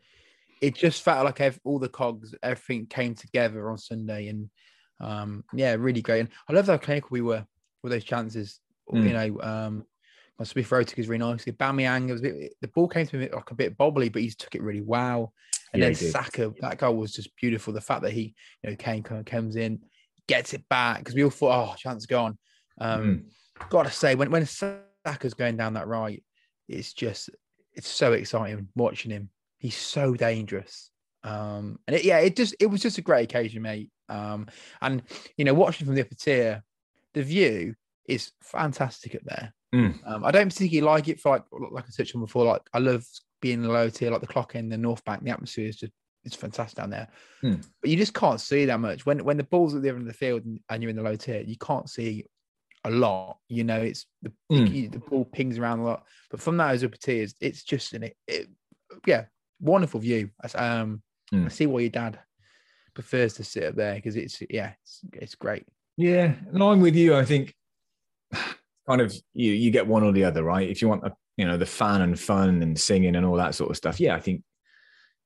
It 0.60 0.74
just 0.74 1.02
felt 1.02 1.24
like 1.24 1.40
every, 1.40 1.60
all 1.64 1.78
the 1.78 1.88
cogs, 1.88 2.34
everything 2.42 2.86
came 2.86 3.14
together 3.14 3.70
on 3.70 3.78
Sunday, 3.78 4.28
and 4.28 4.50
um, 5.00 5.44
yeah, 5.54 5.74
really 5.78 6.02
great. 6.02 6.20
And 6.20 6.28
I 6.48 6.52
love 6.52 6.66
how 6.66 6.76
clinical 6.76 7.08
we 7.10 7.22
were 7.22 7.46
with 7.82 7.92
those 7.92 8.04
chances. 8.04 8.60
Mm. 8.92 9.04
You 9.04 9.12
know, 9.12 9.40
um, 9.42 9.86
Smith 10.44 10.70
Rowe 10.70 10.82
took 10.82 10.96
his 10.96 11.08
really 11.08 11.24
nicely. 11.24 11.52
Aubameyang, 11.52 12.10
was 12.10 12.20
bit, 12.20 12.54
the 12.60 12.68
ball 12.68 12.88
came 12.88 13.06
to 13.06 13.18
him 13.18 13.30
like 13.32 13.50
a 13.50 13.54
bit 13.54 13.76
bobbly, 13.76 14.12
but 14.12 14.22
he 14.22 14.30
took 14.30 14.54
it 14.54 14.62
really 14.62 14.80
well. 14.80 15.32
And 15.72 15.80
yeah, 15.80 15.88
then 15.88 15.94
Saka, 15.94 16.52
that 16.60 16.78
goal 16.78 16.96
was 16.96 17.12
just 17.12 17.34
beautiful. 17.36 17.72
The 17.72 17.80
fact 17.80 18.02
that 18.02 18.12
he, 18.12 18.34
you 18.62 18.70
know, 18.70 18.76
Kane 18.76 19.02
kind 19.02 19.20
of 19.20 19.26
comes 19.26 19.56
in, 19.56 19.80
gets 20.26 20.52
it 20.54 20.68
back 20.68 20.98
because 20.98 21.14
we 21.14 21.24
all 21.24 21.30
thought, 21.30 21.70
oh, 21.70 21.74
chance 21.76 22.06
gone. 22.06 22.38
Um, 22.80 23.24
mm. 23.58 23.68
Got 23.68 23.84
to 23.84 23.92
say, 23.92 24.14
when 24.14 24.30
when 24.30 24.46
Saka's 24.46 25.34
going 25.34 25.56
down 25.56 25.74
that 25.74 25.86
right, 25.86 26.22
it's 26.70 26.92
just 26.92 27.30
it's 27.74 27.88
so 27.88 28.12
exciting 28.12 28.68
watching 28.74 29.10
him. 29.10 29.30
He's 29.58 29.76
so 29.76 30.14
dangerous. 30.14 30.90
Um, 31.22 31.78
and 31.86 31.96
it, 31.96 32.04
yeah, 32.04 32.18
it 32.18 32.36
just 32.36 32.54
it 32.60 32.66
was 32.66 32.80
just 32.80 32.98
a 32.98 33.02
great 33.02 33.24
occasion, 33.24 33.62
mate. 33.62 33.90
Um, 34.08 34.46
and 34.80 35.02
you 35.36 35.44
know, 35.44 35.54
watching 35.54 35.86
from 35.86 35.94
the 35.94 36.02
upper 36.02 36.14
tier, 36.14 36.62
the 37.14 37.22
view 37.22 37.74
is 38.06 38.32
fantastic 38.42 39.14
up 39.14 39.22
there. 39.24 39.54
Mm. 39.74 39.98
Um, 40.06 40.24
I 40.24 40.30
don't 40.30 40.48
particularly 40.48 40.92
like 40.92 41.08
it 41.08 41.20
for 41.20 41.32
like 41.32 41.44
like 41.70 41.84
I 41.84 41.90
touched 41.96 42.14
on 42.14 42.22
before. 42.22 42.44
Like 42.44 42.62
I 42.72 42.78
love 42.78 43.04
being 43.40 43.60
in 43.60 43.62
the 43.62 43.72
lower 43.72 43.90
tier, 43.90 44.10
like 44.10 44.20
the 44.20 44.26
clock 44.26 44.54
in 44.54 44.68
the 44.68 44.78
North 44.78 45.04
Bank. 45.04 45.22
The 45.22 45.30
atmosphere 45.30 45.68
is 45.68 45.76
just 45.76 45.92
it's 46.24 46.36
fantastic 46.36 46.76
down 46.76 46.90
there. 46.90 47.08
Mm. 47.42 47.64
But 47.80 47.90
you 47.90 47.96
just 47.96 48.14
can't 48.14 48.40
see 48.40 48.64
that 48.66 48.80
much 48.80 49.06
when 49.06 49.24
when 49.24 49.36
the 49.36 49.44
ball's 49.44 49.74
at 49.74 49.82
the 49.82 49.90
other 49.90 49.98
end 49.98 50.08
of 50.08 50.12
the 50.12 50.18
field 50.18 50.44
and, 50.44 50.60
and 50.68 50.82
you're 50.82 50.90
in 50.90 50.96
the 50.96 51.02
low 51.02 51.16
tier. 51.16 51.40
You 51.40 51.56
can't 51.56 51.88
see 51.88 52.26
a 52.84 52.90
lot. 52.90 53.38
You 53.48 53.64
know, 53.64 53.80
it's 53.80 54.06
the 54.22 54.32
mm. 54.50 54.90
the 54.90 54.98
ball 54.98 55.24
pings 55.24 55.58
around 55.58 55.80
a 55.80 55.84
lot. 55.84 56.04
But 56.30 56.40
from 56.40 56.56
that 56.58 56.70
as 56.74 56.84
upper 56.84 56.96
tiers, 56.96 57.34
it's 57.40 57.62
just 57.62 57.92
an 57.92 58.04
it, 58.04 58.16
it, 58.26 58.48
yeah, 59.06 59.24
wonderful 59.60 60.00
view. 60.00 60.30
As 60.42 60.54
um, 60.54 61.02
mm. 61.32 61.46
I 61.46 61.48
see 61.48 61.66
why 61.66 61.80
your 61.80 61.90
dad 61.90 62.18
prefers 62.94 63.34
to 63.34 63.44
sit 63.44 63.64
up 63.64 63.76
there 63.76 63.94
because 63.94 64.16
it's 64.16 64.42
yeah, 64.50 64.72
it's, 64.82 65.00
it's 65.12 65.34
great. 65.34 65.64
Yeah, 65.96 66.34
and 66.52 66.62
I'm 66.62 66.80
with 66.80 66.94
you. 66.96 67.16
I 67.16 67.24
think 67.24 67.54
kind 68.88 69.00
of 69.00 69.14
you 69.34 69.52
you 69.52 69.70
get 69.70 69.86
one 69.86 70.02
or 70.02 70.12
the 70.12 70.24
other, 70.24 70.42
right? 70.42 70.68
If 70.68 70.82
you 70.82 70.88
want 70.88 71.04
a 71.04 71.12
you 71.36 71.46
know 71.46 71.56
the 71.56 71.66
fan 71.66 72.02
and 72.02 72.18
fun 72.18 72.62
and 72.62 72.78
singing 72.78 73.16
and 73.16 73.26
all 73.26 73.36
that 73.36 73.54
sort 73.54 73.70
of 73.70 73.76
stuff, 73.76 74.00
yeah, 74.00 74.14
I 74.14 74.20
think 74.20 74.42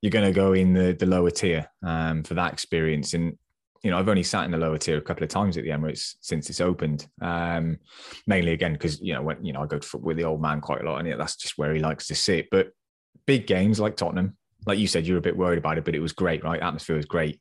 you're 0.03 0.11
going 0.11 0.27
to 0.27 0.33
go 0.33 0.53
in 0.53 0.75
the 0.75 0.93
the 0.93 1.07
lower 1.07 1.31
tier 1.31 1.69
um, 1.83 2.23
for 2.25 2.35
that 2.35 2.53
experience. 2.53 3.15
And 3.15 3.39
you 3.85 3.91
know, 3.91 3.99
I've 3.99 4.09
only 4.09 4.23
sat 4.23 4.47
in 4.47 4.51
the 4.51 4.57
lower 4.57 4.79
tier 4.79 4.97
a 4.97 5.03
couple 5.03 5.25
of 5.25 5.29
times 5.29 5.59
at 5.59 5.63
the 5.63 5.69
Emirates 5.69 6.15
since 6.23 6.49
it's 6.49 6.63
opened. 6.63 7.07
Um, 7.21 7.79
mainly 8.27 8.53
again 8.53 8.73
because 8.73 8.99
you 9.03 9.13
know 9.13 9.21
when 9.21 9.45
you 9.45 9.53
know 9.53 9.63
I 9.63 9.67
go 9.67 9.79
to 9.79 9.97
with 9.99 10.17
the 10.17 10.25
old 10.25 10.41
man 10.41 10.63
quite 10.63 10.81
a 10.81 10.91
lot, 10.91 10.99
and 10.99 11.07
yeah, 11.07 11.17
that's 11.17 11.37
just 11.37 11.59
where 11.59 11.75
he 11.75 11.81
likes 11.81 12.07
to 12.07 12.15
sit. 12.15 12.49
But 12.51 12.71
big 13.27 13.47
games 13.47 13.79
like 13.79 13.97
Tottenham, 13.97 14.39
like 14.67 14.79
you 14.79 14.87
said, 14.87 15.07
you 15.07 15.13
were 15.13 15.19
a 15.19 15.23
bit 15.23 15.37
worried 15.37 15.59
about 15.59 15.77
it, 15.77 15.85
but 15.85 15.95
it 15.95 16.01
was 16.01 16.13
great, 16.13 16.43
right? 16.43 16.63
Atmosphere 16.63 16.97
was 16.97 17.05
great. 17.05 17.39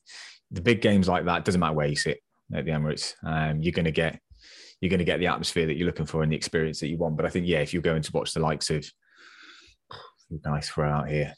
The 0.52 0.62
big 0.62 0.82
games 0.82 1.08
like 1.08 1.24
that 1.26 1.46
doesn't 1.46 1.62
matter 1.62 1.74
where 1.74 1.88
you 1.88 1.96
sit 1.96 2.20
at 2.54 2.66
the 2.66 2.72
Emirates. 2.72 3.14
Um, 3.24 3.62
you're 3.62 3.72
going 3.72 3.86
to 3.86 3.92
get 3.92 4.20
you're 4.82 4.90
going 4.90 5.00
to 5.00 5.06
get 5.06 5.20
the 5.22 5.28
atmosphere 5.28 5.66
that 5.66 5.78
you're 5.78 5.88
looking 5.88 6.06
for 6.06 6.24
and 6.24 6.32
the 6.32 6.36
experience 6.36 6.82
that 6.82 6.90
you 6.90 6.98
want. 6.98 7.16
But 7.16 7.26
I 7.26 7.30
think 7.30 7.48
yeah, 7.48 7.60
if 7.60 7.72
you're 7.74 7.82
going 7.82 8.02
to 8.02 8.12
watch 8.12 8.34
the 8.34 8.42
likes 8.42 8.70
of 8.70 8.86
nice 10.46 10.68
throw 10.68 10.90
out 10.90 11.08
here, 11.08 11.34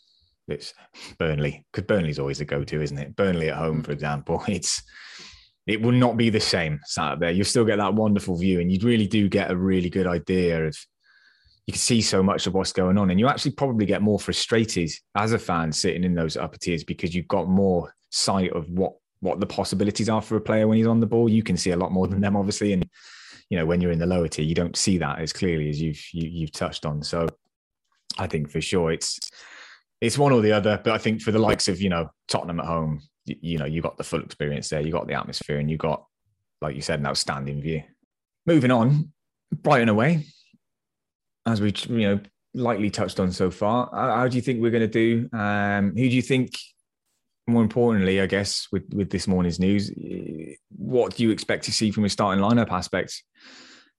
it's 0.48 0.74
Burnley 1.18 1.66
because 1.72 1.88
Burnley's 1.88 2.20
always 2.20 2.40
the 2.40 2.46
go-to, 2.46 2.82
isn't 2.82 2.98
it? 2.98 3.16
Burnley 3.16 3.50
at 3.50 3.58
home, 3.58 3.84
for 3.84 3.92
mm. 3.92 3.96
example, 3.96 4.44
it's 4.48 4.84
it 5.68 5.82
will 5.82 5.92
not 5.92 6.16
be 6.16 6.30
the 6.30 6.40
same 6.40 6.80
sat 6.86 7.20
there. 7.20 7.32
You'll 7.32 7.46
still 7.46 7.66
get 7.66 7.78
that 7.78 7.96
wonderful 7.96 8.38
view, 8.38 8.60
and 8.60 8.72
you 8.72 8.80
really 8.82 9.08
do 9.08 9.28
get 9.28 9.52
a 9.52 9.56
really 9.56 9.90
good 9.90 10.08
idea 10.08 10.66
of. 10.68 10.78
You 11.68 11.72
can 11.72 11.80
see 11.80 12.04
so 12.04 12.22
much 12.22 12.46
of 12.46 12.54
what's 12.54 12.72
going 12.72 13.00
on, 13.00 13.10
and 13.10 13.20
you 13.20 13.28
actually 13.28 13.54
probably 13.54 13.88
get 13.88 14.04
more 14.04 14.20
frustrated 14.20 14.92
as 15.16 15.34
a 15.34 15.40
fan 15.40 15.72
sitting 15.72 16.04
in 16.04 16.14
those 16.14 16.38
upper 16.38 16.60
tiers 16.60 16.84
because 16.84 17.16
you've 17.16 17.28
got 17.28 17.48
more 17.48 17.92
sight 18.12 18.52
of 18.54 18.70
what 18.70 18.94
what 19.22 19.40
the 19.40 19.48
possibilities 19.48 20.08
are 20.08 20.22
for 20.22 20.36
a 20.38 20.42
player 20.42 20.68
when 20.68 20.78
he's 20.78 20.86
on 20.86 21.00
the 21.00 21.08
ball. 21.08 21.28
You 21.28 21.42
can 21.42 21.58
see 21.58 21.72
a 21.72 21.78
lot 21.78 21.92
more 21.92 22.08
than 22.08 22.22
them, 22.22 22.36
obviously, 22.36 22.74
and 22.74 22.88
you 23.50 23.58
know 23.58 23.66
when 23.66 23.82
you're 23.82 23.92
in 23.92 23.98
the 23.98 24.06
lower 24.06 24.28
tier, 24.28 24.46
you 24.46 24.54
don't 24.54 24.78
see 24.78 25.00
that 25.00 25.18
as 25.18 25.34
clearly 25.34 25.70
as 25.70 25.82
you've 25.82 26.00
you, 26.14 26.26
have 26.26 26.34
you 26.34 26.46
have 26.46 26.52
touched 26.52 26.86
on. 26.86 27.02
So, 27.02 27.28
I 28.20 28.28
think 28.28 28.52
for 28.52 28.62
sure 28.62 28.92
it's 28.92 29.20
it's 30.06 30.18
one 30.18 30.32
or 30.32 30.42
the 30.42 30.52
other. 30.52 30.80
But 30.84 30.94
I 30.94 30.98
think 30.98 31.22
for 31.22 31.32
the 31.32 31.40
likes 31.40 31.68
of 31.68 31.82
you 31.82 31.90
know 31.90 32.10
Tottenham 32.28 32.60
at 32.60 32.66
home, 32.66 33.02
you, 33.26 33.36
you 33.42 33.58
know 33.58 33.66
you 33.66 33.82
got 33.82 33.98
the 33.98 34.04
full 34.04 34.22
experience 34.22 34.70
there, 34.70 34.82
you 34.82 34.92
got 34.92 35.08
the 35.08 35.14
atmosphere, 35.14 35.58
and 35.58 35.70
you 35.70 35.78
got 35.78 36.06
like 36.62 36.76
you 36.76 36.82
said 36.82 37.00
an 37.00 37.08
outstanding 37.08 37.62
view. 37.62 37.84
Moving 38.46 38.72
on, 38.72 39.12
Brighton 39.52 39.90
away, 39.90 40.26
as 41.46 41.62
we 41.62 41.74
you 41.90 42.08
know 42.08 42.20
lightly 42.54 42.90
touched 42.90 43.20
on 43.20 43.32
so 43.32 43.52
far. 43.52 43.90
How, 43.92 44.18
how 44.18 44.28
do 44.28 44.36
you 44.36 44.42
think 44.42 44.62
we're 44.62 44.72
going 44.72 44.90
to 44.90 45.28
do? 45.28 45.30
Um, 45.38 45.90
who 45.90 46.10
do 46.10 46.16
you 46.16 46.22
think? 46.22 46.58
More 47.48 47.62
importantly, 47.62 48.22
I 48.22 48.26
guess 48.26 48.68
with 48.72 48.92
with 48.94 49.12
this 49.12 49.28
morning's 49.28 49.60
news, 49.60 49.92
what 50.76 51.16
do 51.16 51.24
you 51.24 51.30
expect 51.30 51.66
to 51.66 51.72
see 51.72 51.92
from 51.92 52.06
a 52.06 52.10
starting 52.10 52.44
lineup 52.44 52.72
aspect 52.72 53.24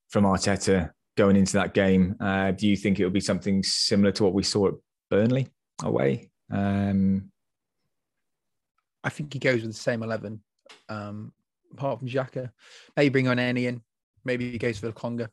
from 0.09 0.25
Arteta 0.25 0.91
going 1.17 1.37
into 1.37 1.53
that 1.53 1.73
game? 1.73 2.17
Uh, 2.21 2.51
do 2.51 2.67
you 2.67 2.77
think 2.77 2.99
it 2.99 3.05
will 3.05 3.13
be 3.13 3.21
something 3.21 3.63
similar 3.63 4.11
to 4.13 4.25
what 4.25 4.35
we 4.35 4.43
saw 4.43 4.69
at 4.69 4.75
Burnley? 5.11 5.49
Away. 5.83 6.31
Um, 6.51 7.31
I 9.05 9.11
think 9.11 9.33
he 9.33 9.39
goes 9.39 9.63
with 9.63 9.73
the 9.73 9.79
same 9.79 10.03
eleven, 10.03 10.43
um, 10.89 11.33
apart 11.73 11.99
from 11.99 12.09
Xhaka. 12.09 12.51
Maybe 12.97 13.11
bring 13.11 13.29
on 13.29 13.37
Elneny. 13.37 13.81
Maybe 14.25 14.51
he 14.51 14.59
goes 14.59 14.79
for 14.79 14.91
Lokonga. 14.91 15.29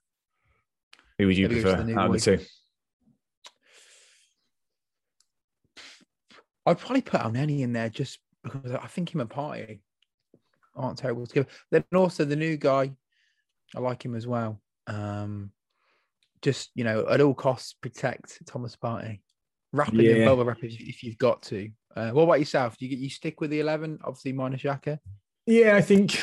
Who 1.17 1.27
would 1.27 1.37
you 1.37 1.47
Maybe 1.47 1.61
prefer 1.61 1.77
out 1.97 2.07
of 2.07 2.13
the 2.13 2.19
two? 2.19 2.45
I'd 6.65 6.77
probably 6.77 7.01
put 7.01 7.21
Elneny 7.21 7.61
in 7.61 7.73
there 7.73 7.89
just 7.89 8.19
because 8.43 8.71
I 8.71 8.87
think 8.87 9.13
him 9.13 9.21
and 9.21 9.29
Partey 9.29 9.79
aren't 10.75 10.97
terrible 10.97 11.25
to 11.25 11.33
together. 11.33 11.49
Then 11.71 11.83
also 11.95 12.25
the 12.25 12.35
new 12.35 12.57
guy, 12.57 12.91
I 13.75 13.79
like 13.79 14.03
him 14.03 14.15
as 14.15 14.27
well. 14.27 14.61
Um, 14.87 15.51
just 16.41 16.69
you 16.75 16.83
know, 16.83 17.07
at 17.07 17.21
all 17.21 17.33
costs, 17.33 17.73
protect 17.73 18.45
Thomas 18.45 18.75
Partey. 18.75 19.21
Rapid 19.73 20.01
yeah. 20.01 20.31
and 20.31 20.45
rapid 20.45 20.71
if 20.79 21.03
you've 21.03 21.17
got 21.17 21.41
to. 21.43 21.69
Uh, 21.95 22.11
what 22.11 22.23
about 22.23 22.39
yourself? 22.39 22.77
Do 22.77 22.85
you 22.85 22.95
you 22.95 23.09
stick 23.09 23.41
with 23.41 23.49
the 23.49 23.59
eleven? 23.59 23.99
Obviously, 24.03 24.31
minus 24.31 24.61
Xhaka. 24.61 24.99
Yeah, 25.47 25.75
I 25.75 25.81
think 25.81 26.21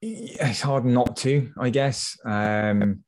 it's 0.00 0.60
hard 0.60 0.84
not 0.84 1.16
to. 1.18 1.52
I 1.58 1.70
guess 1.70 2.16
um, 2.24 3.02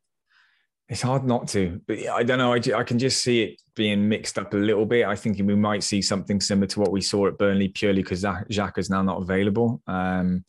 it's 0.89 1.01
hard 1.01 1.23
not 1.23 1.47
to, 1.49 1.81
but 1.87 1.99
I 2.09 2.23
don't 2.23 2.37
know. 2.37 2.53
I, 2.53 2.61
I 2.75 2.83
can 2.83 2.99
just 2.99 3.23
see 3.23 3.43
it 3.43 3.61
being 3.75 4.09
mixed 4.09 4.37
up 4.37 4.53
a 4.53 4.57
little 4.57 4.85
bit. 4.85 5.05
I 5.05 5.15
think 5.15 5.37
we 5.37 5.55
might 5.55 5.83
see 5.83 6.01
something 6.01 6.41
similar 6.41 6.67
to 6.67 6.79
what 6.81 6.91
we 6.91 7.01
saw 7.01 7.27
at 7.27 7.37
Burnley, 7.37 7.69
purely 7.69 8.03
because 8.03 8.23
Xhaka 8.23 8.77
is 8.77 8.89
now 8.89 9.01
not 9.01 9.21
available. 9.21 9.81
Um, 9.87 10.43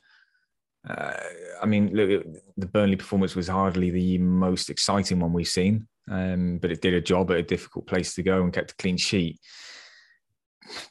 uh, 0.88 1.12
I 1.62 1.66
mean, 1.66 1.94
look, 1.94 2.24
the 2.56 2.66
Burnley 2.66 2.96
performance 2.96 3.36
was 3.36 3.48
hardly 3.48 3.90
the 3.90 4.18
most 4.18 4.70
exciting 4.70 5.20
one 5.20 5.32
we've 5.32 5.46
seen 5.46 5.86
um, 6.10 6.58
but 6.60 6.72
it 6.72 6.82
did 6.82 6.92
a 6.92 7.00
job 7.00 7.30
at 7.30 7.38
a 7.38 7.42
difficult 7.42 7.86
place 7.86 8.14
to 8.14 8.22
go 8.22 8.42
and 8.42 8.52
kept 8.52 8.72
a 8.72 8.76
clean 8.76 8.96
sheet. 8.96 9.38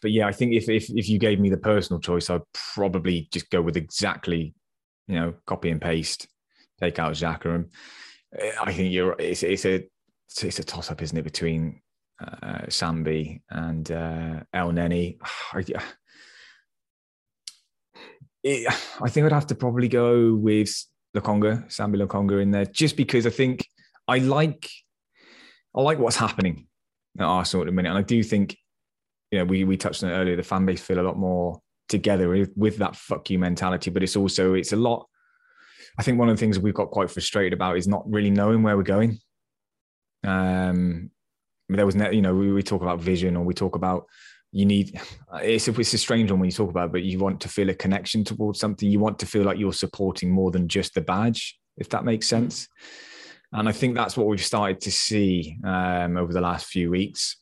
But 0.02 0.12
yeah, 0.12 0.28
I 0.28 0.32
think 0.32 0.54
if 0.54 0.68
if 0.70 0.90
if 0.90 1.10
you 1.10 1.20
gave 1.20 1.40
me 1.40 1.50
the 1.50 1.58
personal 1.58 2.00
choice, 2.00 2.30
I'd 2.30 2.42
probably 2.74 3.28
just 3.32 3.50
go 3.50 3.62
with 3.62 3.78
exactly, 3.78 4.54
you 5.08 5.16
know, 5.16 5.36
copy 5.46 5.70
and 5.70 5.82
paste, 5.82 6.28
take 6.80 6.98
out 7.00 7.14
Xhaka. 7.14 7.56
And 7.56 7.66
uh, 8.42 8.64
I 8.64 8.74
think 8.74 8.92
you're 8.92 9.16
it's 9.20 9.44
it's 9.44 9.66
a 9.66 9.84
it's 10.42 10.60
a 10.60 10.64
toss 10.64 10.90
up, 10.90 11.02
isn't 11.02 11.18
it, 11.18 11.24
between 11.24 11.82
uh, 12.22 12.66
Sambi 12.68 13.42
and 13.50 13.92
uh, 13.92 14.40
Elneny. 14.56 15.18
I, 15.54 15.60
it, 18.44 18.74
I 19.02 19.10
think 19.10 19.26
I'd 19.26 19.34
have 19.34 19.48
to 19.48 19.56
probably 19.56 19.90
go 19.90 20.34
with 20.34 20.74
Lokonga, 21.16 21.68
Sambi 21.68 22.02
Lokonga 22.02 22.42
in 22.42 22.52
there, 22.52 22.66
just 22.66 22.98
because 22.98 23.26
I 23.26 23.32
think 23.32 23.66
I 24.08 24.18
like 24.18 24.70
I 25.76 25.82
like 25.82 26.00
what's 26.00 26.16
happening 26.16 26.68
at 27.18 27.26
Arsenal 27.26 27.64
at 27.64 27.68
the 27.68 27.72
minute, 27.72 27.90
and 27.90 27.98
I 27.98 28.02
do 28.02 28.22
think, 28.24 28.58
you 29.32 29.40
know, 29.40 29.46
we 29.46 29.64
we 29.64 29.78
touched 29.78 30.04
on 30.04 30.10
it 30.10 30.14
earlier. 30.14 30.36
The 30.36 30.44
fan 30.44 30.66
base 30.66 30.82
feel 30.82 31.00
a 31.00 31.02
lot 31.02 31.18
more 31.18 31.62
together 31.88 32.30
with, 32.30 32.52
with 32.56 32.78
that 32.78 32.96
fuck 32.96 33.30
you 33.30 33.40
mentality, 33.40 33.90
but 33.92 34.04
it's 34.04 34.16
also 34.16 34.54
it's 34.54 34.74
a 34.74 34.78
lot. 34.78 35.08
I 35.98 36.04
think 36.04 36.20
one 36.20 36.30
of 36.30 36.38
the 36.38 36.40
things 36.40 36.60
we've 36.60 36.74
got 36.74 36.92
quite 36.92 37.12
frustrated 37.12 37.54
about 37.54 37.78
is 37.78 37.88
not 37.88 38.10
really 38.10 38.30
knowing 38.30 38.64
where 38.64 38.78
we're 38.78 38.84
going. 38.84 39.20
Um, 40.24 41.12
there 41.68 41.86
was, 41.86 41.96
you 41.96 42.22
know, 42.22 42.36
we, 42.36 42.52
we 42.52 42.64
talk 42.64 42.82
about 42.82 43.02
vision 43.02 43.36
or 43.36 43.44
we 43.44 43.54
talk 43.54 43.76
about 43.76 44.06
you 44.52 44.66
need 44.66 45.00
it's 45.36 45.68
a, 45.68 45.80
it's 45.80 45.94
a 45.94 45.98
strange 45.98 46.32
one 46.32 46.40
when 46.40 46.48
you 46.48 46.56
talk 46.56 46.70
about 46.70 46.88
it, 46.88 46.92
but 46.92 47.04
you 47.04 47.20
want 47.20 47.42
to 47.42 47.48
feel 47.48 47.70
a 47.70 47.74
connection 47.74 48.24
towards 48.24 48.60
something 48.60 48.90
you 48.90 49.00
want 49.00 49.20
to 49.20 49.26
feel 49.26 49.44
like 49.44 49.60
you're 49.60 49.74
supporting 49.74 50.32
more 50.32 50.52
than 50.52 50.68
just 50.68 50.96
the 50.96 51.02
badge 51.02 51.60
if 51.78 51.90
that 51.90 52.04
makes 52.04 52.28
sense 52.28 52.68
and 53.54 53.68
i 53.68 53.72
think 53.72 53.96
that's 53.96 54.18
what 54.18 54.28
we've 54.28 54.44
started 54.44 54.80
to 54.82 54.92
see 54.92 55.58
um, 55.64 56.18
over 56.18 56.34
the 56.34 56.42
last 56.42 56.68
few 56.68 56.90
weeks 56.90 57.38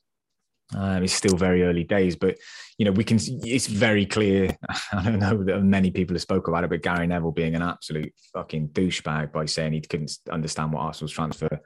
um, 0.76 1.04
it's 1.04 1.14
still 1.14 1.38
very 1.38 1.64
early 1.64 1.86
days, 1.86 2.16
but 2.16 2.38
you 2.78 2.86
know 2.86 2.92
we 2.92 3.04
can. 3.04 3.20
It's 3.22 3.68
very 3.68 4.06
clear. 4.06 4.56
I 4.92 5.04
don't 5.04 5.20
know 5.20 5.44
that 5.44 5.64
many 5.64 5.92
people 5.92 6.14
have 6.16 6.22
spoke 6.22 6.50
about 6.50 6.66
it, 6.66 6.70
but 6.70 6.82
Gary 6.82 7.08
Neville 7.08 7.32
being 7.32 7.56
an 7.56 7.62
absolute 7.62 8.14
fucking 8.34 8.70
douchebag 8.70 9.32
by 9.32 9.46
saying 9.46 9.74
he 9.74 9.82
couldn't 9.82 10.12
understand 10.30 10.74
what 10.74 10.82
Arsenal's 10.82 11.14
transfer 11.14 11.62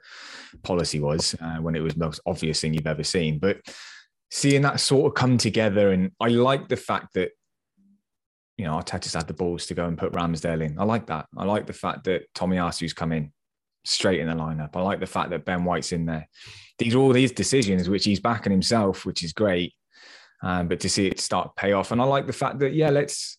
policy 0.62 1.00
was 1.00 1.34
uh, 1.40 1.56
when 1.56 1.74
it 1.74 1.80
was 1.80 1.94
the 1.94 2.04
most 2.04 2.20
obvious 2.26 2.60
thing 2.60 2.74
you've 2.74 2.86
ever 2.86 3.02
seen. 3.02 3.40
But 3.40 3.60
seeing 4.30 4.62
that 4.62 4.78
sort 4.78 5.06
of 5.06 5.14
come 5.14 5.36
together, 5.36 5.90
and 5.90 6.12
I 6.20 6.28
like 6.28 6.68
the 6.68 6.76
fact 6.76 7.14
that 7.14 7.32
you 8.56 8.66
know 8.66 8.74
Arteta's 8.74 9.14
had 9.14 9.26
the 9.26 9.34
balls 9.34 9.66
to 9.66 9.74
go 9.74 9.86
and 9.86 9.98
put 9.98 10.12
Ramsdale 10.12 10.62
in. 10.62 10.78
I 10.78 10.84
like 10.84 11.06
that. 11.08 11.26
I 11.36 11.44
like 11.44 11.66
the 11.66 11.72
fact 11.72 12.04
that 12.04 12.32
Tommy 12.36 12.56
Tomiyasu's 12.56 12.92
come 12.92 13.10
in 13.10 13.32
straight 13.84 14.20
in 14.20 14.28
the 14.28 14.34
lineup. 14.34 14.70
I 14.74 14.80
like 14.80 15.00
the 15.00 15.06
fact 15.06 15.30
that 15.30 15.44
Ben 15.44 15.64
White's 15.64 15.92
in 15.92 16.06
there. 16.06 16.28
These 16.78 16.94
are 16.94 16.98
all 16.98 17.12
these 17.12 17.32
decisions 17.32 17.88
which 17.88 18.04
he's 18.04 18.20
backing 18.20 18.52
himself, 18.52 19.04
which 19.04 19.22
is 19.22 19.32
great. 19.32 19.74
Um, 20.42 20.68
but 20.68 20.80
to 20.80 20.88
see 20.88 21.06
it 21.06 21.20
start 21.20 21.54
pay 21.54 21.72
off, 21.72 21.92
and 21.92 22.00
I 22.00 22.04
like 22.04 22.26
the 22.26 22.32
fact 22.32 22.58
that 22.60 22.74
yeah, 22.74 22.90
let's 22.90 23.38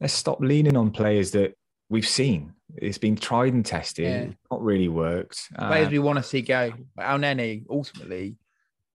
let's 0.00 0.12
stop 0.12 0.40
leaning 0.40 0.76
on 0.76 0.90
players 0.90 1.30
that 1.32 1.54
we've 1.88 2.06
seen. 2.06 2.52
It's 2.76 2.98
been 2.98 3.16
tried 3.16 3.52
and 3.52 3.64
tested, 3.64 4.04
yeah. 4.04 4.34
not 4.50 4.62
really 4.62 4.88
worked. 4.88 5.52
Players 5.56 5.86
um, 5.86 5.92
we 5.92 5.98
want 6.00 6.16
to 6.16 6.22
see 6.22 6.42
go. 6.42 6.72
Elneny 6.98 7.64
ultimately, 7.70 8.34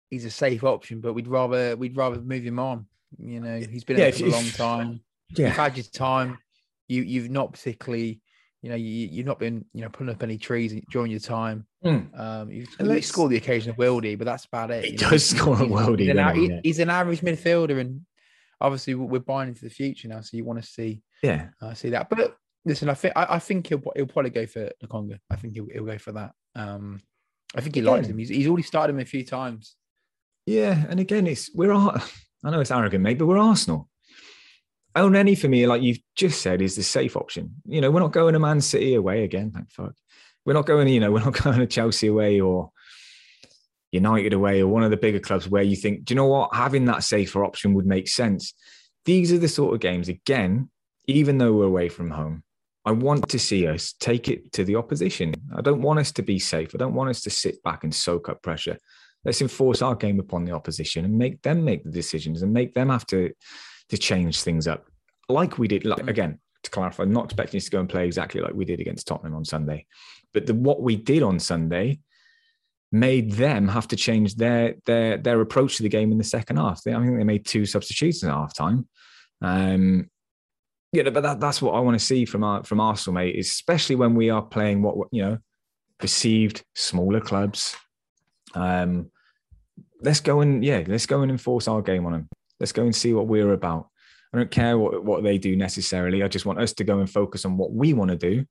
he's 0.10 0.26
a 0.26 0.32
safe 0.32 0.64
option, 0.64 1.02
but 1.02 1.14
we'd 1.14 1.28
rather 1.28 1.76
we'd 1.76 1.96
rather 1.96 2.20
move 2.20 2.44
him 2.44 2.58
on. 2.58 2.88
You 3.20 3.40
know, 3.42 3.60
he's 3.60 3.84
been 3.84 3.98
yeah, 3.98 4.12
for 4.12 4.26
a 4.26 4.30
long 4.30 4.50
time. 4.50 5.02
Yeah. 5.30 5.48
You've 5.48 5.56
had 5.56 5.78
your 5.78 5.86
time. 5.86 6.40
You 6.88 7.04
you've 7.04 7.30
not 7.30 7.54
particularly 7.54 8.22
you 8.66 8.72
know, 8.72 8.78
you, 8.78 9.08
you've 9.12 9.28
not 9.28 9.38
been, 9.38 9.64
you 9.74 9.82
know, 9.82 9.90
putting 9.90 10.12
up 10.12 10.24
any 10.24 10.40
trees 10.40 10.74
during 10.90 11.12
your 11.12 11.20
time. 11.20 11.68
Mm. 11.86 12.20
Um, 12.20 12.50
you've 12.50 12.68
you 12.80 13.02
scored 13.04 13.30
the 13.30 13.38
occasional 13.38 13.76
worldie, 13.76 14.18
but 14.18 14.26
that's 14.26 14.46
about 14.46 14.72
it. 14.72 14.86
He 14.86 14.96
does 14.96 15.12
know? 15.12 15.38
score 15.38 15.54
a 15.54 15.68
worldie. 15.68 16.00
He's 16.00 16.10
an, 16.10 16.36
he, 16.36 16.60
he's 16.64 16.80
an, 16.80 16.90
average 16.90 17.22
midfielder, 17.22 17.80
and 17.80 18.02
obviously 18.60 18.96
we're 18.96 19.20
buying 19.20 19.50
into 19.50 19.64
the 19.64 19.70
future 19.70 20.08
now, 20.08 20.22
so 20.22 20.36
you 20.36 20.44
want 20.44 20.64
to 20.64 20.68
see, 20.68 21.04
yeah, 21.22 21.50
uh, 21.62 21.76
see 21.76 21.92
that. 21.92 22.10
But 22.10 22.38
listen, 22.66 22.90
I 22.90 22.96
think 22.96 23.14
I, 23.16 23.36
I, 23.36 23.38
think 23.38 23.68
he'll 23.68 23.84
he'll 23.96 24.08
probably 24.08 24.32
go 24.32 24.48
for 24.48 24.72
Lokonga. 24.84 25.20
I 25.30 25.36
think 25.36 25.54
he'll, 25.54 25.68
he'll 25.72 25.86
go 25.86 26.00
for 26.00 26.14
that. 26.14 26.32
Um, 26.56 27.04
I 27.56 27.62
think 27.62 27.76
he 27.76 27.82
again, 27.82 27.94
likes 27.94 28.08
him. 28.08 28.18
He's, 28.18 28.30
he's 28.30 28.48
already 28.48 28.64
started 28.64 28.96
him 28.96 29.00
a 29.00 29.06
few 29.06 29.24
times. 29.24 29.76
Yeah, 30.48 30.86
and 30.90 31.00
again, 31.00 31.28
it's 31.28 31.52
we're 31.54 31.72
I 32.44 32.50
know 32.50 32.62
it's 32.62 32.72
arrogant, 32.72 33.04
mate, 33.04 33.20
but 33.20 33.28
we're 33.28 33.38
Arsenal. 33.38 33.90
Elneny 34.96 35.38
for 35.38 35.48
me, 35.48 35.68
like 35.68 35.82
you've 35.82 36.00
just 36.16 36.42
said, 36.42 36.62
is 36.62 36.76
the 36.76 36.84
safe 36.84 37.18
option. 37.18 37.56
You 37.66 37.82
know, 37.82 37.92
we're 37.92 38.00
not 38.00 38.14
going 38.14 38.34
to 38.34 38.40
Man 38.40 38.62
City 38.62 38.96
away 38.96 39.24
again. 39.24 39.52
Thank 39.52 39.70
fuck. 39.72 39.94
We're 40.46 40.54
not 40.54 40.66
going, 40.66 40.88
you 40.88 41.00
know, 41.00 41.12
we're 41.14 41.24
not 41.24 41.42
going 41.42 41.60
to 41.60 41.68
Chelsea 41.68 42.08
away 42.08 42.40
or 42.40 42.72
United 43.92 44.34
away 44.34 44.62
or 44.62 44.68
one 44.68 44.84
of 44.84 44.92
the 44.92 44.98
bigger 44.98 45.20
clubs 45.20 45.50
where 45.50 45.64
you 45.64 45.76
think, 45.76 46.06
do 46.06 46.14
you 46.14 46.16
know 46.16 46.28
what? 46.28 46.54
Having 46.54 46.86
that 46.86 47.04
safer 47.04 47.44
option 47.44 47.74
would 47.74 47.86
make 47.86 48.08
sense. 48.08 48.54
These 49.06 49.32
are 49.32 49.38
the 49.38 49.48
sort 49.48 49.74
of 49.74 49.82
games, 49.82 50.10
again, 50.10 50.70
even 51.08 51.38
though 51.38 51.54
we're 51.54 51.66
away 51.66 51.90
from 51.90 52.10
home, 52.10 52.44
I 52.86 52.92
want 52.92 53.30
to 53.30 53.40
see 53.40 53.68
us 53.68 53.94
take 54.00 54.30
it 54.30 54.52
to 54.54 54.64
the 54.64 54.76
opposition. 54.76 55.34
I 55.56 55.62
don't 55.62 55.82
want 55.82 56.00
us 56.00 56.12
to 56.14 56.24
be 56.24 56.40
safe. 56.40 56.74
I 56.74 56.78
don't 56.78 56.94
want 56.94 57.10
us 57.10 57.22
to 57.22 57.30
sit 57.30 57.62
back 57.64 57.84
and 57.84 57.94
soak 57.94 58.30
up 58.30 58.42
pressure. 58.42 58.78
Let's 59.24 59.42
enforce 59.42 59.82
our 59.82 59.96
game 59.96 60.20
upon 60.20 60.46
the 60.46 60.52
opposition 60.52 61.04
and 61.04 61.18
make 61.18 61.42
them 61.42 61.66
make 61.66 61.84
the 61.84 61.92
decisions 61.92 62.44
and 62.44 62.54
make 62.54 62.76
them 62.76 62.90
have 62.90 63.06
to 63.08 63.32
to 63.90 63.98
change 63.98 64.42
things 64.42 64.68
up, 64.68 64.86
like 65.30 65.58
we 65.58 65.68
did. 65.68 65.86
Like 65.86 66.04
mm. 66.04 66.10
again, 66.10 66.40
to 66.64 66.72
clarify, 66.72 67.04
I'm 67.04 67.14
not 67.14 67.26
expecting 67.26 67.58
us 67.58 67.66
to 67.66 67.72
go 67.72 67.80
and 67.80 67.90
play 67.90 68.06
exactly 68.06 68.42
like 68.42 68.54
we 68.54 68.66
did 68.66 68.80
against 68.80 69.08
Tottenham 69.08 69.36
on 69.36 69.46
Sunday, 69.46 69.86
but 70.34 70.46
the, 70.46 70.54
what 70.54 70.82
we 70.82 70.96
did 70.96 71.24
on 71.24 71.40
Sunday 71.40 72.00
made 72.92 73.32
them 73.32 73.68
have 73.68 73.88
to 73.90 73.96
change 73.96 74.36
their 74.36 74.76
their 74.86 75.18
their 75.18 75.42
approach 75.42 75.78
to 75.78 75.84
the 75.84 75.90
game 75.90 76.12
in 76.12 76.18
the 76.18 76.24
second 76.24 76.58
half. 76.58 76.84
They, 76.84 76.94
I 76.94 77.02
think 77.02 77.18
they 77.18 77.24
made 77.24 77.46
two 77.46 77.66
substitutions 77.66 78.24
at 78.24 78.34
half 78.34 78.56
time. 78.56 78.88
Um, 79.42 80.10
yeah, 80.92 81.10
but 81.10 81.24
that, 81.24 81.40
that's 81.42 81.62
what 81.62 81.74
I 81.74 81.80
want 81.80 82.00
to 82.00 82.06
see 82.06 82.26
from 82.26 82.44
our 82.44 82.64
from 82.64 82.80
Arsenal, 82.80 83.16
mate. 83.16 83.38
Especially 83.38 83.96
when 83.96 84.16
we 84.16 84.30
are 84.30 84.42
playing 84.42 84.82
what 84.82 84.96
you 85.12 85.24
know 85.24 85.38
perceived 86.00 86.64
smaller 86.74 87.22
clubs. 87.22 87.76
Um, 88.54 89.12
let's 90.02 90.22
go 90.22 90.42
and 90.42 90.64
yeah, 90.64 90.84
let's 90.88 91.06
go 91.06 91.22
and 91.22 91.32
enforce 91.32 91.68
our 91.68 91.82
game 91.82 92.06
on 92.06 92.14
them. 92.14 92.30
Let's 92.60 92.72
go 92.72 92.84
and 92.84 92.96
see 92.96 93.14
what 93.14 93.28
we're 93.28 93.54
about. 93.54 93.90
I 94.34 94.38
don't 94.38 94.52
care 94.52 94.78
what, 94.78 95.04
what 95.04 95.24
they 95.24 95.38
do 95.38 95.56
necessarily. 95.56 96.24
I 96.24 96.28
just 96.28 96.46
want 96.46 96.60
us 96.60 96.74
to 96.74 96.84
go 96.84 97.00
and 97.00 97.10
focus 97.10 97.46
on 97.46 97.58
what 97.58 97.72
we 97.72 97.94
want 97.94 98.12
to 98.12 98.18
do. 98.18 98.46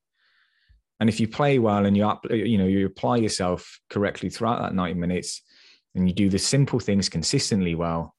And 1.00 1.08
if 1.08 1.20
you 1.20 1.28
play 1.28 1.58
well 1.58 1.84
and 1.84 1.96
you 1.96 2.10
you 2.30 2.56
know 2.56 2.66
you 2.66 2.86
apply 2.86 3.16
yourself 3.16 3.80
correctly 3.90 4.30
throughout 4.30 4.60
that 4.62 4.74
90 4.74 4.94
minutes 4.94 5.42
and 5.94 6.08
you 6.08 6.14
do 6.14 6.28
the 6.28 6.38
simple 6.38 6.78
things 6.78 7.08
consistently 7.08 7.74
well, 7.74 8.14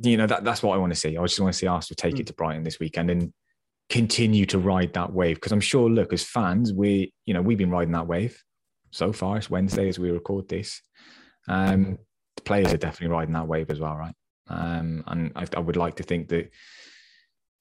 you 0.00 0.16
know 0.16 0.26
that 0.26 0.44
that's 0.44 0.62
what 0.62 0.74
I 0.74 0.78
want 0.78 0.92
to 0.92 0.98
see. 0.98 1.16
I 1.16 1.22
just 1.22 1.40
want 1.40 1.52
to 1.52 1.58
see 1.58 1.66
Arsenal 1.66 1.96
take 1.96 2.16
mm. 2.16 2.20
it 2.20 2.26
to 2.26 2.34
Brighton 2.34 2.64
this 2.64 2.80
weekend 2.80 3.10
and 3.10 3.32
continue 3.88 4.46
to 4.46 4.58
ride 4.58 4.92
that 4.94 5.12
wave 5.12 5.36
because 5.36 5.52
I'm 5.52 5.60
sure 5.60 5.88
look 5.88 6.12
as 6.12 6.22
fans 6.22 6.72
we 6.72 7.12
you 7.24 7.34
know 7.34 7.42
we've 7.42 7.58
been 7.58 7.70
riding 7.70 7.92
that 7.92 8.06
wave 8.06 8.42
so 8.90 9.12
far. 9.12 9.36
It's 9.36 9.50
Wednesday 9.50 9.88
as 9.88 9.98
we 9.98 10.10
record 10.10 10.48
this. 10.48 10.82
Um, 11.48 11.98
the 12.36 12.42
players 12.42 12.72
are 12.72 12.76
definitely 12.76 13.14
riding 13.14 13.34
that 13.34 13.46
wave 13.46 13.70
as 13.70 13.80
well, 13.80 13.96
right? 13.96 14.14
Um, 14.50 15.04
and 15.06 15.32
I, 15.36 15.46
I, 15.56 15.60
would 15.60 15.76
like 15.76 15.96
to 15.96 16.02
think 16.02 16.28
that 16.28 16.50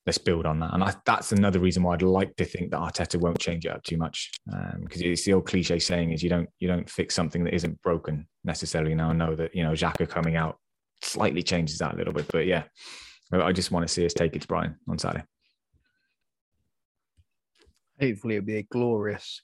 let's 0.06 0.18
build 0.18 0.48
on 0.48 0.60
that. 0.60 0.74
And 0.74 0.84
I, 0.84 0.94
that's 1.06 1.32
another 1.32 1.60
reason 1.60 1.84
why 1.84 1.94
I'd 1.94 2.02
like 2.02 2.36
to 2.38 2.46
think 2.46 2.72
that 2.72 2.80
Arteta 2.80 3.20
won't 3.20 3.40
change 3.40 3.66
it 3.66 3.72
up 3.72 3.84
too 3.84 3.98
much, 3.98 4.32
because 4.46 5.02
um, 5.02 5.08
it's 5.08 5.24
the 5.24 5.34
old 5.34 5.46
cliche 5.46 5.78
saying 5.78 6.12
is 6.12 6.24
you 6.24 6.30
don't 6.30 6.50
you 6.60 6.68
don't 6.68 6.90
fix 6.90 7.14
something 7.14 7.44
that 7.44 7.54
isn't 7.54 7.80
broken 7.84 8.28
necessarily. 8.44 8.96
Now 8.96 9.12
I 9.12 9.14
know 9.14 9.36
that 9.36 9.56
you 9.56 9.64
know 9.64 9.74
Xhaka 9.74 10.10
coming 10.10 10.36
out 10.36 10.58
slightly 11.04 11.44
changes 11.44 11.78
that 11.78 11.94
a 11.94 11.98
little 11.98 12.14
bit, 12.14 12.26
but 12.32 12.48
yeah, 12.48 12.64
I 13.32 13.52
just 13.52 13.72
want 13.72 13.88
to 13.88 13.94
see 13.94 14.06
us 14.06 14.14
take 14.14 14.36
it 14.36 14.42
to 14.42 14.48
Brighton 14.48 14.78
on 14.88 14.98
Saturday. 14.98 15.26
Hopefully, 18.02 18.38
it'll 18.38 18.46
be 18.46 18.58
a 18.58 18.64
glorious 18.64 19.42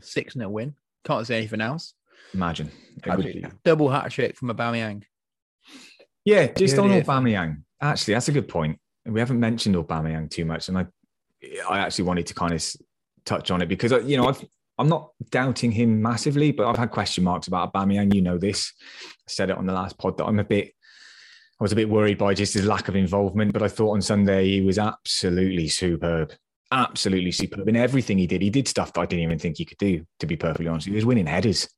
six 0.00 0.34
0 0.34 0.48
win. 0.48 0.74
Can't 1.04 1.26
say 1.26 1.36
anything 1.36 1.60
else. 1.60 1.94
Imagine 2.32 2.70
double 3.64 3.90
hat 3.90 4.10
trick 4.10 4.36
from 4.36 4.50
a 4.50 4.54
Aubameyang. 4.54 5.04
Yeah, 6.24 6.46
just 6.46 6.78
on 6.78 6.90
Aubameyang. 6.90 7.62
Actually, 7.80 8.14
that's 8.14 8.28
a 8.28 8.32
good 8.32 8.48
point. 8.48 8.78
We 9.04 9.20
haven't 9.20 9.40
mentioned 9.40 9.76
Aubameyang 9.76 10.30
too 10.30 10.44
much, 10.44 10.68
and 10.68 10.78
I, 10.78 10.86
I 11.68 11.80
actually 11.80 12.04
wanted 12.04 12.26
to 12.28 12.34
kind 12.34 12.52
of 12.52 12.64
touch 13.24 13.50
on 13.50 13.62
it 13.62 13.66
because 13.66 13.92
uh, 13.92 14.00
you 14.00 14.16
know 14.16 14.28
I've, 14.28 14.44
I'm 14.78 14.88
not 14.88 15.10
doubting 15.30 15.70
him 15.70 16.00
massively, 16.00 16.52
but 16.52 16.66
I've 16.66 16.78
had 16.78 16.90
question 16.90 17.24
marks 17.24 17.46
about 17.46 17.72
Aubameyang. 17.72 18.14
You 18.14 18.22
know 18.22 18.38
this. 18.38 18.72
I 19.02 19.28
said 19.28 19.50
it 19.50 19.58
on 19.58 19.66
the 19.66 19.74
last 19.74 19.98
pod 19.98 20.16
that 20.18 20.24
I'm 20.24 20.38
a 20.38 20.44
bit. 20.44 20.72
I 21.60 21.64
was 21.64 21.72
a 21.72 21.76
bit 21.76 21.88
worried 21.88 22.18
by 22.18 22.34
just 22.34 22.54
his 22.54 22.66
lack 22.66 22.88
of 22.88 22.96
involvement, 22.96 23.52
but 23.52 23.62
I 23.62 23.68
thought 23.68 23.92
on 23.92 24.02
Sunday 24.02 24.46
he 24.46 24.60
was 24.60 24.78
absolutely 24.78 25.68
superb, 25.68 26.32
absolutely 26.72 27.30
superb 27.30 27.68
in 27.68 27.76
everything 27.76 28.18
he 28.18 28.26
did. 28.26 28.42
He 28.42 28.50
did 28.50 28.66
stuff 28.66 28.92
that 28.94 29.00
I 29.00 29.06
didn't 29.06 29.24
even 29.24 29.38
think 29.38 29.58
he 29.58 29.64
could 29.64 29.78
do. 29.78 30.04
To 30.20 30.26
be 30.26 30.36
perfectly 30.36 30.68
honest, 30.68 30.88
he 30.88 30.94
was 30.94 31.04
winning 31.04 31.26
headers. 31.26 31.68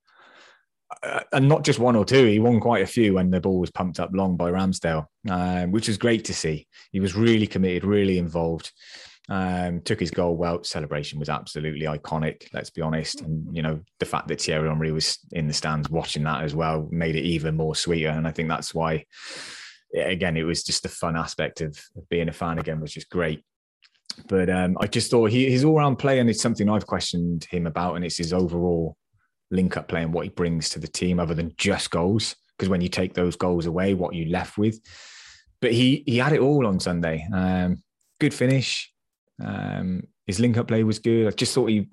Uh, 1.02 1.20
and 1.32 1.48
not 1.48 1.64
just 1.64 1.80
one 1.80 1.96
or 1.96 2.04
two. 2.04 2.26
He 2.26 2.38
won 2.38 2.60
quite 2.60 2.82
a 2.82 2.86
few 2.86 3.14
when 3.14 3.30
the 3.30 3.40
ball 3.40 3.58
was 3.58 3.72
pumped 3.72 3.98
up 3.98 4.10
long 4.12 4.36
by 4.36 4.52
Ramsdale, 4.52 5.06
um, 5.28 5.72
which 5.72 5.88
was 5.88 5.98
great 5.98 6.24
to 6.26 6.34
see. 6.34 6.68
He 6.92 7.00
was 7.00 7.16
really 7.16 7.48
committed, 7.48 7.84
really 7.84 8.18
involved. 8.18 8.70
Um, 9.28 9.80
took 9.80 9.98
his 9.98 10.12
goal 10.12 10.36
well. 10.36 10.62
Celebration 10.62 11.18
was 11.18 11.28
absolutely 11.28 11.86
iconic. 11.86 12.46
Let's 12.52 12.70
be 12.70 12.82
honest, 12.82 13.20
and 13.22 13.54
you 13.54 13.62
know 13.62 13.80
the 13.98 14.06
fact 14.06 14.28
that 14.28 14.40
Thierry 14.40 14.68
Henry 14.68 14.92
was 14.92 15.18
in 15.32 15.48
the 15.48 15.52
stands 15.52 15.90
watching 15.90 16.22
that 16.22 16.44
as 16.44 16.54
well 16.54 16.88
made 16.92 17.16
it 17.16 17.24
even 17.24 17.56
more 17.56 17.74
sweeter. 17.74 18.10
And 18.10 18.28
I 18.28 18.30
think 18.30 18.48
that's 18.48 18.72
why, 18.72 19.04
again, 19.92 20.36
it 20.36 20.44
was 20.44 20.62
just 20.62 20.84
the 20.84 20.88
fun 20.88 21.16
aspect 21.16 21.60
of, 21.60 21.76
being 22.08 22.28
a 22.28 22.32
fan 22.32 22.60
again 22.60 22.80
was 22.80 22.92
just 22.92 23.10
great. 23.10 23.42
But 24.28 24.48
um, 24.48 24.76
I 24.80 24.86
just 24.86 25.10
thought 25.10 25.32
he, 25.32 25.50
his 25.50 25.64
all-round 25.64 25.98
play, 25.98 26.20
and 26.20 26.30
it's 26.30 26.40
something 26.40 26.70
I've 26.70 26.86
questioned 26.86 27.48
him 27.50 27.66
about, 27.66 27.96
and 27.96 28.04
it's 28.04 28.18
his 28.18 28.32
overall 28.32 28.96
link 29.50 29.76
up 29.76 29.88
play 29.88 30.02
and 30.02 30.12
what 30.12 30.24
he 30.24 30.30
brings 30.30 30.68
to 30.70 30.78
the 30.78 30.88
team 30.88 31.20
other 31.20 31.34
than 31.34 31.54
just 31.56 31.90
goals. 31.90 32.36
Because 32.56 32.68
when 32.68 32.80
you 32.80 32.88
take 32.88 33.14
those 33.14 33.36
goals 33.36 33.66
away, 33.66 33.94
what 33.94 34.14
you 34.14 34.26
left 34.26 34.56
with. 34.56 34.80
But 35.60 35.72
he 35.72 36.02
he 36.06 36.18
had 36.18 36.32
it 36.32 36.40
all 36.40 36.66
on 36.66 36.80
Sunday. 36.80 37.26
Um, 37.32 37.82
good 38.20 38.34
finish. 38.34 38.92
Um, 39.42 40.04
his 40.26 40.40
link 40.40 40.56
up 40.56 40.68
play 40.68 40.82
was 40.82 40.98
good. 40.98 41.26
I 41.26 41.30
just 41.30 41.54
thought 41.54 41.66
he 41.66 41.88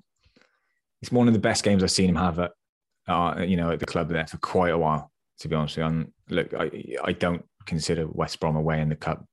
it's 1.02 1.12
one 1.12 1.28
of 1.28 1.34
the 1.34 1.40
best 1.40 1.64
games 1.64 1.82
I've 1.82 1.90
seen 1.90 2.08
him 2.08 2.16
have 2.16 2.38
at 2.38 2.52
uh, 3.08 3.44
you 3.46 3.56
know 3.56 3.70
at 3.70 3.80
the 3.80 3.86
club 3.86 4.08
there 4.08 4.26
for 4.26 4.38
quite 4.38 4.72
a 4.72 4.78
while. 4.78 5.10
To 5.40 5.48
be 5.48 5.56
honest 5.56 5.76
with 5.76 5.84
you, 5.84 5.90
and 5.90 6.12
look, 6.30 6.54
I 6.54 6.70
I 7.04 7.12
don't 7.12 7.44
consider 7.66 8.06
West 8.06 8.40
Brom 8.40 8.56
away 8.56 8.80
in 8.80 8.88
the 8.88 8.96
cup 8.96 9.24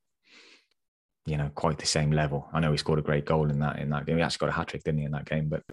you 1.26 1.38
know, 1.38 1.50
quite 1.54 1.78
the 1.78 1.86
same 1.86 2.12
level. 2.12 2.50
I 2.54 2.60
know 2.60 2.72
he 2.72 2.78
scored 2.78 3.00
a 3.00 3.04
great 3.04 3.26
goal 3.26 3.50
in 3.50 3.60
that 3.60 3.80
in 3.80 3.90
that 3.90 4.06
game. 4.06 4.18
He 4.18 4.24
actually 4.24 4.48
got 4.48 4.50
a 4.50 4.58
hat 4.58 4.68
trick, 4.68 4.84
didn't 4.84 5.00
he, 5.00 5.06
in 5.06 5.12
that 5.12 5.30
game? 5.30 5.50
But 5.50 5.64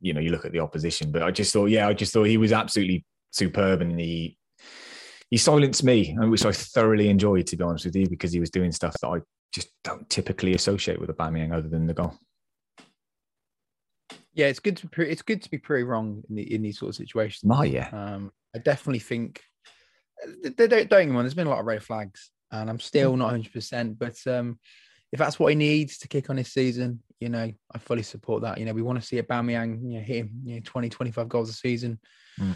you 0.00 0.12
know, 0.12 0.20
you 0.20 0.30
look 0.30 0.44
at 0.44 0.52
the 0.52 0.60
opposition. 0.60 1.10
But 1.10 1.22
I 1.22 1.30
just 1.30 1.52
thought, 1.52 1.66
yeah, 1.66 1.88
I 1.88 1.92
just 1.92 2.12
thought 2.12 2.24
he 2.24 2.36
was 2.36 2.52
absolutely 2.52 3.04
superb, 3.30 3.80
and 3.80 3.98
he 3.98 4.36
he 5.30 5.36
silenced 5.36 5.84
me, 5.84 6.16
which 6.18 6.44
I 6.44 6.52
thoroughly 6.52 7.08
enjoyed, 7.08 7.46
to 7.48 7.56
be 7.56 7.64
honest 7.64 7.84
with 7.84 7.96
you, 7.96 8.08
because 8.08 8.32
he 8.32 8.40
was 8.40 8.50
doing 8.50 8.72
stuff 8.72 8.94
that 9.02 9.08
I 9.08 9.20
just 9.52 9.68
don't 9.84 10.08
typically 10.08 10.54
associate 10.54 11.00
with 11.00 11.10
a 11.10 11.14
Aubameyang 11.14 11.52
other 11.52 11.68
than 11.68 11.86
the 11.86 11.94
goal. 11.94 12.14
Yeah, 14.34 14.46
it's 14.46 14.60
good 14.60 14.76
to 14.76 15.02
it's 15.02 15.22
good 15.22 15.42
to 15.42 15.50
be 15.50 15.58
pretty 15.58 15.84
wrong 15.84 16.22
in 16.28 16.36
the 16.36 16.54
in 16.54 16.62
these 16.62 16.78
sort 16.78 16.90
of 16.90 16.96
situations. 16.96 17.50
Oh 17.52 17.62
yeah, 17.62 17.88
um, 17.92 18.30
I 18.54 18.58
definitely 18.58 19.00
think 19.00 19.42
they 20.42 20.66
don't, 20.66 20.88
don't 20.88 21.14
There's 21.14 21.34
been 21.34 21.46
a 21.46 21.50
lot 21.50 21.60
of 21.60 21.66
red 21.66 21.82
flags, 21.82 22.30
and 22.50 22.70
I'm 22.70 22.80
still 22.80 23.16
not 23.16 23.26
100. 23.26 23.52
percent 23.52 23.98
But 23.98 24.16
um, 24.26 24.58
if 25.12 25.18
that's 25.18 25.38
what 25.38 25.48
he 25.48 25.54
needs 25.54 25.98
to 25.98 26.08
kick 26.08 26.30
on 26.30 26.36
his 26.36 26.52
season, 26.52 27.02
you 27.20 27.28
know, 27.28 27.50
I 27.74 27.78
fully 27.78 28.02
support 28.02 28.42
that. 28.42 28.58
You 28.58 28.66
know, 28.66 28.72
we 28.72 28.82
want 28.82 29.00
to 29.00 29.06
see 29.06 29.20
Aubameyang, 29.20 29.82
you 29.82 29.98
know, 29.98 30.04
hit 30.04 30.16
him, 30.18 30.30
you 30.44 30.54
know, 30.56 30.60
20, 30.64 30.88
25 30.88 31.28
goals 31.28 31.50
a 31.50 31.52
season. 31.52 31.98
Mm. 32.38 32.54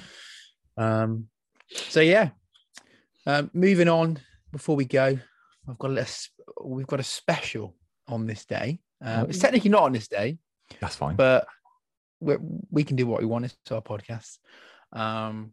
Um, 0.76 1.28
so 1.70 2.00
yeah. 2.00 2.30
Um, 3.26 3.50
moving 3.55 3.88
on 3.88 4.18
before 4.50 4.76
we 4.76 4.84
go, 4.84 5.18
I've 5.68 5.78
got 5.78 5.96
a 5.96 6.07
we've 6.64 6.86
got 6.86 7.00
a 7.00 7.05
special 7.05 7.76
on 8.09 8.26
this 8.26 8.44
day. 8.44 8.80
Um, 9.00 9.30
it's 9.30 9.38
technically 9.38 9.70
not 9.70 9.84
on 9.84 9.92
this 9.92 10.09
day. 10.09 10.38
That's 10.80 10.96
fine. 10.96 11.16
But 11.16 11.46
we 12.20 12.36
we 12.70 12.84
can 12.84 12.96
do 12.96 13.07
what 13.07 13.20
we 13.20 13.26
want. 13.26 13.44
It's 13.44 13.72
our 13.72 13.80
podcast. 13.80 14.38
Um, 14.92 15.53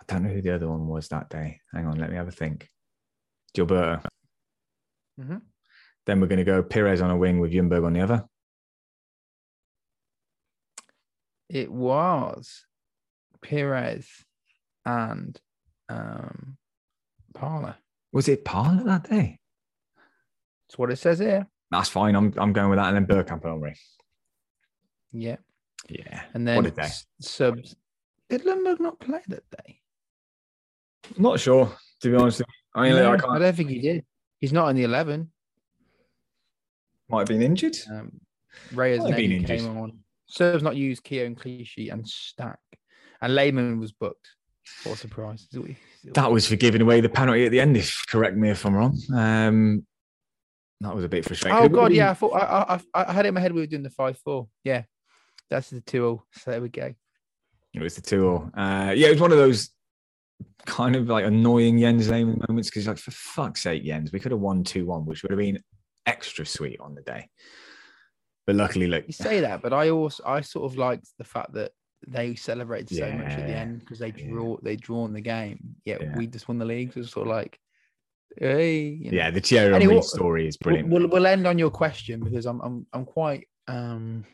I 0.00 0.04
don't 0.06 0.22
know 0.22 0.30
who 0.30 0.42
the 0.42 0.54
other 0.54 0.68
one 0.68 0.86
was 0.86 1.08
that 1.08 1.28
day. 1.28 1.60
Hang 1.74 1.86
on, 1.86 1.98
let 1.98 2.10
me 2.10 2.16
have 2.16 2.28
a 2.28 2.32
think. 2.32 2.68
Gilberto. 3.56 4.04
Mm-hmm. 5.20 5.36
Then 6.06 6.20
we're 6.20 6.26
going 6.26 6.38
to 6.38 6.44
go 6.44 6.62
Pires 6.62 7.00
on 7.00 7.10
a 7.10 7.16
wing 7.16 7.40
with 7.40 7.52
Ljungberg 7.52 7.84
on 7.84 7.92
the 7.92 8.00
other. 8.00 8.24
It 11.48 11.70
was 11.70 12.64
Pires 13.42 14.08
and 14.84 15.38
um, 15.88 16.56
Parlour. 17.34 17.76
Was 18.12 18.28
it 18.28 18.44
Parlour 18.44 18.84
that 18.84 19.10
day? 19.10 19.38
That's 20.68 20.78
what 20.78 20.90
it 20.90 20.96
says 20.96 21.18
here. 21.18 21.46
That's 21.70 21.88
fine. 21.88 22.14
I'm 22.16 22.32
I'm 22.36 22.52
going 22.52 22.70
with 22.70 22.78
that, 22.78 22.94
and 22.94 22.96
then 22.96 23.06
Bergkamp 23.06 23.44
and 23.44 23.52
Henry. 23.52 23.76
Yeah. 25.12 25.36
Yeah. 25.88 26.22
And 26.34 26.46
then 26.46 26.56
what 26.56 26.78
a 26.78 26.90
subs. 27.20 27.76
Did 28.28 28.44
Ljungberg 28.44 28.80
not 28.80 29.00
play 29.00 29.20
that 29.28 29.44
day? 29.50 29.80
not 31.16 31.40
sure, 31.40 31.72
to 32.00 32.10
be 32.10 32.16
honest. 32.16 32.42
I 32.74 32.82
mean, 32.82 32.94
I, 32.94 33.14
I, 33.14 33.38
don't 33.38 33.56
think 33.56 33.70
he 33.70 33.80
did. 33.80 34.04
He's 34.40 34.52
not 34.52 34.68
in 34.68 34.76
the 34.76 34.84
eleven. 34.84 35.30
Might 37.08 37.20
have 37.20 37.28
been 37.28 37.42
injured. 37.42 37.76
Um, 37.90 38.20
Reyes 38.72 39.02
came 39.46 39.76
on. 39.76 39.98
Serves 40.26 40.62
not 40.62 40.76
used 40.76 41.02
Keown 41.02 41.34
Clichy 41.34 41.90
and 41.90 42.08
Stack. 42.08 42.58
And 43.20 43.34
Lehmann 43.34 43.80
was 43.80 43.92
booked. 43.92 44.28
What 44.84 44.94
a 44.94 44.96
surprise. 44.96 45.48
That 46.14 46.30
was 46.30 46.46
for 46.46 46.56
giving 46.56 46.80
away 46.80 47.00
the 47.00 47.08
penalty 47.08 47.44
at 47.44 47.50
the 47.50 47.60
end, 47.60 47.76
if 47.76 48.04
correct 48.08 48.36
me 48.36 48.50
if 48.50 48.64
I'm 48.64 48.74
wrong. 48.74 48.96
Um, 49.12 49.86
that 50.80 50.94
was 50.94 51.04
a 51.04 51.08
bit 51.08 51.24
frustrating. 51.24 51.58
Oh 51.58 51.68
god, 51.68 51.92
yeah. 51.92 52.10
I 52.10 52.14
thought 52.14 52.32
I, 52.34 52.80
I, 52.94 53.04
I 53.08 53.12
had 53.12 53.26
it 53.26 53.28
in 53.28 53.34
my 53.34 53.40
head 53.40 53.52
we 53.52 53.60
were 53.60 53.66
doing 53.66 53.82
the 53.82 53.90
five 53.90 54.16
four. 54.18 54.48
Yeah, 54.64 54.84
that's 55.50 55.70
the 55.70 55.80
two 55.80 56.06
all. 56.06 56.24
So 56.32 56.52
there 56.52 56.62
we 56.62 56.68
go. 56.68 56.94
It 57.74 57.82
was 57.82 57.96
the 57.96 58.02
two 58.02 58.28
all. 58.28 58.50
Uh, 58.56 58.92
yeah, 58.96 59.08
it 59.08 59.12
was 59.12 59.20
one 59.20 59.32
of 59.32 59.38
those 59.38 59.70
kind 60.66 60.96
of 60.96 61.08
like 61.08 61.24
annoying 61.24 61.78
Yen's 61.78 62.06
Jens 62.06 62.10
Lehmann 62.10 62.42
moments 62.48 62.70
because 62.70 62.86
like 62.86 62.98
for 62.98 63.10
fuck's 63.10 63.62
sake, 63.62 63.84
Jens, 63.84 64.12
we 64.12 64.20
could 64.20 64.32
have 64.32 64.40
won 64.40 64.64
two 64.64 64.86
one, 64.86 65.04
which 65.06 65.22
would 65.22 65.32
have 65.32 65.38
been 65.38 65.62
extra 66.06 66.44
sweet 66.46 66.80
on 66.80 66.94
the 66.94 67.02
day. 67.02 67.28
But 68.46 68.56
luckily, 68.56 68.86
look, 68.86 69.04
you 69.06 69.12
say 69.12 69.40
that, 69.40 69.62
but 69.62 69.72
I 69.72 69.90
also 69.90 70.22
I 70.26 70.40
sort 70.40 70.70
of 70.70 70.78
liked 70.78 71.08
the 71.18 71.24
fact 71.24 71.54
that 71.54 71.72
they 72.06 72.34
celebrated 72.34 72.96
so 72.96 73.06
yeah, 73.06 73.16
much 73.16 73.32
at 73.32 73.46
the 73.46 73.54
end 73.54 73.80
because 73.80 73.98
they 73.98 74.10
draw 74.10 74.52
yeah. 74.52 74.60
they 74.62 74.76
drawn 74.76 75.12
the 75.12 75.20
game. 75.20 75.76
Yet 75.84 76.00
yeah. 76.00 76.16
we 76.16 76.26
just 76.26 76.48
won 76.48 76.58
the 76.58 76.64
league. 76.64 76.92
So 76.92 76.98
it 76.98 77.00
was 77.00 77.10
sort 77.10 77.26
of 77.26 77.34
like 77.34 77.58
Hey, 78.36 78.80
you 78.80 79.10
know. 79.10 79.16
Yeah, 79.16 79.30
the 79.30 79.40
Thierry 79.40 79.74
anyway, 79.74 80.00
story 80.02 80.46
is 80.46 80.56
brilliant. 80.56 80.88
We'll, 80.88 81.08
we'll 81.08 81.26
end 81.26 81.46
on 81.46 81.58
your 81.58 81.70
question 81.70 82.20
because 82.20 82.46
I'm 82.46 82.60
I'm 82.60 82.86
I'm 82.92 83.04
quite 83.04 83.48
um 83.66 84.24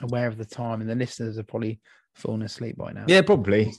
aware 0.00 0.28
of 0.28 0.38
the 0.38 0.44
time, 0.44 0.80
and 0.80 0.88
the 0.88 0.94
listeners 0.94 1.38
are 1.38 1.42
probably 1.42 1.80
falling 2.14 2.42
asleep 2.42 2.76
by 2.76 2.92
now. 2.92 3.04
Yeah, 3.08 3.22
probably. 3.22 3.72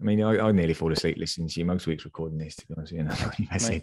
I 0.00 0.04
mean, 0.04 0.22
I, 0.22 0.38
I 0.38 0.52
nearly 0.52 0.74
fall 0.74 0.92
asleep 0.92 1.18
listening 1.18 1.48
to 1.48 1.60
you 1.60 1.66
most 1.66 1.86
weeks 1.86 2.04
recording 2.04 2.38
this, 2.38 2.56
to 2.56 2.66
be 2.66 2.74
honest. 2.76 2.92
You 2.92 3.04
know, 3.74 3.80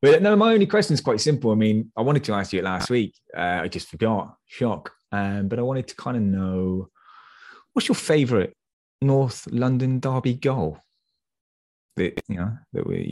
but 0.00 0.22
no, 0.22 0.34
my 0.36 0.52
only 0.52 0.66
question 0.66 0.94
is 0.94 1.00
quite 1.00 1.20
simple. 1.20 1.50
I 1.50 1.54
mean, 1.54 1.92
I 1.96 2.02
wanted 2.02 2.24
to 2.24 2.32
ask 2.32 2.52
you 2.52 2.60
it 2.60 2.64
last 2.64 2.90
week. 2.90 3.14
Uh, 3.36 3.60
I 3.62 3.68
just 3.68 3.88
forgot. 3.88 4.36
Shock. 4.46 4.92
Um, 5.12 5.48
but 5.48 5.58
I 5.58 5.62
wanted 5.62 5.88
to 5.88 5.96
kind 5.96 6.16
of 6.16 6.22
know 6.22 6.88
what's 7.72 7.88
your 7.88 7.96
favourite 7.96 8.54
North 9.02 9.46
London 9.50 10.00
Derby 10.00 10.34
goal? 10.34 10.78
that 12.00 12.20
you 12.28 12.36
know 12.36 12.56
that 12.72 12.86
we, 12.86 13.02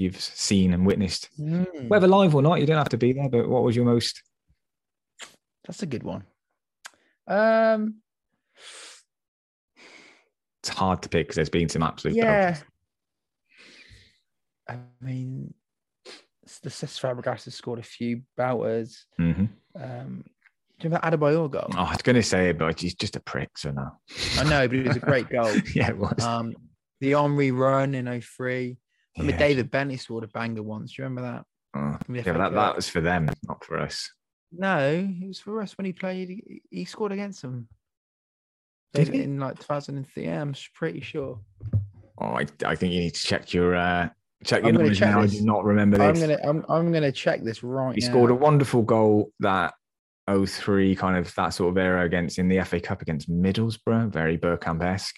you, 0.00 0.10
have 0.10 0.20
seen 0.20 0.72
and 0.72 0.86
witnessed, 0.86 1.28
mm. 1.38 1.88
whether 1.88 2.06
live 2.06 2.34
or 2.34 2.42
not. 2.42 2.60
You 2.60 2.66
don't 2.66 2.78
have 2.78 2.88
to 2.90 2.96
be 2.96 3.12
there, 3.12 3.28
but 3.28 3.48
what 3.48 3.62
was 3.62 3.76
your 3.76 3.84
most? 3.84 4.22
That's 5.66 5.82
a 5.82 5.86
good 5.86 6.02
one. 6.02 6.24
Um, 7.26 7.96
it's 10.68 10.76
hard 10.76 11.02
to 11.02 11.08
pick 11.08 11.26
because 11.26 11.36
there's 11.36 11.48
been 11.48 11.68
some 11.68 11.82
absolute. 11.82 12.16
Yeah. 12.16 12.56
I 14.68 14.76
mean, 15.00 15.54
the 16.62 16.68
Cesc 16.68 17.00
Fabregas 17.00 17.44
has 17.44 17.54
scored 17.54 17.78
a 17.78 17.82
few 17.82 18.22
bouters. 18.38 19.04
Mm-hmm. 19.20 19.46
Um, 19.82 20.24
do 20.78 20.86
you 20.86 20.90
remember 20.90 21.10
that 21.10 21.18
Adebayor 21.18 21.50
goal? 21.50 21.68
Oh, 21.74 21.84
I 21.84 21.90
was 21.92 22.02
going 22.02 22.16
to 22.16 22.22
say 22.22 22.50
it, 22.50 22.58
but 22.58 22.78
he's 22.80 22.94
just 22.94 23.16
a 23.16 23.20
prick, 23.20 23.56
so 23.56 23.70
no. 23.70 23.90
I 24.36 24.44
know, 24.44 24.68
but 24.68 24.76
it 24.76 24.86
was 24.86 24.96
a 24.96 25.00
great 25.00 25.28
goal. 25.30 25.52
yeah, 25.74 25.88
it 25.88 25.96
was. 25.98 26.22
Um, 26.22 26.54
the 27.00 27.12
Henry 27.12 27.50
run 27.50 27.94
in 27.94 28.20
03. 28.20 28.76
I 29.16 29.20
mean, 29.20 29.30
Yeah. 29.30 29.38
David 29.38 29.70
Bentley 29.70 29.96
scored 29.96 30.24
a 30.24 30.28
banger 30.28 30.62
once. 30.62 30.92
Do 30.92 31.02
you 31.02 31.08
remember 31.08 31.22
that? 31.32 31.44
Oh, 31.74 31.98
yeah, 32.12 32.22
but 32.24 32.38
that, 32.38 32.52
that 32.54 32.76
was 32.76 32.88
for 32.88 33.00
them, 33.00 33.28
not 33.46 33.64
for 33.64 33.78
us. 33.80 34.10
No, 34.52 34.78
it 35.20 35.26
was 35.26 35.40
for 35.40 35.60
us 35.62 35.76
when 35.78 35.84
he 35.86 35.92
played. 35.92 36.62
He 36.70 36.84
scored 36.84 37.12
against 37.12 37.42
them. 37.42 37.68
Did 38.94 39.08
in, 39.08 39.14
he? 39.14 39.22
in 39.22 39.38
like 39.38 39.58
2003. 39.58 40.24
Yeah, 40.24 40.40
I'm 40.40 40.54
pretty 40.74 41.00
sure. 41.00 41.40
Oh, 42.20 42.26
I, 42.26 42.46
I 42.64 42.74
think 42.74 42.92
you 42.92 43.00
need 43.00 43.14
to 43.14 43.22
check 43.22 43.52
your 43.52 43.76
uh, 43.76 44.08
check 44.44 44.62
your 44.62 44.72
knowledge 44.72 44.98
check 44.98 45.10
now. 45.10 45.20
I 45.20 45.26
do 45.26 45.44
not 45.44 45.64
remember 45.64 45.98
this. 45.98 46.22
I'm 46.22 46.28
gonna 46.28 46.48
I'm, 46.48 46.64
I'm 46.68 46.92
gonna 46.92 47.12
check 47.12 47.42
this 47.42 47.62
right 47.62 47.94
He 47.94 48.00
now. 48.00 48.08
scored 48.08 48.30
a 48.30 48.34
wonderful 48.34 48.82
goal 48.82 49.30
that 49.40 49.74
03 50.28 50.94
kind 50.96 51.16
of 51.16 51.34
that 51.36 51.50
sort 51.50 51.70
of 51.70 51.78
era 51.78 52.04
against 52.04 52.38
in 52.38 52.48
the 52.48 52.60
FA 52.64 52.80
Cup 52.80 53.02
against 53.02 53.30
Middlesbrough, 53.30 54.12
very 54.12 54.36
Bergkamp 54.36 54.82
esque. 54.82 55.16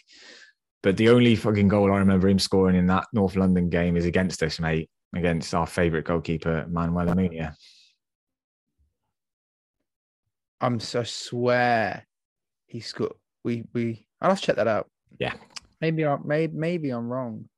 But 0.83 0.97
the 0.97 1.11
only 1.11 1.37
fucking 1.37 1.69
goal 1.69 1.93
I 1.93 1.99
remember 1.99 2.29
him 2.29 2.39
scoring 2.39 2.77
in 2.77 2.87
that 2.87 3.07
North 3.13 3.37
London 3.37 3.69
game 3.69 3.97
is 3.97 4.07
against 4.07 4.43
us, 4.43 4.61
mate, 4.61 4.89
against 5.15 5.55
our 5.55 5.67
favourite 5.67 6.05
goalkeeper, 6.05 6.67
Manuel 6.71 7.07
Almunia. 7.07 7.55
I'm 10.61 10.81
so 10.81 11.03
swear 11.03 12.07
he 12.67 12.81
scored. 12.81 13.13
We 13.45 13.65
we 13.73 14.07
I'll 14.21 14.31
have 14.31 14.41
to 14.41 14.47
check 14.47 14.57
that 14.57 14.69
out. 14.69 14.89
Yeah. 15.19 15.35
Maybe 15.81 16.05
I 16.05 16.17
maybe 16.25 16.57
maybe 16.57 16.91
I'm 16.91 17.09
wrong. 17.09 17.49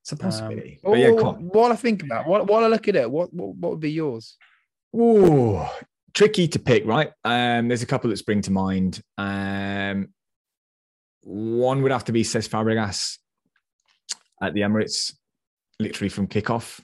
It's 0.00 0.12
a 0.12 0.16
Um, 0.16 0.18
possibility. 0.18 0.80
but 0.82 0.90
but 0.90 0.98
yeah, 0.98 1.10
what, 1.10 1.18
come 1.18 1.26
on. 1.28 1.34
while 1.52 1.72
I 1.72 1.76
think 1.76 2.02
about 2.02 2.26
while, 2.26 2.44
while 2.44 2.64
I 2.64 2.68
look 2.68 2.88
at 2.88 2.96
it, 2.96 3.10
what, 3.10 3.32
what 3.32 3.54
what 3.56 3.70
would 3.72 3.80
be 3.80 3.92
yours? 3.92 4.36
Ooh, 4.96 5.60
tricky 6.12 6.48
to 6.48 6.58
pick, 6.58 6.84
right? 6.84 7.10
Um, 7.24 7.68
there's 7.68 7.82
a 7.82 7.86
couple 7.86 8.10
that 8.10 8.16
spring 8.16 8.42
to 8.42 8.50
mind. 8.50 9.00
Um, 9.16 10.08
one 11.22 11.82
would 11.82 11.92
have 11.92 12.04
to 12.06 12.12
be 12.12 12.24
Cesc 12.24 12.48
Fabregas 12.48 13.18
at 14.42 14.54
the 14.54 14.62
Emirates, 14.62 15.14
literally 15.78 16.08
from 16.08 16.26
kickoff. 16.26 16.80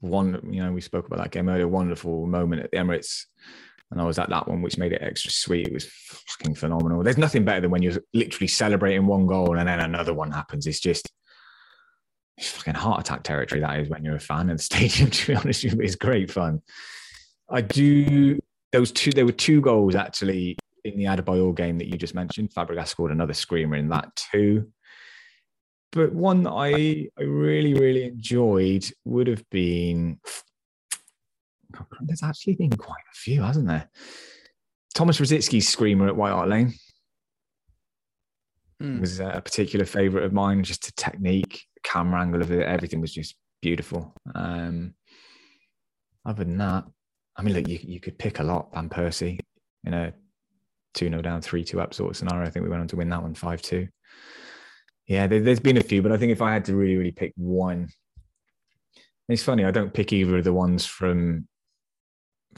One, 0.00 0.52
you 0.52 0.62
know, 0.62 0.72
we 0.72 0.80
spoke 0.80 1.06
about 1.06 1.20
that 1.20 1.30
game 1.30 1.48
earlier. 1.48 1.68
Wonderful 1.68 2.26
moment 2.26 2.62
at 2.62 2.70
the 2.72 2.76
Emirates, 2.78 3.26
and 3.90 4.00
I 4.00 4.04
was 4.04 4.18
at 4.18 4.30
that 4.30 4.48
one, 4.48 4.62
which 4.62 4.78
made 4.78 4.92
it 4.92 5.02
extra 5.02 5.30
sweet. 5.30 5.68
It 5.68 5.72
was 5.72 5.86
fucking 5.86 6.56
phenomenal. 6.56 7.02
There's 7.02 7.18
nothing 7.18 7.44
better 7.44 7.60
than 7.60 7.70
when 7.70 7.82
you're 7.82 8.02
literally 8.12 8.48
celebrating 8.48 9.06
one 9.06 9.26
goal 9.26 9.56
and 9.56 9.68
then 9.68 9.80
another 9.80 10.12
one 10.12 10.32
happens. 10.32 10.66
It's 10.66 10.80
just 10.80 11.08
it's 12.36 12.50
fucking 12.50 12.74
heart 12.74 13.00
attack 13.00 13.22
territory. 13.22 13.60
That 13.60 13.80
is 13.80 13.88
when 13.88 14.04
you're 14.04 14.16
a 14.16 14.20
fan 14.20 14.50
of 14.50 14.58
the 14.58 14.62
stadium. 14.62 15.10
To 15.10 15.26
be 15.26 15.34
honest 15.36 15.64
it's 15.64 15.96
great 15.96 16.30
fun. 16.30 16.62
I 17.48 17.60
do. 17.60 18.40
Those 18.72 18.90
two. 18.90 19.12
There 19.12 19.24
were 19.24 19.32
two 19.32 19.60
goals 19.60 19.94
actually 19.94 20.56
in 20.84 20.98
the 20.98 21.04
Adebayor 21.04 21.54
game 21.56 21.78
that 21.78 21.86
you 21.86 21.96
just 21.96 22.14
mentioned. 22.14 22.50
Fabregas 22.50 22.88
scored 22.88 23.12
another 23.12 23.34
screamer 23.34 23.76
in 23.76 23.88
that 23.90 24.14
too. 24.32 24.72
But 25.92 26.12
one 26.12 26.42
that 26.42 26.52
I 26.52 27.08
I 27.16 27.22
really 27.22 27.74
really 27.74 28.04
enjoyed 28.04 28.84
would 29.04 29.28
have 29.28 29.48
been. 29.50 30.18
There's 32.02 32.22
actually 32.22 32.54
been 32.56 32.70
quite 32.70 33.02
a 33.12 33.16
few, 33.16 33.42
hasn't 33.42 33.68
there? 33.68 33.88
Thomas 34.94 35.20
Rosicky's 35.20 35.68
screamer 35.68 36.08
at 36.08 36.16
White 36.16 36.32
Hart 36.32 36.48
Lane 36.48 36.72
Hmm. 38.80 39.00
was 39.00 39.20
a 39.20 39.40
particular 39.42 39.86
favourite 39.86 40.24
of 40.26 40.32
mine. 40.32 40.62
Just 40.62 40.84
the 40.84 40.92
technique, 40.92 41.64
camera 41.82 42.20
angle 42.20 42.42
of 42.42 42.50
it, 42.52 42.66
everything 42.66 43.00
was 43.00 43.12
just 43.12 43.36
beautiful. 43.62 44.14
Um, 44.34 44.94
other 46.26 46.44
than 46.44 46.58
that, 46.58 46.84
I 47.36 47.42
mean, 47.42 47.54
look, 47.54 47.68
you, 47.68 47.78
you 47.82 48.00
could 48.00 48.18
pick 48.18 48.38
a 48.38 48.42
lot. 48.42 48.74
Van 48.74 48.88
Persie 48.88 49.38
in 49.84 49.94
a 49.94 50.12
2 50.94 51.08
0 51.08 51.22
down, 51.22 51.40
3 51.40 51.64
2 51.64 51.80
up 51.80 51.94
sort 51.94 52.10
of 52.10 52.16
scenario. 52.16 52.46
I 52.46 52.50
think 52.50 52.64
we 52.64 52.70
went 52.70 52.82
on 52.82 52.88
to 52.88 52.96
win 52.96 53.08
that 53.10 53.22
one 53.22 53.34
5 53.34 53.62
2. 53.62 53.88
Yeah, 55.06 55.26
there, 55.26 55.40
there's 55.40 55.60
been 55.60 55.76
a 55.78 55.82
few, 55.82 56.02
but 56.02 56.12
I 56.12 56.18
think 56.18 56.32
if 56.32 56.42
I 56.42 56.52
had 56.52 56.64
to 56.66 56.76
really, 56.76 56.96
really 56.96 57.12
pick 57.12 57.32
one, 57.36 57.88
it's 59.28 59.42
funny. 59.42 59.64
I 59.64 59.70
don't 59.70 59.94
pick 59.94 60.12
either 60.12 60.38
of 60.38 60.44
the 60.44 60.52
ones 60.52 60.84
from 60.84 61.48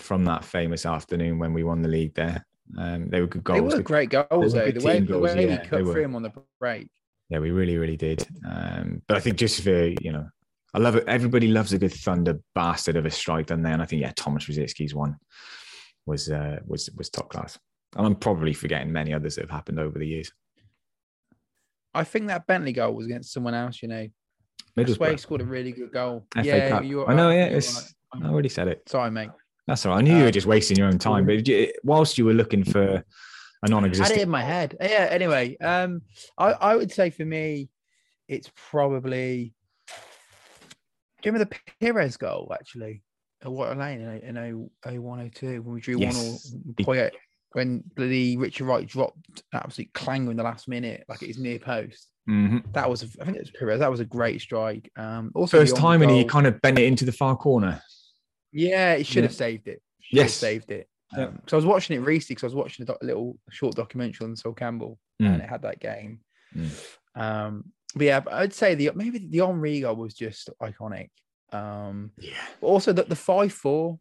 from 0.00 0.24
that 0.24 0.44
famous 0.44 0.86
afternoon 0.86 1.38
when 1.38 1.52
we 1.52 1.64
won 1.64 1.82
the 1.82 1.88
league 1.88 2.14
there. 2.14 2.44
Um, 2.76 3.08
they 3.08 3.20
were 3.20 3.26
good 3.26 3.44
goals. 3.44 3.72
They 3.72 3.78
were 3.78 3.82
great 3.82 4.10
goals 4.10 4.52
though. 4.52 4.70
The 4.70 4.80
way, 4.80 5.00
the 5.00 5.18
way 5.18 5.46
yeah, 5.46 5.62
we 5.62 5.68
cut 5.68 5.80
through 5.80 6.04
him 6.04 6.14
on 6.14 6.22
the 6.22 6.32
break. 6.60 6.90
Yeah, 7.30 7.38
we 7.38 7.50
really, 7.50 7.76
really 7.76 7.96
did. 7.96 8.26
Um, 8.48 9.02
but 9.06 9.16
I 9.16 9.20
think 9.20 9.36
just 9.36 9.62
for 9.62 9.86
you 10.00 10.12
know, 10.12 10.28
I 10.74 10.78
love 10.78 10.96
it. 10.96 11.04
Everybody 11.06 11.48
loves 11.48 11.72
a 11.72 11.78
good 11.78 11.92
thunder 11.92 12.40
bastard 12.54 12.96
of 12.96 13.06
a 13.06 13.10
strike, 13.10 13.46
don't 13.46 13.62
they? 13.62 13.72
And 13.72 13.82
I 13.82 13.86
think 13.86 14.02
yeah, 14.02 14.12
Thomas 14.16 14.48
Rosicky's 14.48 14.94
one 14.94 15.16
was 16.06 16.30
uh, 16.30 16.58
was 16.66 16.90
was 16.96 17.10
top 17.10 17.30
class. 17.30 17.58
And 17.96 18.06
I'm 18.06 18.16
probably 18.16 18.52
forgetting 18.52 18.92
many 18.92 19.14
others 19.14 19.36
that 19.36 19.42
have 19.42 19.50
happened 19.50 19.80
over 19.80 19.98
the 19.98 20.06
years. 20.06 20.30
I 21.94 22.04
think 22.04 22.26
that 22.26 22.46
Bentley 22.46 22.72
goal 22.72 22.94
was 22.94 23.06
against 23.06 23.32
someone 23.32 23.54
else. 23.54 23.82
You 23.82 23.88
know, 23.88 24.06
I 24.76 24.84
swear 24.84 25.12
he 25.12 25.16
scored 25.16 25.40
a 25.40 25.44
really 25.44 25.72
good 25.72 25.92
goal. 25.92 26.26
FA 26.34 26.44
yeah, 26.44 26.68
Cup. 26.68 26.82
I 26.82 27.14
know. 27.14 27.30
Yeah. 27.30 27.60
I 28.12 28.26
already 28.26 28.48
said 28.48 28.68
it. 28.68 28.88
Sorry, 28.88 29.10
mate. 29.10 29.30
That's 29.68 29.84
all 29.86 29.92
right. 29.92 29.98
I 29.98 30.02
knew 30.02 30.14
you 30.16 30.22
were 30.22 30.26
Um, 30.26 30.32
just 30.32 30.46
wasting 30.46 30.76
your 30.78 30.88
own 30.88 30.98
time, 30.98 31.26
but 31.26 31.46
whilst 31.84 32.16
you 32.18 32.24
were 32.24 32.32
looking 32.32 32.64
for 32.64 32.82
a 32.82 32.88
I 32.94 32.96
had 33.62 33.68
it 33.68 33.70
non-existent, 33.70 34.20
in 34.20 34.28
my 34.30 34.42
head. 34.42 34.76
Yeah. 34.80 35.08
Anyway, 35.10 35.56
um, 35.58 36.02
I, 36.38 36.52
I 36.52 36.74
would 36.76 36.90
say 36.90 37.10
for 37.10 37.24
me, 37.24 37.68
it's 38.28 38.50
probably. 38.70 39.52
Do 41.20 41.28
you 41.28 41.32
remember 41.32 41.50
the 41.54 41.60
Pires 41.80 42.16
goal 42.16 42.50
actually? 42.52 43.02
At 43.42 43.52
White 43.52 43.66
Hart 43.66 43.78
Lane 43.78 44.00
in 44.00 44.36
in 44.36 44.70
0102 44.84 45.62
when 45.62 45.74
we 45.74 45.80
drew 45.80 45.98
Yes. 45.98 46.16
one 46.52 46.74
all. 46.78 46.84
Poyet, 46.84 47.10
when 47.52 47.84
the 47.96 48.36
Richard 48.38 48.64
Wright 48.66 48.86
dropped 48.86 49.42
absolute 49.52 49.92
clanger 49.92 50.30
in 50.30 50.36
the 50.36 50.42
last 50.42 50.66
minute, 50.66 51.04
like 51.08 51.22
at 51.22 51.28
his 51.28 51.38
near 51.38 51.58
post. 51.58 52.08
Mhm. 52.28 52.72
That 52.74 52.90
was, 52.90 53.02
I 53.20 53.24
think 53.24 53.36
it 53.36 53.40
was 53.40 53.50
Pires. 53.50 53.78
That 53.80 53.90
was 53.90 54.00
a 54.00 54.04
great 54.04 54.40
strike. 54.40 54.90
Um, 54.96 55.30
also 55.34 55.58
first 55.58 55.76
time, 55.76 56.02
and 56.02 56.10
he 56.10 56.24
kind 56.24 56.46
of 56.46 56.60
bent 56.62 56.78
it 56.78 56.84
into 56.86 57.04
the 57.04 57.12
far 57.12 57.36
corner. 57.36 57.80
Yeah, 58.52 58.94
it 58.94 59.06
should 59.06 59.16
Yeah. 59.16 59.22
have 59.22 59.34
saved 59.34 59.68
it. 59.68 59.82
Should 60.00 60.18
have 60.18 60.26
Yes. 60.26 60.34
saved 60.34 60.70
it. 60.70 60.88
Yeah. 61.16 61.24
Um, 61.26 61.42
so 61.46 61.56
I 61.56 61.58
was 61.58 61.66
watching 61.66 61.96
it 61.96 62.04
recently 62.04 62.34
because 62.34 62.44
I 62.44 62.46
was 62.48 62.54
watching 62.54 62.82
a 62.82 62.86
doc- 62.86 63.02
little 63.02 63.38
short 63.50 63.74
documentary 63.74 64.26
on 64.26 64.36
Sol 64.36 64.52
Campbell, 64.52 64.98
Mm. 65.22 65.34
and 65.34 65.42
it 65.42 65.48
had 65.48 65.62
that 65.62 65.80
game. 65.80 66.20
Mm. 66.54 66.70
Um, 67.14 67.72
but 67.94 68.04
yeah, 68.04 68.20
but 68.20 68.32
I'd 68.34 68.52
say 68.52 68.74
the 68.74 68.90
maybe 68.94 69.18
the 69.18 69.38
Henry 69.46 69.80
goal 69.80 69.96
was 69.96 70.14
just 70.14 70.50
iconic. 70.62 71.10
Um, 71.52 72.12
Yeah, 72.18 72.32
but 72.60 72.66
also 72.66 72.92
the, 72.92 73.04
the 73.04 73.16
five 73.16 73.52
four 73.52 73.98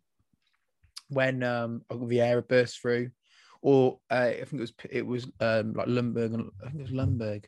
when 1.10 1.44
um 1.44 1.82
Vieira 1.90 2.46
burst 2.46 2.82
through, 2.82 3.12
or 3.62 4.00
uh, 4.12 4.32
I 4.42 4.44
think 4.44 4.54
it 4.54 4.60
was 4.60 4.74
it 4.90 5.06
was 5.06 5.24
um 5.40 5.74
like 5.74 5.88
Ljungberg 5.88 6.34
and 6.34 6.52
I 6.62 6.70
think 6.70 6.80
it 6.82 6.92
was 6.92 6.92
Ljungberg. 6.92 7.46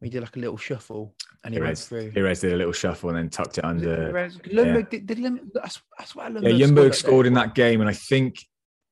We 0.00 0.10
did 0.10 0.20
like 0.22 0.36
a 0.36 0.40
little 0.40 0.56
shuffle 0.58 1.14
and 1.44 1.54
he 1.54 1.60
went 1.60 1.68
Pires, 1.68 1.86
through. 1.86 2.12
Pires 2.12 2.40
did 2.40 2.52
a 2.52 2.56
little 2.56 2.72
shuffle 2.72 3.10
and 3.10 3.18
then 3.18 3.30
tucked 3.30 3.58
it 3.58 3.64
under. 3.64 4.12
Pires? 4.12 4.36
Ljungberg 4.38 4.90
did, 4.90 5.06
did 5.06 5.18
Ljungberg, 5.18 5.50
that's, 5.54 5.80
that's 5.98 6.14
why 6.14 6.28
Ljungberg 6.28 6.58
Yeah, 6.58 6.66
Ljungberg 6.66 6.88
that 6.90 6.94
scored 6.94 7.26
in 7.26 7.34
that 7.34 7.54
game, 7.54 7.80
and 7.80 7.88
I 7.88 7.94
think 7.94 8.36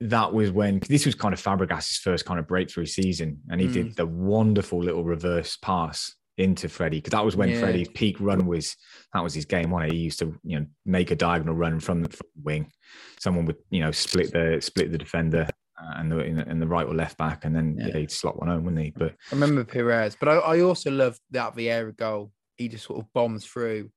that 0.00 0.32
was 0.32 0.50
when 0.50 0.80
this 0.88 1.06
was 1.06 1.14
kind 1.14 1.32
of 1.34 1.40
Fabregas's 1.40 1.98
first 1.98 2.24
kind 2.24 2.40
of 2.40 2.46
breakthrough 2.48 2.86
season, 2.86 3.40
and 3.50 3.60
he 3.60 3.68
Mm. 3.68 3.72
did 3.72 3.96
the 3.96 4.06
wonderful 4.06 4.82
little 4.82 5.04
reverse 5.04 5.56
pass 5.58 6.14
into 6.38 6.68
Freddie 6.68 6.96
because 6.98 7.10
that 7.12 7.24
was 7.24 7.36
when 7.36 7.50
Yeah. 7.50 7.60
Freddie's 7.60 7.88
peak 7.88 8.16
run 8.18 8.46
was. 8.46 8.74
That 9.12 9.22
was 9.22 9.34
his 9.34 9.44
game, 9.44 9.70
wasn't 9.70 9.92
it? 9.92 9.96
He 9.96 10.02
used 10.02 10.18
to 10.20 10.34
you 10.42 10.58
know 10.60 10.66
make 10.86 11.10
a 11.10 11.14
diagonal 11.16 11.54
run 11.54 11.78
from 11.78 12.02
the 12.02 12.20
wing. 12.42 12.72
Someone 13.20 13.44
would 13.46 13.58
you 13.70 13.80
know 13.80 13.90
split 13.92 14.32
the 14.32 14.58
split 14.60 14.90
the 14.90 14.98
defender 14.98 15.46
uh, 15.80 15.94
and 15.96 16.10
the 16.12 16.18
and 16.20 16.60
the 16.60 16.66
right 16.66 16.86
or 16.86 16.94
left 16.94 17.16
back, 17.18 17.44
and 17.44 17.54
then 17.54 17.76
yeah. 17.78 17.88
Yeah. 17.88 17.98
he'd 17.98 18.10
slot 18.10 18.38
one 18.38 18.48
home, 18.48 18.64
wouldn't 18.64 18.82
he? 18.84 18.90
But 18.90 19.12
I 19.30 19.34
remember 19.34 19.64
Pires, 19.64 20.16
but 20.18 20.28
I, 20.28 20.34
I 20.36 20.60
also 20.60 20.90
love 20.90 21.18
that 21.30 21.54
Vieira 21.56 21.96
goal. 21.96 22.32
He 22.56 22.68
just 22.68 22.84
sort 22.86 23.00
of 23.00 23.12
bombs 23.12 23.44
through 23.46 23.90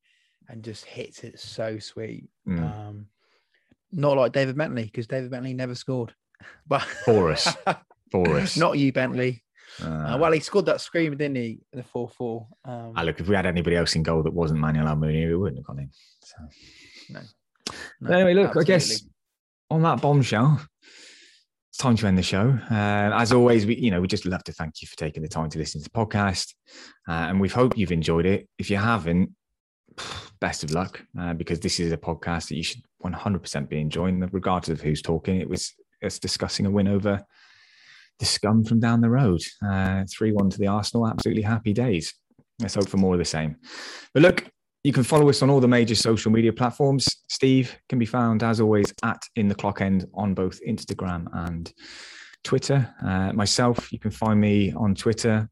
and 0.47 0.63
just 0.63 0.85
hits 0.85 1.23
it 1.23 1.39
so 1.39 1.79
sweet. 1.79 2.29
mm, 2.47 2.59
Um, 2.59 3.07
not 3.91 4.17
like 4.17 4.31
David 4.31 4.57
Bentley 4.57 4.83
because 4.83 5.07
David 5.07 5.31
Bentley 5.31 5.53
never 5.53 5.75
scored. 5.75 6.13
But 6.67 6.81
for 6.81 7.31
us, 7.31 7.55
for 8.11 8.37
us. 8.37 8.57
not 8.57 8.77
you, 8.77 8.91
Bentley. 8.91 9.41
Uh, 9.81 9.85
Uh, 9.87 10.17
well, 10.19 10.31
he 10.31 10.39
scored 10.39 10.65
that 10.67 10.79
screamer, 10.81 11.15
didn't 11.15 11.37
he? 11.37 11.59
in 11.73 11.77
The 11.79 11.83
four 11.83 12.07
four. 12.09 12.47
Um, 12.63 12.93
ah, 12.95 13.01
look, 13.01 13.19
if 13.19 13.27
we 13.27 13.35
had 13.35 13.45
anybody 13.45 13.75
else 13.75 13.95
in 13.95 14.03
goal 14.03 14.21
that 14.23 14.33
wasn't 14.33 14.59
Manuel 14.59 14.87
Almunia, 14.87 15.27
we 15.27 15.35
wouldn't 15.35 15.59
have 15.59 15.65
gone 15.65 15.79
in. 15.79 15.89
So. 16.23 16.37
no, 17.09 17.21
But 18.01 18.11
anyway, 18.13 18.33
look, 18.33 18.55
I 18.57 18.63
guess 18.63 19.03
on 19.69 19.81
that 19.83 20.01
bombshell, 20.01 20.61
it's 21.75 21.81
time 21.81 21.97
to 21.97 22.07
end 22.07 22.17
the 22.17 22.23
show. 22.23 22.57
Uh, 22.71 23.11
as 23.19 23.33
always, 23.33 23.65
we 23.65 23.75
you 23.75 23.91
know 23.91 23.99
we 23.99 24.07
just 24.07 24.25
love 24.25 24.41
to 24.45 24.53
thank 24.53 24.81
you 24.81 24.87
for 24.87 24.95
taking 24.95 25.21
the 25.21 25.27
time 25.27 25.49
to 25.49 25.59
listen 25.59 25.81
to 25.81 25.83
the 25.83 25.89
podcast, 25.89 26.53
uh, 27.05 27.27
and 27.27 27.41
we 27.41 27.49
hope 27.49 27.77
you've 27.77 27.91
enjoyed 27.91 28.25
it. 28.25 28.47
If 28.57 28.69
you 28.69 28.77
haven't, 28.77 29.31
best 30.39 30.63
of 30.63 30.71
luck, 30.71 31.01
uh, 31.19 31.33
because 31.33 31.59
this 31.59 31.81
is 31.81 31.91
a 31.91 31.97
podcast 31.97 32.47
that 32.47 32.55
you 32.55 32.63
should 32.63 32.81
100% 33.03 33.67
be 33.67 33.81
enjoying, 33.81 34.21
regardless 34.31 34.69
of 34.69 34.79
who's 34.79 35.01
talking. 35.01 35.41
It 35.41 35.49
was 35.49 35.73
us 36.01 36.17
discussing 36.17 36.65
a 36.65 36.71
win 36.71 36.87
over 36.87 37.21
the 38.19 38.25
scum 38.25 38.63
from 38.63 38.79
down 38.79 39.01
the 39.01 39.09
road, 39.09 39.41
uh, 39.61 40.05
three 40.09 40.31
one 40.31 40.49
to 40.49 40.57
the 40.57 40.67
Arsenal. 40.67 41.09
Absolutely 41.09 41.43
happy 41.43 41.73
days. 41.73 42.13
Let's 42.61 42.75
hope 42.75 42.87
for 42.87 42.95
more 42.95 43.15
of 43.15 43.19
the 43.19 43.25
same. 43.25 43.57
But 44.13 44.23
look, 44.23 44.45
you 44.85 44.93
can 44.93 45.03
follow 45.03 45.27
us 45.29 45.41
on 45.41 45.49
all 45.49 45.59
the 45.59 45.67
major 45.67 45.95
social 45.95 46.31
media 46.31 46.53
platforms. 46.53 47.07
Steve 47.27 47.75
can 47.89 47.97
be 47.97 48.05
found, 48.05 48.43
as 48.43 48.61
always, 48.61 48.93
at 49.01 49.19
In 49.35 49.47
the 49.47 49.55
Clock 49.55 49.81
End 49.81 50.05
on 50.13 50.35
both 50.35 50.59
Instagram 50.63 51.25
and 51.47 51.73
Twitter. 52.43 52.87
Uh, 53.03 53.33
myself, 53.33 53.91
you 53.91 53.97
can 53.97 54.11
find 54.11 54.39
me 54.39 54.71
on 54.73 54.93
Twitter 54.93 55.49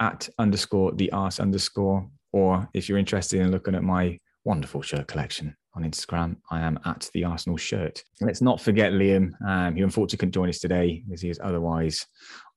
at 0.00 0.28
underscore 0.40 0.90
the 0.90 1.08
arse 1.12 1.38
underscore, 1.38 2.04
or 2.32 2.68
if 2.74 2.88
you're 2.88 2.98
interested 2.98 3.40
in 3.40 3.52
looking 3.52 3.76
at 3.76 3.84
my 3.84 4.18
wonderful 4.42 4.82
shirt 4.82 5.06
collection 5.06 5.56
on 5.74 5.84
Instagram, 5.84 6.38
I 6.50 6.60
am 6.60 6.80
at 6.84 7.08
the 7.14 7.22
Arsenal 7.22 7.56
shirt. 7.56 8.02
Let's 8.20 8.42
not 8.42 8.60
forget 8.60 8.92
Liam, 8.92 9.40
um, 9.46 9.76
who 9.76 9.84
unfortunately 9.84 10.18
couldn't 10.18 10.32
join 10.32 10.48
us 10.48 10.58
today 10.58 11.04
as 11.12 11.22
he 11.22 11.30
is 11.30 11.38
otherwise 11.40 12.04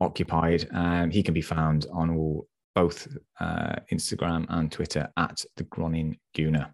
occupied. 0.02 0.68
Um, 0.74 1.12
he 1.12 1.22
can 1.22 1.36
be 1.36 1.44
found 1.44 1.86
on 1.94 2.10
all 2.10 2.48
both 2.78 3.08
uh, 3.40 3.74
Instagram 3.92 4.46
and 4.50 4.72
Twitter 4.72 5.10
at 5.18 5.44
the 5.56 5.64
Gronin 5.64 6.20
Gooner. 6.36 6.72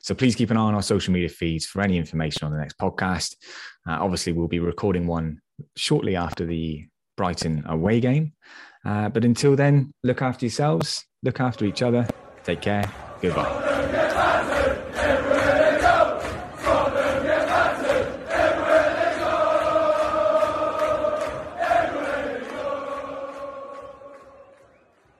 So 0.00 0.14
please 0.14 0.34
keep 0.34 0.50
an 0.50 0.56
eye 0.56 0.62
on 0.62 0.74
our 0.74 0.80
social 0.80 1.12
media 1.12 1.28
feeds 1.28 1.66
for 1.66 1.82
any 1.82 1.98
information 1.98 2.46
on 2.46 2.52
the 2.52 2.56
next 2.56 2.78
podcast. 2.78 3.36
Uh, 3.86 3.98
obviously, 4.00 4.32
we'll 4.32 4.48
be 4.48 4.58
recording 4.58 5.06
one 5.06 5.40
shortly 5.76 6.16
after 6.16 6.46
the 6.46 6.86
Brighton 7.18 7.62
away 7.66 8.00
game. 8.00 8.32
Uh, 8.86 9.10
but 9.10 9.22
until 9.22 9.54
then, 9.54 9.92
look 10.02 10.22
after 10.22 10.46
yourselves, 10.46 11.04
look 11.22 11.40
after 11.40 11.66
each 11.66 11.82
other. 11.82 12.08
Take 12.42 12.62
care. 12.62 12.90
Goodbye. 13.20 14.03